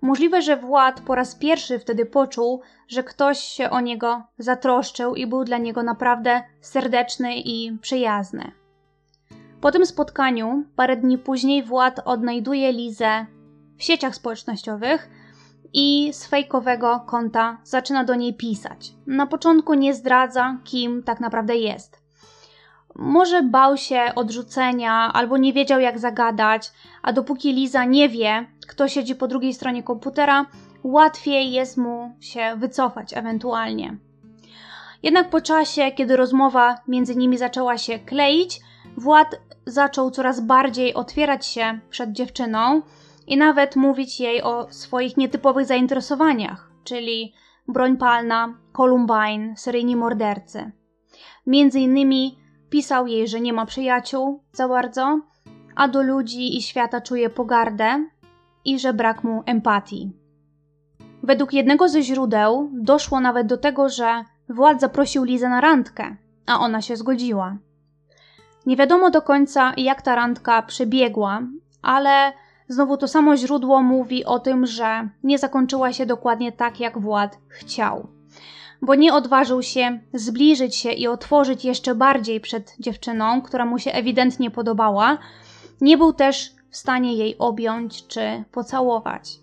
Możliwe, 0.00 0.42
że 0.42 0.56
Wład 0.56 1.00
po 1.00 1.14
raz 1.14 1.34
pierwszy 1.34 1.78
wtedy 1.78 2.06
poczuł, 2.06 2.62
że 2.88 3.02
ktoś 3.04 3.38
się 3.38 3.70
o 3.70 3.80
niego 3.80 4.22
zatroszczył 4.38 5.14
i 5.14 5.26
był 5.26 5.44
dla 5.44 5.58
niego 5.58 5.82
naprawdę 5.82 6.42
serdeczny 6.60 7.36
i 7.36 7.78
przyjazny. 7.80 8.52
Po 9.60 9.70
tym 9.72 9.86
spotkaniu, 9.86 10.64
parę 10.76 10.96
dni 10.96 11.18
później, 11.18 11.62
Wład 11.62 12.00
odnajduje 12.04 12.72
Lizę 12.72 13.26
w 13.78 13.82
sieciach 13.82 14.14
społecznościowych 14.14 15.10
i 15.72 16.10
z 16.12 16.26
fejkowego 16.26 17.00
konta 17.06 17.58
zaczyna 17.64 18.04
do 18.04 18.14
niej 18.14 18.34
pisać. 18.34 18.92
Na 19.06 19.26
początku 19.26 19.74
nie 19.74 19.94
zdradza, 19.94 20.58
kim 20.64 21.02
tak 21.02 21.20
naprawdę 21.20 21.56
jest. 21.56 22.02
Może 22.94 23.42
bał 23.42 23.76
się 23.76 24.00
odrzucenia 24.14 24.92
albo 25.12 25.36
nie 25.36 25.52
wiedział, 25.52 25.80
jak 25.80 25.98
zagadać, 25.98 26.72
a 27.02 27.12
dopóki 27.12 27.52
Liza 27.52 27.84
nie 27.84 28.08
wie, 28.08 28.46
kto 28.68 28.88
siedzi 28.88 29.14
po 29.14 29.28
drugiej 29.28 29.54
stronie 29.54 29.82
komputera, 29.82 30.46
łatwiej 30.84 31.52
jest 31.52 31.76
mu 31.76 32.16
się 32.20 32.56
wycofać 32.56 33.16
ewentualnie. 33.16 33.96
Jednak 35.02 35.30
po 35.30 35.40
czasie, 35.40 35.90
kiedy 35.90 36.16
rozmowa 36.16 36.78
między 36.88 37.16
nimi 37.16 37.38
zaczęła 37.38 37.78
się 37.78 37.98
kleić, 37.98 38.60
Wład 38.96 39.40
zaczął 39.66 40.10
coraz 40.10 40.40
bardziej 40.40 40.94
otwierać 40.94 41.46
się 41.46 41.80
przed 41.90 42.12
dziewczyną 42.12 42.82
i 43.26 43.36
nawet 43.36 43.76
mówić 43.76 44.20
jej 44.20 44.42
o 44.42 44.72
swoich 44.72 45.16
nietypowych 45.16 45.66
zainteresowaniach, 45.66 46.70
czyli 46.84 47.32
broń 47.68 47.96
palna, 47.96 48.54
Columbine, 48.72 49.56
seryjni 49.56 49.96
mordercy. 49.96 50.72
Między 51.46 51.80
innymi 51.80 52.38
pisał 52.70 53.06
jej, 53.06 53.28
że 53.28 53.40
nie 53.40 53.52
ma 53.52 53.66
przyjaciół 53.66 54.42
za 54.52 54.68
bardzo, 54.68 55.20
a 55.76 55.88
do 55.88 56.02
ludzi 56.02 56.56
i 56.56 56.62
świata 56.62 57.00
czuje 57.00 57.30
pogardę 57.30 58.06
i 58.64 58.78
że 58.78 58.92
brak 58.92 59.24
mu 59.24 59.42
empatii. 59.46 60.12
Według 61.22 61.52
jednego 61.52 61.88
ze 61.88 62.02
źródeł 62.02 62.70
doszło 62.72 63.20
nawet 63.20 63.46
do 63.46 63.56
tego, 63.56 63.88
że 63.88 64.24
Wład 64.48 64.80
zaprosił 64.80 65.24
Lizę 65.24 65.48
na 65.48 65.60
randkę, 65.60 66.16
a 66.46 66.60
ona 66.60 66.82
się 66.82 66.96
zgodziła. 66.96 67.58
Nie 68.66 68.76
wiadomo 68.76 69.10
do 69.10 69.22
końca, 69.22 69.72
jak 69.76 70.02
ta 70.02 70.14
randka 70.14 70.62
przebiegła, 70.62 71.42
ale 71.82 72.32
znowu 72.68 72.96
to 72.96 73.08
samo 73.08 73.36
źródło 73.36 73.82
mówi 73.82 74.24
o 74.24 74.38
tym, 74.38 74.66
że 74.66 75.08
nie 75.22 75.38
zakończyła 75.38 75.92
się 75.92 76.06
dokładnie 76.06 76.52
tak, 76.52 76.80
jak 76.80 76.98
Wład 76.98 77.38
chciał. 77.48 78.08
Bo 78.82 78.94
nie 78.94 79.14
odważył 79.14 79.62
się 79.62 79.98
zbliżyć 80.14 80.76
się 80.76 80.92
i 80.92 81.08
otworzyć 81.08 81.64
jeszcze 81.64 81.94
bardziej 81.94 82.40
przed 82.40 82.76
dziewczyną, 82.80 83.42
która 83.42 83.64
mu 83.66 83.78
się 83.78 83.92
ewidentnie 83.92 84.50
podobała. 84.50 85.18
Nie 85.80 85.98
był 85.98 86.12
też 86.12 86.52
w 86.70 86.76
stanie 86.76 87.14
jej 87.14 87.38
objąć 87.38 88.06
czy 88.06 88.44
pocałować. 88.52 89.38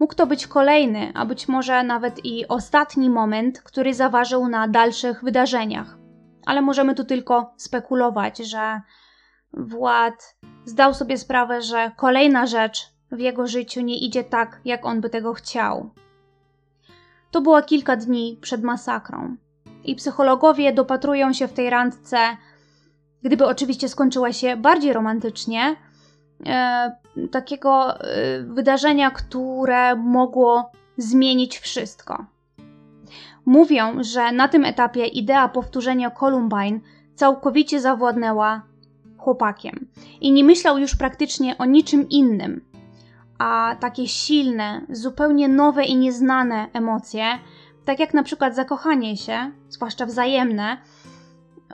Mógł 0.00 0.14
to 0.14 0.26
być 0.26 0.46
kolejny, 0.46 1.12
a 1.14 1.26
być 1.26 1.48
może 1.48 1.82
nawet 1.82 2.24
i 2.24 2.48
ostatni 2.48 3.10
moment, 3.10 3.60
który 3.60 3.94
zaważył 3.94 4.48
na 4.48 4.68
dalszych 4.68 5.24
wydarzeniach 5.24 6.05
ale 6.46 6.62
możemy 6.62 6.94
tu 6.94 7.04
tylko 7.04 7.54
spekulować, 7.56 8.38
że 8.38 8.80
Wład 9.52 10.36
zdał 10.64 10.94
sobie 10.94 11.18
sprawę, 11.18 11.62
że 11.62 11.90
kolejna 11.96 12.46
rzecz 12.46 12.92
w 13.12 13.18
jego 13.18 13.46
życiu 13.46 13.80
nie 13.80 13.98
idzie 13.98 14.24
tak, 14.24 14.60
jak 14.64 14.86
on 14.86 15.00
by 15.00 15.10
tego 15.10 15.34
chciał. 15.34 15.90
To 17.30 17.40
było 17.40 17.62
kilka 17.62 17.96
dni 17.96 18.38
przed 18.40 18.62
masakrą. 18.62 19.36
I 19.84 19.94
psychologowie 19.94 20.72
dopatrują 20.72 21.32
się 21.32 21.48
w 21.48 21.52
tej 21.52 21.70
randce, 21.70 22.18
gdyby 23.22 23.46
oczywiście 23.46 23.88
skończyła 23.88 24.32
się 24.32 24.56
bardziej 24.56 24.92
romantycznie, 24.92 25.76
e, 26.46 26.96
takiego 27.30 28.00
e, 28.00 28.42
wydarzenia, 28.42 29.10
które 29.10 29.96
mogło 29.96 30.70
zmienić 30.96 31.58
wszystko. 31.58 32.26
Mówią, 33.46 33.96
że 34.00 34.32
na 34.32 34.48
tym 34.48 34.64
etapie 34.64 35.06
idea 35.06 35.48
powtórzenia 35.48 36.10
Columbine 36.10 36.80
całkowicie 37.14 37.80
zawładnęła 37.80 38.62
chłopakiem 39.18 39.88
i 40.20 40.32
nie 40.32 40.44
myślał 40.44 40.78
już 40.78 40.96
praktycznie 40.96 41.58
o 41.58 41.64
niczym 41.64 42.08
innym. 42.08 42.64
A 43.38 43.76
takie 43.80 44.08
silne, 44.08 44.86
zupełnie 44.90 45.48
nowe 45.48 45.84
i 45.84 45.96
nieznane 45.96 46.68
emocje, 46.72 47.24
tak 47.84 47.98
jak 47.98 48.14
na 48.14 48.22
przykład 48.22 48.54
zakochanie 48.54 49.16
się, 49.16 49.52
zwłaszcza 49.68 50.06
wzajemne, 50.06 50.76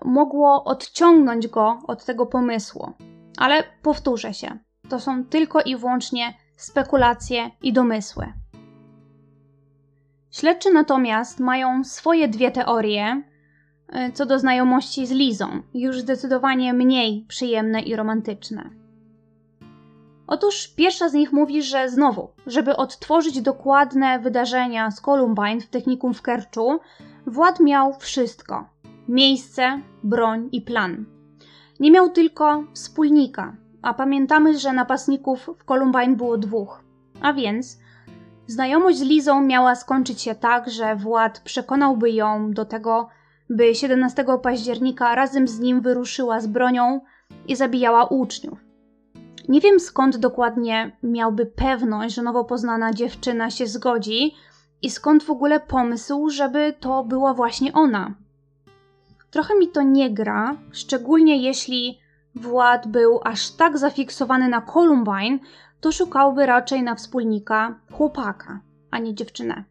mogło 0.05 0.65
odciągnąć 0.65 1.49
go 1.49 1.79
od 1.87 2.05
tego 2.05 2.27
pomysłu. 2.27 2.93
Ale 3.39 3.65
powtórzę 3.83 4.35
się, 4.35 4.59
to 4.89 5.01
są 5.01 5.25
tylko 5.25 5.61
i 5.61 5.77
wyłącznie 5.77 6.35
spekulacje 6.57 7.51
i 7.63 7.73
domysły. 7.73 8.42
Śledczy 10.33 10.73
natomiast 10.73 11.41
mają 11.41 11.85
swoje 11.85 12.29
dwie 12.29 12.51
teorie 12.51 13.23
e, 13.89 14.13
co 14.13 14.27
do 14.27 14.39
znajomości 14.39 15.07
z 15.07 15.11
Lizą, 15.11 15.63
już 15.75 16.01
zdecydowanie 16.01 16.73
mniej 16.73 17.25
przyjemne 17.29 17.81
i 17.81 17.97
romantyczne. 17.97 18.71
Otóż 20.27 20.69
pierwsza 20.69 21.09
z 21.09 21.13
nich 21.13 21.33
mówi, 21.33 21.63
że 21.63 21.89
znowu, 21.89 22.29
żeby 22.47 22.77
odtworzyć 22.77 23.43
dokładne 23.43 24.19
wydarzenia 24.19 24.91
z 24.91 25.01
Columbine 25.01 25.61
w 25.61 25.69
technikum 25.69 26.15
w 26.15 26.23
Kerczu, 26.23 26.81
Wład 27.27 27.61
miał 27.61 27.95
wszystko: 27.99 28.69
miejsce, 29.09 29.81
broń 30.03 30.49
i 30.53 30.61
plan. 30.61 31.05
Nie 31.81 31.91
miał 31.91 32.11
tylko 32.11 32.65
wspólnika, 32.75 33.57
a 33.83 33.95
pamiętamy, 33.95 34.59
że 34.59 34.73
napastników 34.73 35.51
w 35.59 35.65
Columbine 35.65 36.17
było 36.17 36.39
dwóch. 36.39 36.85
A 37.23 37.33
więc 37.33 37.82
Znajomość 38.47 38.99
z 38.99 39.03
Lizą 39.03 39.41
miała 39.41 39.75
skończyć 39.75 40.21
się 40.23 40.35
tak, 40.35 40.71
że 40.71 40.97
Wład 40.97 41.41
przekonałby 41.41 42.11
ją 42.11 42.51
do 42.51 42.65
tego, 42.65 43.09
by 43.51 43.75
17 43.75 44.25
października 44.43 45.15
razem 45.15 45.49
z 45.49 45.61
nim 45.61 45.81
wyruszyła 45.81 46.41
z 46.41 46.47
bronią 46.47 47.01
i 47.49 47.57
zabijała 47.57 48.05
uczniów. 48.05 48.59
Nie 49.49 49.61
wiem 49.61 49.81
skąd 49.81 50.17
dokładnie 50.17 50.97
miałby 51.03 51.47
pewność, 51.47 52.15
że 52.15 52.23
nowo 52.23 52.45
poznana 52.45 52.93
dziewczyna 52.93 53.51
się 53.51 53.67
zgodzi 53.67 54.35
i 54.83 54.91
skąd 54.91 55.25
w 55.25 55.31
ogóle 55.31 55.61
pomysł, 55.61 56.31
żeby 56.31 56.75
to 56.81 57.05
była 57.05 57.35
właśnie 57.35 57.73
ona. 57.73 58.15
Trochę 59.31 59.59
mi 59.59 59.69
to 59.69 59.83
nie 59.83 60.11
gra, 60.11 60.57
szczególnie 60.73 61.37
jeśli 61.37 61.99
Wład 62.35 62.87
był 62.87 63.21
aż 63.25 63.51
tak 63.51 63.79
zafiksowany 63.79 64.49
na 64.49 64.61
Columbine, 64.61 65.39
to 65.83 65.93
szukałby 65.93 66.47
raczej 66.47 66.83
na 66.83 66.95
wspólnika 66.95 67.75
chłopaka, 67.93 68.61
a 68.91 68.99
nie 68.99 69.15
dziewczynę. 69.15 69.65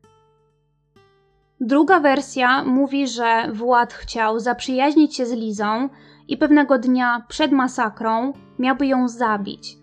Druga 1.59 1.99
wersja 1.99 2.63
mówi, 2.63 3.07
że 3.07 3.51
Wład 3.53 3.93
chciał 3.93 4.39
zaprzyjaźnić 4.39 5.15
się 5.15 5.25
z 5.25 5.31
Lizą 5.31 5.89
i 6.27 6.37
pewnego 6.37 6.77
dnia 6.77 7.25
przed 7.27 7.51
masakrą 7.51 8.33
miałby 8.59 8.87
ją 8.87 9.07
zabić, 9.07 9.77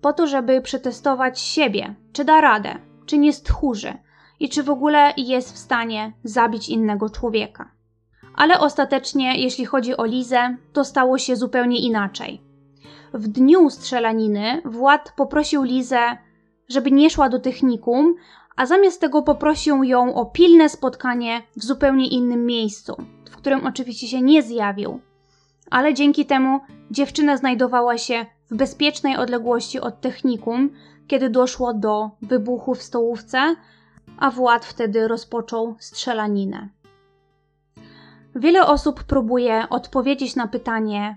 po 0.00 0.12
to, 0.12 0.26
żeby 0.26 0.60
przetestować 0.60 1.40
siebie, 1.40 1.94
czy 2.12 2.24
da 2.24 2.40
radę, 2.40 2.74
czy 3.06 3.18
nie 3.18 3.32
stchórzy 3.32 3.92
i 4.40 4.48
czy 4.48 4.62
w 4.62 4.70
ogóle 4.70 5.12
jest 5.16 5.54
w 5.54 5.58
stanie 5.58 6.12
zabić 6.24 6.68
innego 6.68 7.10
człowieka. 7.10 7.70
Ale 8.36 8.60
ostatecznie, 8.60 9.40
jeśli 9.42 9.64
chodzi 9.64 9.96
o 9.96 10.04
Lizę, 10.04 10.56
to 10.72 10.84
stało 10.84 11.18
się 11.18 11.36
zupełnie 11.36 11.78
inaczej. 11.78 12.53
W 13.14 13.28
dniu 13.28 13.70
strzelaniny 13.70 14.62
Wład 14.64 15.12
poprosił 15.16 15.62
Lizę, 15.62 16.16
żeby 16.68 16.90
nie 16.90 17.10
szła 17.10 17.28
do 17.28 17.38
technikum, 17.38 18.14
a 18.56 18.66
zamiast 18.66 19.00
tego 19.00 19.22
poprosił 19.22 19.84
ją 19.84 20.14
o 20.14 20.26
pilne 20.26 20.68
spotkanie 20.68 21.42
w 21.56 21.64
zupełnie 21.64 22.08
innym 22.08 22.46
miejscu, 22.46 22.96
w 23.30 23.36
którym 23.36 23.66
oczywiście 23.66 24.08
się 24.08 24.22
nie 24.22 24.42
zjawił. 24.42 25.00
Ale 25.70 25.94
dzięki 25.94 26.26
temu 26.26 26.60
dziewczyna 26.90 27.36
znajdowała 27.36 27.98
się 27.98 28.26
w 28.50 28.56
bezpiecznej 28.56 29.16
odległości 29.16 29.80
od 29.80 30.00
technikum, 30.00 30.70
kiedy 31.06 31.30
doszło 31.30 31.74
do 31.74 32.10
wybuchu 32.22 32.74
w 32.74 32.82
stołówce, 32.82 33.56
a 34.18 34.30
Wład 34.30 34.64
wtedy 34.64 35.08
rozpoczął 35.08 35.76
strzelaninę. 35.78 36.68
Wiele 38.34 38.66
osób 38.66 39.04
próbuje 39.04 39.66
odpowiedzieć 39.70 40.36
na 40.36 40.48
pytanie, 40.48 41.16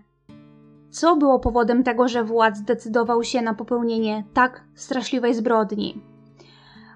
co 0.92 1.16
było 1.16 1.40
powodem 1.40 1.84
tego, 1.84 2.08
że 2.08 2.24
władz 2.24 2.58
zdecydował 2.58 3.24
się 3.24 3.42
na 3.42 3.54
popełnienie 3.54 4.24
tak 4.34 4.64
straszliwej 4.76 5.34
zbrodni. 5.34 6.02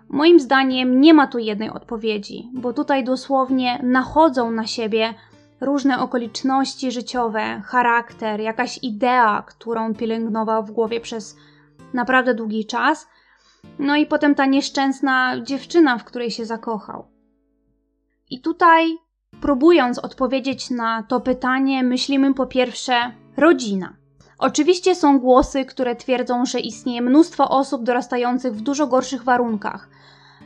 Moim 0.10 0.40
zdaniem 0.40 1.02
nie 1.02 1.14
ma 1.14 1.28
tu 1.28 1.40
jednej 1.40 1.70
odpowiedzi, 1.70 2.50
bo 2.54 2.74
tutaj 2.74 3.04
dosłownie 3.04 3.80
nachodzą 3.84 4.52
na 4.52 4.68
siebie 4.68 5.14
różne 5.62 6.00
okoliczności 6.00 6.92
życiowe, 6.92 7.62
charakter, 7.66 8.40
jakaś 8.40 8.80
idea, 8.84 9.44
którą 9.48 9.96
pielęgnował 9.96 10.64
w 10.64 10.72
głowie 10.72 11.02
przez 11.02 11.38
naprawdę 11.94 12.34
długi 12.34 12.66
czas, 12.66 13.08
no 13.80 13.96
i 13.96 14.06
potem 14.06 14.36
ta 14.36 14.46
nieszczęsna 14.46 15.42
dziewczyna, 15.44 15.98
w 15.98 16.04
której 16.04 16.32
się 16.32 16.46
zakochał. 16.46 17.06
I 18.30 18.42
tutaj, 18.42 18.98
próbując 19.42 20.00
odpowiedzieć 20.00 20.70
na 20.70 21.04
to 21.04 21.22
pytanie, 21.22 21.84
myślimy 21.84 22.34
po 22.34 22.46
pierwsze 22.46 23.12
rodzina. 23.38 23.94
Oczywiście 24.40 24.96
są 24.96 25.20
głosy, 25.20 25.66
które 25.66 25.96
twierdzą, 25.96 26.46
że 26.46 26.60
istnieje 26.60 27.02
mnóstwo 27.02 27.50
osób 27.50 27.84
dorastających 27.84 28.54
w 28.54 28.62
dużo 28.62 28.88
gorszych 28.88 29.24
warunkach, 29.24 29.90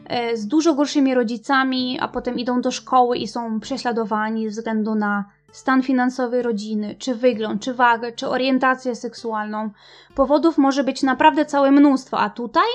e, 0.06 0.38
z 0.38 0.48
dużo 0.48 0.74
gorszymi 0.74 1.14
rodzicami, 1.14 2.00
a 2.02 2.08
potem 2.08 2.40
idą 2.40 2.62
do 2.62 2.72
szkoły 2.72 3.18
i 3.18 3.28
są 3.28 3.60
prześladowani 3.60 4.50
ze 4.50 4.62
względu 4.62 4.96
na 4.96 5.26
stan 5.52 5.84
finansowy 5.84 6.42
rodziny, 6.42 6.96
czy 7.00 7.16
wygląd, 7.16 7.62
czy 7.62 7.74
wagę, 7.74 8.12
czy 8.12 8.28
orientację 8.28 8.96
seksualną. 8.96 9.70
Powodów 10.16 10.58
może 10.58 10.84
być 10.84 11.04
naprawdę 11.04 11.46
całe 11.46 11.72
mnóstwo, 11.72 12.20
a 12.20 12.30
tutaj 12.30 12.68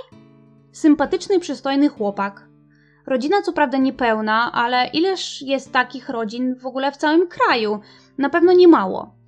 sympatyczny, 0.73 1.41
przystojny 1.41 1.89
chłopak. 1.89 2.49
Rodzina 3.07 3.43
co 3.43 3.53
prawda 3.53 3.79
niepełna, 3.79 4.53
ale 4.53 4.87
ileż 4.87 5.43
jest 5.43 5.73
takich 5.73 6.09
rodzin 6.09 6.57
w 6.57 6.67
ogóle 6.67 6.93
w 6.93 6.97
całym 6.97 7.29
kraju? 7.29 7.81
Na 8.19 8.31
pewno 8.31 8.53
nie 8.53 8.69
mało. 8.69 9.20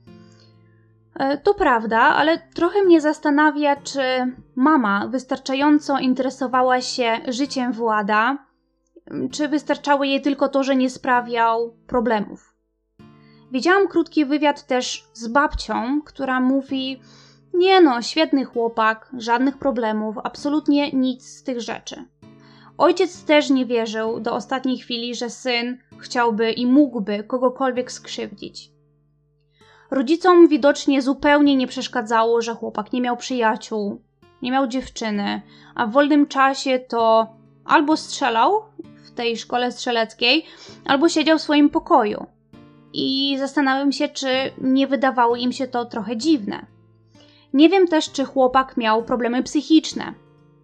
E, 1.14 1.38
to 1.38 1.54
prawda, 1.54 2.00
ale 2.00 2.38
trochę 2.38 2.82
mnie 2.82 3.00
zastanawia, 3.00 3.76
czy 3.76 4.00
mama 4.56 5.08
wystarczająco 5.08 5.98
interesowała 5.98 6.80
się 6.80 7.20
życiem 7.28 7.72
Włada, 7.72 8.46
czy 9.30 9.48
wystarczało 9.48 10.04
jej 10.04 10.22
tylko 10.22 10.48
to, 10.48 10.62
że 10.62 10.76
nie 10.76 10.90
sprawiał 10.90 11.76
problemów. 11.86 12.54
Widziałam 13.52 13.88
krótki 13.88 14.24
wywiad 14.24 14.66
też 14.66 15.04
z 15.12 15.28
babcią, 15.28 16.02
która 16.02 16.40
mówi: 16.40 17.00
Nie 17.54 17.80
no, 17.80 18.02
świetny 18.02 18.44
chłopak, 18.44 19.10
żadnych 19.18 19.58
problemów, 19.58 20.16
absolutnie 20.24 20.92
nic 20.92 21.26
z 21.26 21.42
tych 21.42 21.60
rzeczy. 21.60 22.04
Ojciec 22.78 23.24
też 23.24 23.50
nie 23.50 23.66
wierzył 23.66 24.20
do 24.20 24.34
ostatniej 24.34 24.78
chwili, 24.78 25.14
że 25.14 25.30
syn 25.30 25.78
chciałby 25.98 26.52
i 26.52 26.66
mógłby 26.66 27.24
kogokolwiek 27.24 27.92
skrzywdzić. 27.92 28.72
Rodzicom 29.92 30.48
widocznie 30.48 31.02
zupełnie 31.02 31.56
nie 31.56 31.66
przeszkadzało, 31.66 32.42
że 32.42 32.54
chłopak 32.54 32.92
nie 32.92 33.00
miał 33.00 33.16
przyjaciół, 33.16 34.00
nie 34.42 34.52
miał 34.52 34.66
dziewczyny, 34.66 35.42
a 35.74 35.86
w 35.86 35.92
wolnym 35.92 36.26
czasie 36.26 36.78
to 36.78 37.26
albo 37.64 37.96
strzelał 37.96 38.62
w 39.04 39.10
tej 39.10 39.36
szkole 39.36 39.72
strzeleckiej, 39.72 40.46
albo 40.84 41.08
siedział 41.08 41.38
w 41.38 41.42
swoim 41.42 41.70
pokoju. 41.70 42.26
I 42.92 43.36
zastanawiam 43.38 43.92
się, 43.92 44.08
czy 44.08 44.28
nie 44.60 44.86
wydawało 44.86 45.36
im 45.36 45.52
się 45.52 45.68
to 45.68 45.84
trochę 45.84 46.16
dziwne. 46.16 46.66
Nie 47.54 47.68
wiem 47.68 47.86
też, 47.86 48.12
czy 48.12 48.24
chłopak 48.24 48.76
miał 48.76 49.04
problemy 49.04 49.42
psychiczne. 49.42 50.14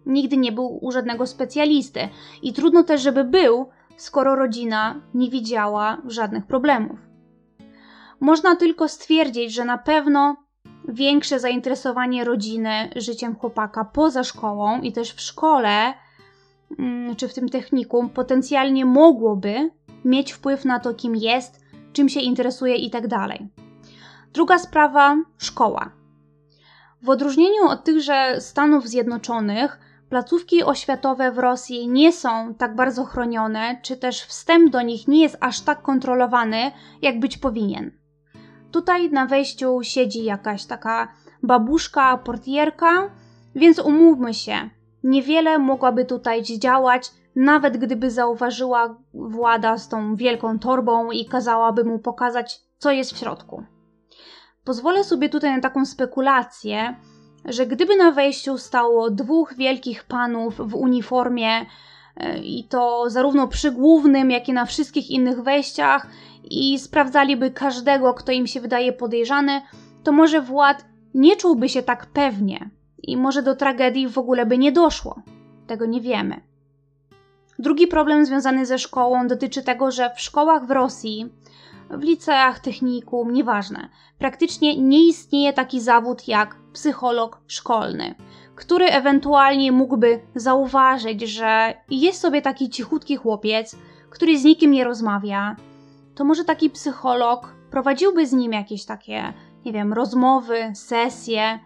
Nigdy 0.05 0.37
nie 0.37 0.51
był 0.51 0.79
u 0.81 0.91
żadnego 0.91 1.27
specjalisty 1.27 2.09
i 2.41 2.53
trudno 2.53 2.83
też, 2.83 3.01
żeby 3.01 3.23
był, 3.23 3.69
skoro 3.97 4.35
rodzina 4.35 5.01
nie 5.13 5.29
widziała 5.29 5.97
żadnych 6.07 6.45
problemów. 6.45 7.08
Można 8.19 8.55
tylko 8.55 8.87
stwierdzić, 8.87 9.53
że 9.53 9.65
na 9.65 9.77
pewno 9.77 10.35
większe 10.87 11.39
zainteresowanie 11.39 12.23
rodziny 12.23 12.89
życiem 12.95 13.35
chłopaka 13.35 13.85
poza 13.85 14.23
szkołą 14.23 14.81
i 14.81 14.91
też 14.91 15.13
w 15.13 15.21
szkole 15.21 15.93
mm, 16.79 17.15
czy 17.15 17.27
w 17.27 17.33
tym 17.33 17.49
technikum 17.49 18.09
potencjalnie 18.09 18.85
mogłoby 18.85 19.71
mieć 20.05 20.33
wpływ 20.33 20.65
na 20.65 20.79
to, 20.79 20.93
kim 20.93 21.15
jest, 21.15 21.61
czym 21.93 22.09
się 22.09 22.19
interesuje 22.19 22.75
itd. 22.75 23.09
Tak 23.09 23.37
Druga 24.33 24.59
sprawa 24.59 25.17
szkoła. 25.37 25.91
W 27.01 27.09
odróżnieniu 27.09 27.65
od 27.67 27.83
tychże 27.83 28.41
Stanów 28.41 28.87
Zjednoczonych, 28.87 29.79
placówki 30.09 30.63
oświatowe 30.63 31.31
w 31.31 31.37
Rosji 31.37 31.87
nie 31.87 32.13
są 32.13 32.53
tak 32.53 32.75
bardzo 32.75 33.05
chronione, 33.05 33.79
czy 33.81 33.97
też 33.97 34.21
wstęp 34.21 34.71
do 34.71 34.81
nich 34.81 35.07
nie 35.07 35.21
jest 35.21 35.37
aż 35.39 35.61
tak 35.61 35.81
kontrolowany, 35.81 36.71
jak 37.01 37.19
być 37.19 37.37
powinien. 37.37 37.98
Tutaj 38.71 39.11
na 39.11 39.25
wejściu 39.25 39.79
siedzi 39.83 40.23
jakaś 40.23 40.65
taka 40.65 41.13
babuszka, 41.43 42.17
portierka, 42.17 43.09
więc 43.55 43.79
umówmy 43.79 44.33
się, 44.33 44.69
niewiele 45.03 45.59
mogłaby 45.59 46.05
tutaj 46.05 46.43
działać, 46.43 47.11
nawet 47.35 47.77
gdyby 47.77 48.11
zauważyła 48.11 48.97
włada 49.13 49.77
z 49.77 49.89
tą 49.89 50.15
wielką 50.15 50.59
torbą 50.59 51.11
i 51.11 51.25
kazałaby 51.25 51.83
mu 51.83 51.99
pokazać, 51.99 52.61
co 52.77 52.91
jest 52.91 53.13
w 53.13 53.17
środku. 53.17 53.63
Pozwolę 54.63 55.03
sobie 55.03 55.29
tutaj 55.29 55.55
na 55.55 55.61
taką 55.61 55.85
spekulację, 55.85 56.95
że 57.45 57.65
gdyby 57.65 57.95
na 57.95 58.11
wejściu 58.11 58.57
stało 58.57 59.09
dwóch 59.09 59.53
wielkich 59.55 60.03
panów 60.03 60.57
w 60.57 60.75
uniformie, 60.75 61.65
e, 62.17 62.37
i 62.37 62.67
to 62.67 63.09
zarówno 63.09 63.47
przy 63.47 63.71
głównym, 63.71 64.31
jak 64.31 64.49
i 64.49 64.53
na 64.53 64.65
wszystkich 64.65 65.09
innych 65.09 65.43
wejściach, 65.43 66.07
i 66.43 66.79
sprawdzaliby 66.79 67.51
każdego, 67.51 68.13
kto 68.13 68.31
im 68.31 68.47
się 68.47 68.61
wydaje 68.61 68.93
podejrzany, 68.93 69.61
to 70.03 70.11
może 70.11 70.41
Wład 70.41 70.85
nie 71.13 71.35
czułby 71.35 71.69
się 71.69 71.83
tak 71.83 72.05
pewnie 72.05 72.69
i 73.03 73.17
może 73.17 73.43
do 73.43 73.55
tragedii 73.55 74.07
w 74.07 74.17
ogóle 74.17 74.45
by 74.45 74.57
nie 74.57 74.71
doszło. 74.71 75.21
Tego 75.67 75.85
nie 75.85 76.01
wiemy. 76.01 76.41
Drugi 77.59 77.87
problem 77.87 78.25
związany 78.25 78.65
ze 78.65 78.79
szkołą 78.79 79.27
dotyczy 79.27 79.63
tego, 79.63 79.91
że 79.91 80.11
w 80.15 80.21
szkołach 80.21 80.65
w 80.65 80.71
Rosji, 80.71 81.29
w 81.89 82.01
liceach, 82.01 82.59
technikum, 82.59 83.33
nieważne, 83.33 83.89
praktycznie 84.17 84.77
nie 84.77 85.07
istnieje 85.07 85.53
taki 85.53 85.81
zawód 85.81 86.27
jak 86.27 86.55
psycholog 86.73 87.41
szkolny, 87.47 88.15
który 88.55 88.85
ewentualnie 88.85 89.71
mógłby 89.71 90.19
zauważyć, 90.35 91.21
że 91.21 91.73
jest 91.89 92.21
sobie 92.21 92.41
taki 92.41 92.69
cichutki 92.69 93.15
chłopiec, 93.15 93.75
który 94.09 94.39
z 94.39 94.43
nikim 94.43 94.71
nie 94.71 94.83
rozmawia, 94.83 95.55
to 96.19 96.25
może 96.25 96.45
taki 96.45 96.69
psycholog 96.69 97.55
prowadziłby 97.71 98.27
z 98.27 98.33
nim 98.33 98.53
jakieś 98.53 98.85
takie, 98.85 99.33
nie 99.65 99.73
wiem, 99.73 99.93
rozmowy, 99.93 100.71
sesje 100.75 101.59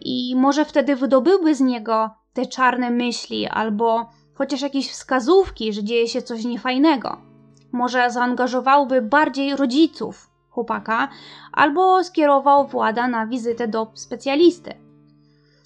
i 0.00 0.36
może 0.36 0.64
wtedy 0.64 0.96
wydobyłby 0.96 1.54
z 1.54 1.60
niego 1.60 2.10
te 2.32 2.46
czarne 2.46 2.90
myśli 2.90 3.46
albo 3.46 4.10
chociaż 4.34 4.60
jakieś 4.60 4.90
wskazówki, 4.90 5.72
że 5.72 5.84
dzieje 5.84 6.08
się 6.08 6.22
coś 6.22 6.44
niefajnego. 6.44 7.16
Może 7.72 8.10
zaangażowałby 8.10 9.02
bardziej 9.02 9.56
rodziców 9.56 10.30
chłopaka 10.50 11.08
albo 11.52 12.04
skierował 12.04 12.66
włada 12.66 13.08
na 13.08 13.26
wizytę 13.26 13.68
do 13.68 13.90
specjalisty. 13.94 14.74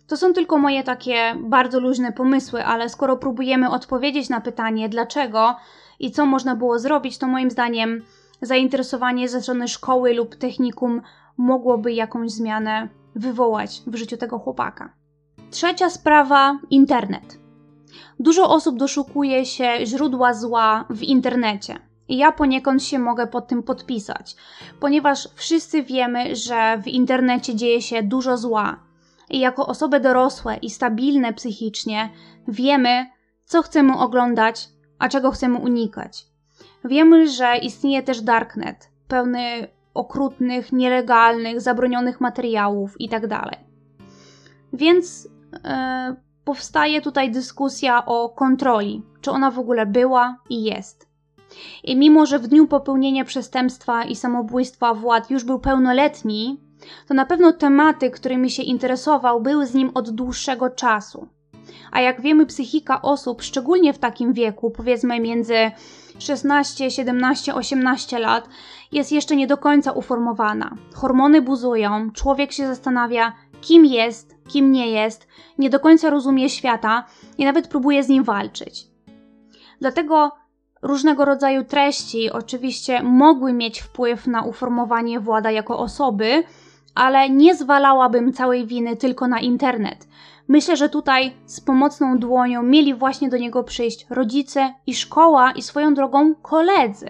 To 0.06 0.16
są 0.16 0.32
tylko 0.32 0.58
moje 0.58 0.82
takie 0.82 1.36
bardzo 1.40 1.80
luźne 1.80 2.12
pomysły, 2.12 2.64
ale 2.64 2.88
skoro 2.88 3.16
próbujemy 3.16 3.70
odpowiedzieć 3.70 4.28
na 4.28 4.40
pytanie 4.40 4.88
dlaczego 4.88 5.56
i 6.00 6.10
co 6.10 6.26
można 6.26 6.56
było 6.56 6.78
zrobić, 6.78 7.18
to 7.18 7.26
moim 7.26 7.50
zdaniem 7.50 8.02
zainteresowanie 8.42 9.28
ze 9.28 9.42
strony 9.42 9.68
szkoły 9.68 10.14
lub 10.14 10.36
technikum 10.36 11.02
mogłoby 11.36 11.92
jakąś 11.92 12.30
zmianę 12.30 12.88
wywołać 13.14 13.82
w 13.86 13.96
życiu 13.96 14.16
tego 14.16 14.38
chłopaka. 14.38 14.92
Trzecia 15.50 15.90
sprawa 15.90 16.58
internet. 16.70 17.38
Dużo 18.20 18.50
osób 18.50 18.78
doszukuje 18.78 19.46
się 19.46 19.86
źródła 19.86 20.34
zła 20.34 20.84
w 20.90 21.02
internecie. 21.02 21.78
Ja 22.08 22.32
poniekąd 22.32 22.82
się 22.82 22.98
mogę 22.98 23.26
pod 23.26 23.48
tym 23.48 23.62
podpisać, 23.62 24.36
ponieważ 24.80 25.28
wszyscy 25.34 25.82
wiemy, 25.82 26.36
że 26.36 26.78
w 26.82 26.88
internecie 26.88 27.54
dzieje 27.54 27.82
się 27.82 28.02
dużo 28.02 28.36
zła. 28.36 28.80
I 29.30 29.40
jako 29.40 29.66
osoby 29.66 30.00
dorosłe 30.00 30.56
i 30.56 30.70
stabilne 30.70 31.32
psychicznie 31.32 32.10
wiemy, 32.48 33.06
co 33.44 33.62
chcemy 33.62 33.98
oglądać, 33.98 34.68
a 34.98 35.08
czego 35.08 35.30
chcemy 35.30 35.58
unikać. 35.58 36.26
Wiemy, 36.84 37.28
że 37.28 37.58
istnieje 37.58 38.02
też 38.02 38.20
darknet, 38.20 38.90
pełny 39.08 39.68
okrutnych, 39.94 40.72
nielegalnych, 40.72 41.60
zabronionych 41.60 42.20
materiałów 42.20 43.00
itd. 43.00 43.28
Tak 43.28 43.58
Więc 44.72 45.28
e, 45.64 46.16
powstaje 46.44 47.00
tutaj 47.00 47.30
dyskusja 47.30 48.06
o 48.06 48.28
kontroli, 48.28 49.02
czy 49.20 49.30
ona 49.30 49.50
w 49.50 49.58
ogóle 49.58 49.86
była 49.86 50.38
i 50.50 50.62
jest. 50.62 51.08
I 51.84 51.96
mimo, 51.96 52.26
że 52.26 52.38
w 52.38 52.46
dniu 52.46 52.66
popełnienia 52.66 53.24
przestępstwa 53.24 54.04
i 54.04 54.16
samobójstwa 54.16 54.94
Wład 54.94 55.30
już 55.30 55.44
był 55.44 55.58
pełnoletni, 55.58 56.60
to 57.08 57.14
na 57.14 57.26
pewno 57.26 57.52
tematy, 57.52 58.10
którymi 58.10 58.50
się 58.50 58.62
interesował, 58.62 59.40
były 59.40 59.66
z 59.66 59.74
nim 59.74 59.90
od 59.94 60.10
dłuższego 60.10 60.70
czasu. 60.70 61.28
A 61.92 62.00
jak 62.00 62.20
wiemy, 62.20 62.46
psychika 62.46 63.02
osób, 63.02 63.42
szczególnie 63.42 63.92
w 63.92 63.98
takim 63.98 64.32
wieku, 64.32 64.70
powiedzmy 64.70 65.20
między 65.20 65.54
16, 66.18 66.90
17, 66.90 67.54
18 67.54 68.18
lat, 68.18 68.48
jest 68.92 69.12
jeszcze 69.12 69.36
nie 69.36 69.46
do 69.46 69.56
końca 69.56 69.92
uformowana. 69.92 70.74
Hormony 70.94 71.42
buzują, 71.42 72.10
człowiek 72.10 72.52
się 72.52 72.66
zastanawia, 72.66 73.32
kim 73.60 73.84
jest, 73.84 74.36
kim 74.48 74.72
nie 74.72 74.90
jest, 74.90 75.28
nie 75.58 75.70
do 75.70 75.80
końca 75.80 76.10
rozumie 76.10 76.50
świata 76.50 77.04
i 77.38 77.44
nawet 77.44 77.68
próbuje 77.68 78.02
z 78.02 78.08
nim 78.08 78.24
walczyć. 78.24 78.86
Dlatego 79.80 80.32
różnego 80.82 81.24
rodzaju 81.24 81.64
treści 81.64 82.30
oczywiście 82.30 83.02
mogły 83.02 83.52
mieć 83.52 83.80
wpływ 83.80 84.26
na 84.26 84.42
uformowanie 84.42 85.20
Włada 85.20 85.50
jako 85.50 85.78
osoby, 85.78 86.44
ale 86.94 87.30
nie 87.30 87.54
zwalałabym 87.54 88.32
całej 88.32 88.66
winy 88.66 88.96
tylko 88.96 89.28
na 89.28 89.40
internet. 89.40 90.08
Myślę, 90.48 90.76
że 90.76 90.88
tutaj 90.88 91.36
z 91.46 91.60
pomocną 91.60 92.18
dłonią 92.18 92.62
mieli 92.62 92.94
właśnie 92.94 93.28
do 93.28 93.36
niego 93.36 93.64
przyjść 93.64 94.06
rodzice 94.10 94.74
i 94.86 94.94
szkoła 94.94 95.52
i 95.52 95.62
swoją 95.62 95.94
drogą 95.94 96.34
koledzy, 96.34 97.08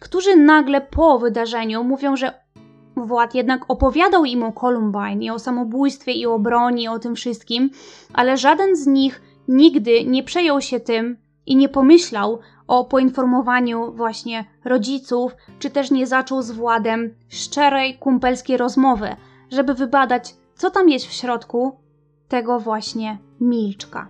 którzy 0.00 0.36
nagle 0.36 0.80
po 0.80 1.18
wydarzeniu 1.18 1.84
mówią, 1.84 2.16
że 2.16 2.48
Wład 2.96 3.34
jednak 3.34 3.64
opowiadał 3.68 4.24
im 4.24 4.42
o 4.42 4.52
Columbine 4.52 5.24
i 5.24 5.30
o 5.30 5.38
samobójstwie 5.38 6.12
i 6.12 6.26
o 6.26 6.38
broni, 6.38 6.82
i 6.82 6.88
o 6.88 6.98
tym 6.98 7.14
wszystkim, 7.14 7.70
ale 8.12 8.36
żaden 8.36 8.76
z 8.76 8.86
nich 8.86 9.22
nigdy 9.48 10.04
nie 10.04 10.22
przejął 10.22 10.60
się 10.60 10.80
tym 10.80 11.16
i 11.46 11.56
nie 11.56 11.68
pomyślał 11.68 12.38
o 12.66 12.84
poinformowaniu 12.84 13.92
właśnie 13.92 14.44
rodziców, 14.64 15.36
czy 15.58 15.70
też 15.70 15.90
nie 15.90 16.06
zaczął 16.06 16.42
z 16.42 16.50
Władem 16.50 17.14
szczerej, 17.28 17.98
kumpelskiej 17.98 18.56
rozmowy, 18.56 19.16
żeby 19.50 19.74
wybadać, 19.74 20.34
co 20.54 20.70
tam 20.70 20.88
jest 20.88 21.06
w 21.06 21.12
środku 21.12 21.87
tego 22.28 22.60
właśnie 22.60 23.18
milczka. 23.40 24.08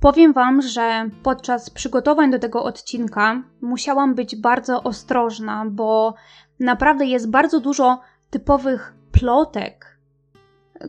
Powiem 0.00 0.32
Wam, 0.32 0.62
że 0.62 1.08
podczas 1.22 1.70
przygotowań 1.70 2.30
do 2.30 2.38
tego 2.38 2.64
odcinka 2.64 3.42
musiałam 3.60 4.14
być 4.14 4.36
bardzo 4.36 4.82
ostrożna, 4.82 5.64
bo 5.70 6.14
naprawdę 6.60 7.06
jest 7.06 7.30
bardzo 7.30 7.60
dużo 7.60 8.00
typowych 8.30 8.94
plotek, 9.12 9.98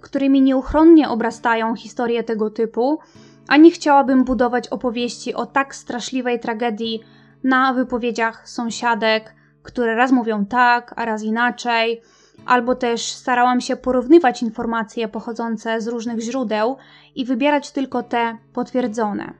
którymi 0.02 0.42
nieuchronnie 0.42 1.10
obrastają 1.10 1.76
historie 1.76 2.24
tego 2.24 2.50
typu, 2.50 3.00
a 3.48 3.58
nie 3.58 3.72
chciałabym 3.72 4.24
budować 4.24 4.68
opowieści 4.68 5.34
o 5.34 5.46
tak 5.46 5.76
straszliwej 5.76 6.40
tragedii 6.40 7.04
na 7.44 7.74
wypowiedziach 7.74 8.50
sąsiadek, 8.50 9.36
które 9.64 9.96
raz 9.96 10.12
mówią 10.12 10.46
tak, 10.46 10.94
a 10.96 11.06
raz 11.06 11.24
inaczej, 11.24 12.02
albo 12.46 12.76
też 12.76 13.02
starałam 13.02 13.62
się 13.62 13.76
porównywać 13.76 14.42
informacje 14.42 15.08
pochodzące 15.08 15.82
z 15.82 15.88
różnych 15.88 16.20
źródeł 16.20 16.78
i 17.16 17.26
wybierać 17.26 17.72
tylko 17.72 18.04
te 18.04 18.38
potwierdzone. 18.54 19.34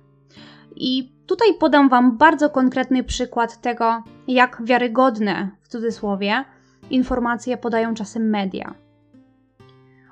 I 0.76 1.12
tutaj 1.26 1.54
podam 1.60 1.90
Wam 1.90 2.18
bardzo 2.18 2.50
konkretny 2.50 3.04
przykład 3.04 3.62
tego, 3.62 4.04
jak 4.28 4.62
wiarygodne, 4.64 5.50
w 5.62 5.68
cudzysłowie, 5.68 6.46
informacje 6.90 7.58
podają 7.58 7.94
czasem 7.94 8.30
media. 8.30 8.74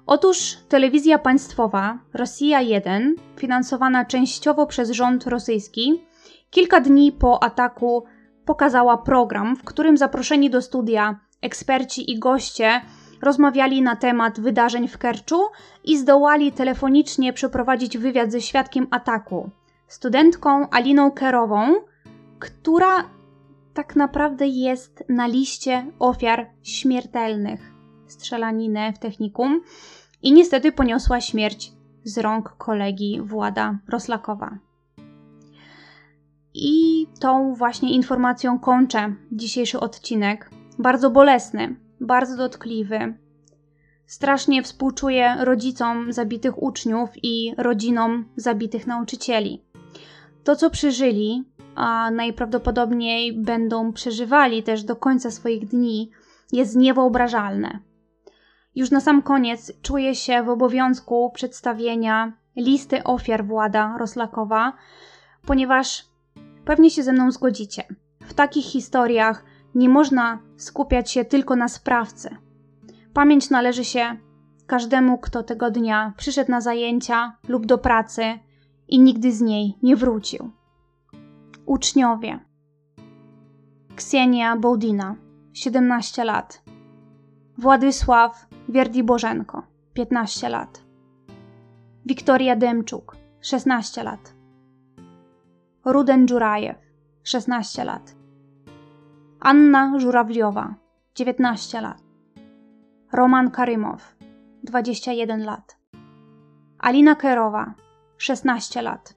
Otóż 0.05 0.57
telewizja 0.69 1.19
państwowa 1.19 1.99
Rosja 2.13 2.61
1, 2.61 3.15
finansowana 3.37 4.05
częściowo 4.05 4.65
przez 4.67 4.91
rząd 4.91 5.27
rosyjski, 5.27 6.03
kilka 6.49 6.81
dni 6.81 7.11
po 7.11 7.43
ataku 7.43 8.03
pokazała 8.45 8.97
program, 8.97 9.55
w 9.55 9.63
którym 9.63 9.97
zaproszeni 9.97 10.49
do 10.49 10.61
studia 10.61 11.19
eksperci 11.43 12.11
i 12.11 12.19
goście 12.19 12.81
rozmawiali 13.21 13.81
na 13.81 13.95
temat 13.95 14.39
wydarzeń 14.39 14.87
w 14.87 14.97
Kerczu 14.97 15.41
i 15.83 15.97
zdołali 15.97 16.51
telefonicznie 16.51 17.33
przeprowadzić 17.33 17.97
wywiad 17.97 18.31
ze 18.31 18.41
świadkiem 18.41 18.87
ataku, 18.91 19.49
studentką 19.87 20.69
Aliną 20.69 21.11
Kerową, 21.11 21.75
która 22.39 23.09
tak 23.73 23.95
naprawdę 23.95 24.47
jest 24.47 25.03
na 25.09 25.27
liście 25.27 25.85
ofiar 25.99 26.49
śmiertelnych 26.63 27.73
strzelaniny 28.07 28.93
w 28.93 28.99
technikum 28.99 29.61
i 30.21 30.33
niestety 30.33 30.71
poniosła 30.71 31.21
śmierć 31.21 31.71
z 32.03 32.17
rąk 32.17 32.49
kolegi 32.57 33.21
Włada 33.21 33.79
Roslakowa. 33.89 34.57
I 36.53 37.07
tą 37.19 37.53
właśnie 37.53 37.95
informacją 37.95 38.59
kończę 38.59 39.15
dzisiejszy 39.31 39.79
odcinek. 39.79 40.49
Bardzo 40.79 41.09
bolesny, 41.09 41.75
bardzo 42.01 42.37
dotkliwy. 42.37 43.17
Strasznie 44.05 44.63
współczuję 44.63 45.35
rodzicom 45.39 46.13
zabitych 46.13 46.63
uczniów 46.63 47.09
i 47.23 47.53
rodzinom 47.57 48.25
zabitych 48.35 48.87
nauczycieli. 48.87 49.65
To, 50.43 50.55
co 50.55 50.69
przeżyli, 50.69 51.43
a 51.75 52.11
najprawdopodobniej 52.11 53.41
będą 53.41 53.93
przeżywali 53.93 54.63
też 54.63 54.83
do 54.83 54.95
końca 54.95 55.31
swoich 55.31 55.67
dni, 55.67 56.11
jest 56.51 56.75
niewyobrażalne. 56.75 57.79
Już 58.75 58.91
na 58.91 59.01
sam 59.01 59.21
koniec 59.21 59.81
czuję 59.81 60.15
się 60.15 60.43
w 60.43 60.49
obowiązku 60.49 61.31
przedstawienia 61.33 62.33
listy 62.55 63.03
ofiar 63.03 63.45
Włada 63.45 63.95
Roslakowa, 63.99 64.73
ponieważ 65.45 66.05
pewnie 66.65 66.89
się 66.89 67.03
ze 67.03 67.13
mną 67.13 67.31
zgodzicie. 67.31 67.83
W 68.21 68.33
takich 68.33 68.65
historiach 68.65 69.45
nie 69.75 69.89
można 69.89 70.39
skupiać 70.57 71.11
się 71.11 71.25
tylko 71.25 71.55
na 71.55 71.67
sprawcy. 71.67 72.37
Pamięć 73.13 73.49
należy 73.49 73.85
się 73.85 74.17
każdemu, 74.67 75.17
kto 75.17 75.43
tego 75.43 75.71
dnia 75.71 76.13
przyszedł 76.17 76.51
na 76.51 76.61
zajęcia 76.61 77.37
lub 77.47 77.65
do 77.65 77.77
pracy 77.77 78.23
i 78.87 78.99
nigdy 78.99 79.31
z 79.31 79.41
niej 79.41 79.77
nie 79.83 79.95
wrócił. 79.95 80.51
Uczniowie. 81.65 82.39
Ksenia 83.95 84.57
Bołdina, 84.57 85.15
17 85.53 86.23
lat. 86.23 86.63
Władysław 87.57 88.47
Wierdi-Bożenko, 88.69 89.61
15 89.93 90.49
lat. 90.49 90.83
Wiktoria 92.05 92.55
Demczuk, 92.55 93.15
16 93.41 94.03
lat. 94.03 94.33
Ruden 95.85 96.27
Dżurajew, 96.27 96.77
16 97.23 97.83
lat. 97.83 98.22
Anna 99.45 99.99
Żurawliowa, 99.99 100.75
19 101.15 101.81
lat. 101.81 102.03
Roman 103.11 103.51
Karymow, 103.51 104.15
21 104.63 105.45
lat. 105.45 105.77
Alina 106.79 107.15
Kerowa, 107.15 107.73
16 108.17 108.81
lat. 108.81 109.15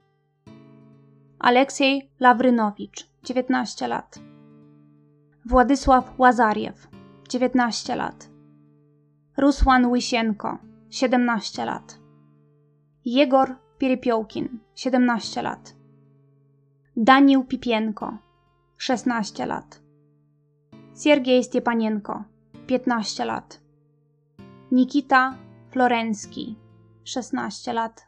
Aleksiej 1.39 2.11
Lawrynowicz, 2.19 3.09
19 3.23 3.87
lat. 3.87 4.19
Władysław 5.45 6.19
Łazariew, 6.19 6.87
19 7.29 7.95
lat. 7.95 8.29
Rusłan 9.37 9.85
Łysienko, 9.85 10.57
17 10.89 11.65
lat. 11.65 11.99
Jegor 13.05 13.55
Pierpiołkin, 13.77 14.59
17 14.75 15.41
lat. 15.41 15.75
Daniel 16.97 17.43
Pipienko, 17.45 18.17
16 18.77 19.45
lat. 19.45 19.86
Siergiej 20.97 21.43
Stiepanienko, 21.43 22.23
15 22.67 23.25
lat. 23.25 23.61
Nikita 24.71 25.37
Florenski, 25.71 26.55
16 27.03 27.73
lat. 27.73 28.05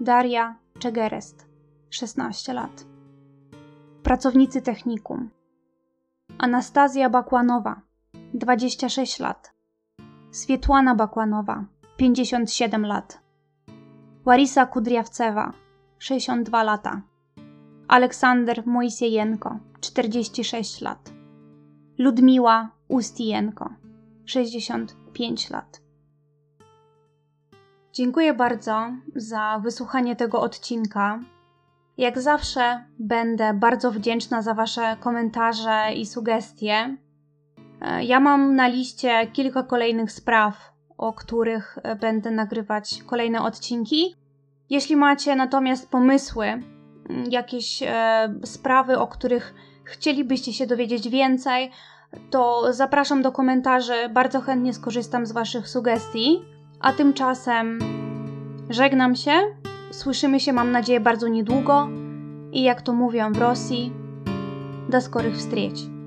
Daria 0.00 0.56
Czegerest, 0.78 1.46
16 1.90 2.52
lat. 2.52 2.86
Pracownicy 4.02 4.62
technikum. 4.62 5.30
Anastazja 6.38 7.10
Bakłanowa, 7.10 7.80
26 8.34 9.20
lat. 9.20 9.52
Swietłana 10.30 10.94
Bakłanowa, 10.94 11.64
57 11.96 12.86
lat. 12.86 13.20
Larisa 14.26 14.66
Kudriawcewa, 14.66 15.52
62 15.98 16.62
lata. 16.62 17.02
Aleksander 17.88 18.66
Mojsiejenko, 18.66 19.58
46 19.80 20.80
lat. 20.80 21.19
Ludmiła 22.00 22.70
Ustijenko, 22.88 23.70
65 24.24 25.50
lat. 25.50 25.80
Dziękuję 27.92 28.34
bardzo 28.34 28.92
za 29.16 29.60
wysłuchanie 29.62 30.16
tego 30.16 30.40
odcinka. 30.40 31.20
Jak 31.98 32.20
zawsze 32.20 32.84
będę 32.98 33.54
bardzo 33.54 33.90
wdzięczna 33.90 34.42
za 34.42 34.54
Wasze 34.54 34.96
komentarze 35.00 35.92
i 35.96 36.06
sugestie. 36.06 36.96
Ja 38.00 38.20
mam 38.20 38.56
na 38.56 38.68
liście 38.68 39.26
kilka 39.32 39.62
kolejnych 39.62 40.12
spraw, 40.12 40.72
o 40.98 41.12
których 41.12 41.78
będę 42.00 42.30
nagrywać 42.30 43.02
kolejne 43.06 43.42
odcinki. 43.42 44.14
Jeśli 44.70 44.96
macie 44.96 45.36
natomiast 45.36 45.90
pomysły, 45.90 46.62
jakieś 47.30 47.82
e, 47.82 48.34
sprawy, 48.44 48.98
o 48.98 49.06
których 49.06 49.54
chcielibyście 49.90 50.52
się 50.52 50.66
dowiedzieć 50.66 51.08
więcej, 51.08 51.70
to 52.30 52.72
zapraszam 52.72 53.22
do 53.22 53.32
komentarzy. 53.32 54.08
Bardzo 54.10 54.40
chętnie 54.40 54.74
skorzystam 54.74 55.26
z 55.26 55.32
Waszych 55.32 55.68
sugestii. 55.68 56.42
A 56.80 56.92
tymczasem 56.92 57.78
Żegnam 58.70 59.16
się. 59.16 59.32
Słyszymy 59.90 60.40
się, 60.40 60.52
mam 60.52 60.70
nadzieję, 60.70 61.00
bardzo 61.00 61.28
niedługo. 61.28 61.88
I 62.52 62.62
jak 62.62 62.82
to 62.82 62.92
mówią 62.92 63.32
w 63.32 63.38
Rosji, 63.38 63.92
do 64.88 65.00
skorych 65.00 65.36
wstrzeć. 65.36 65.99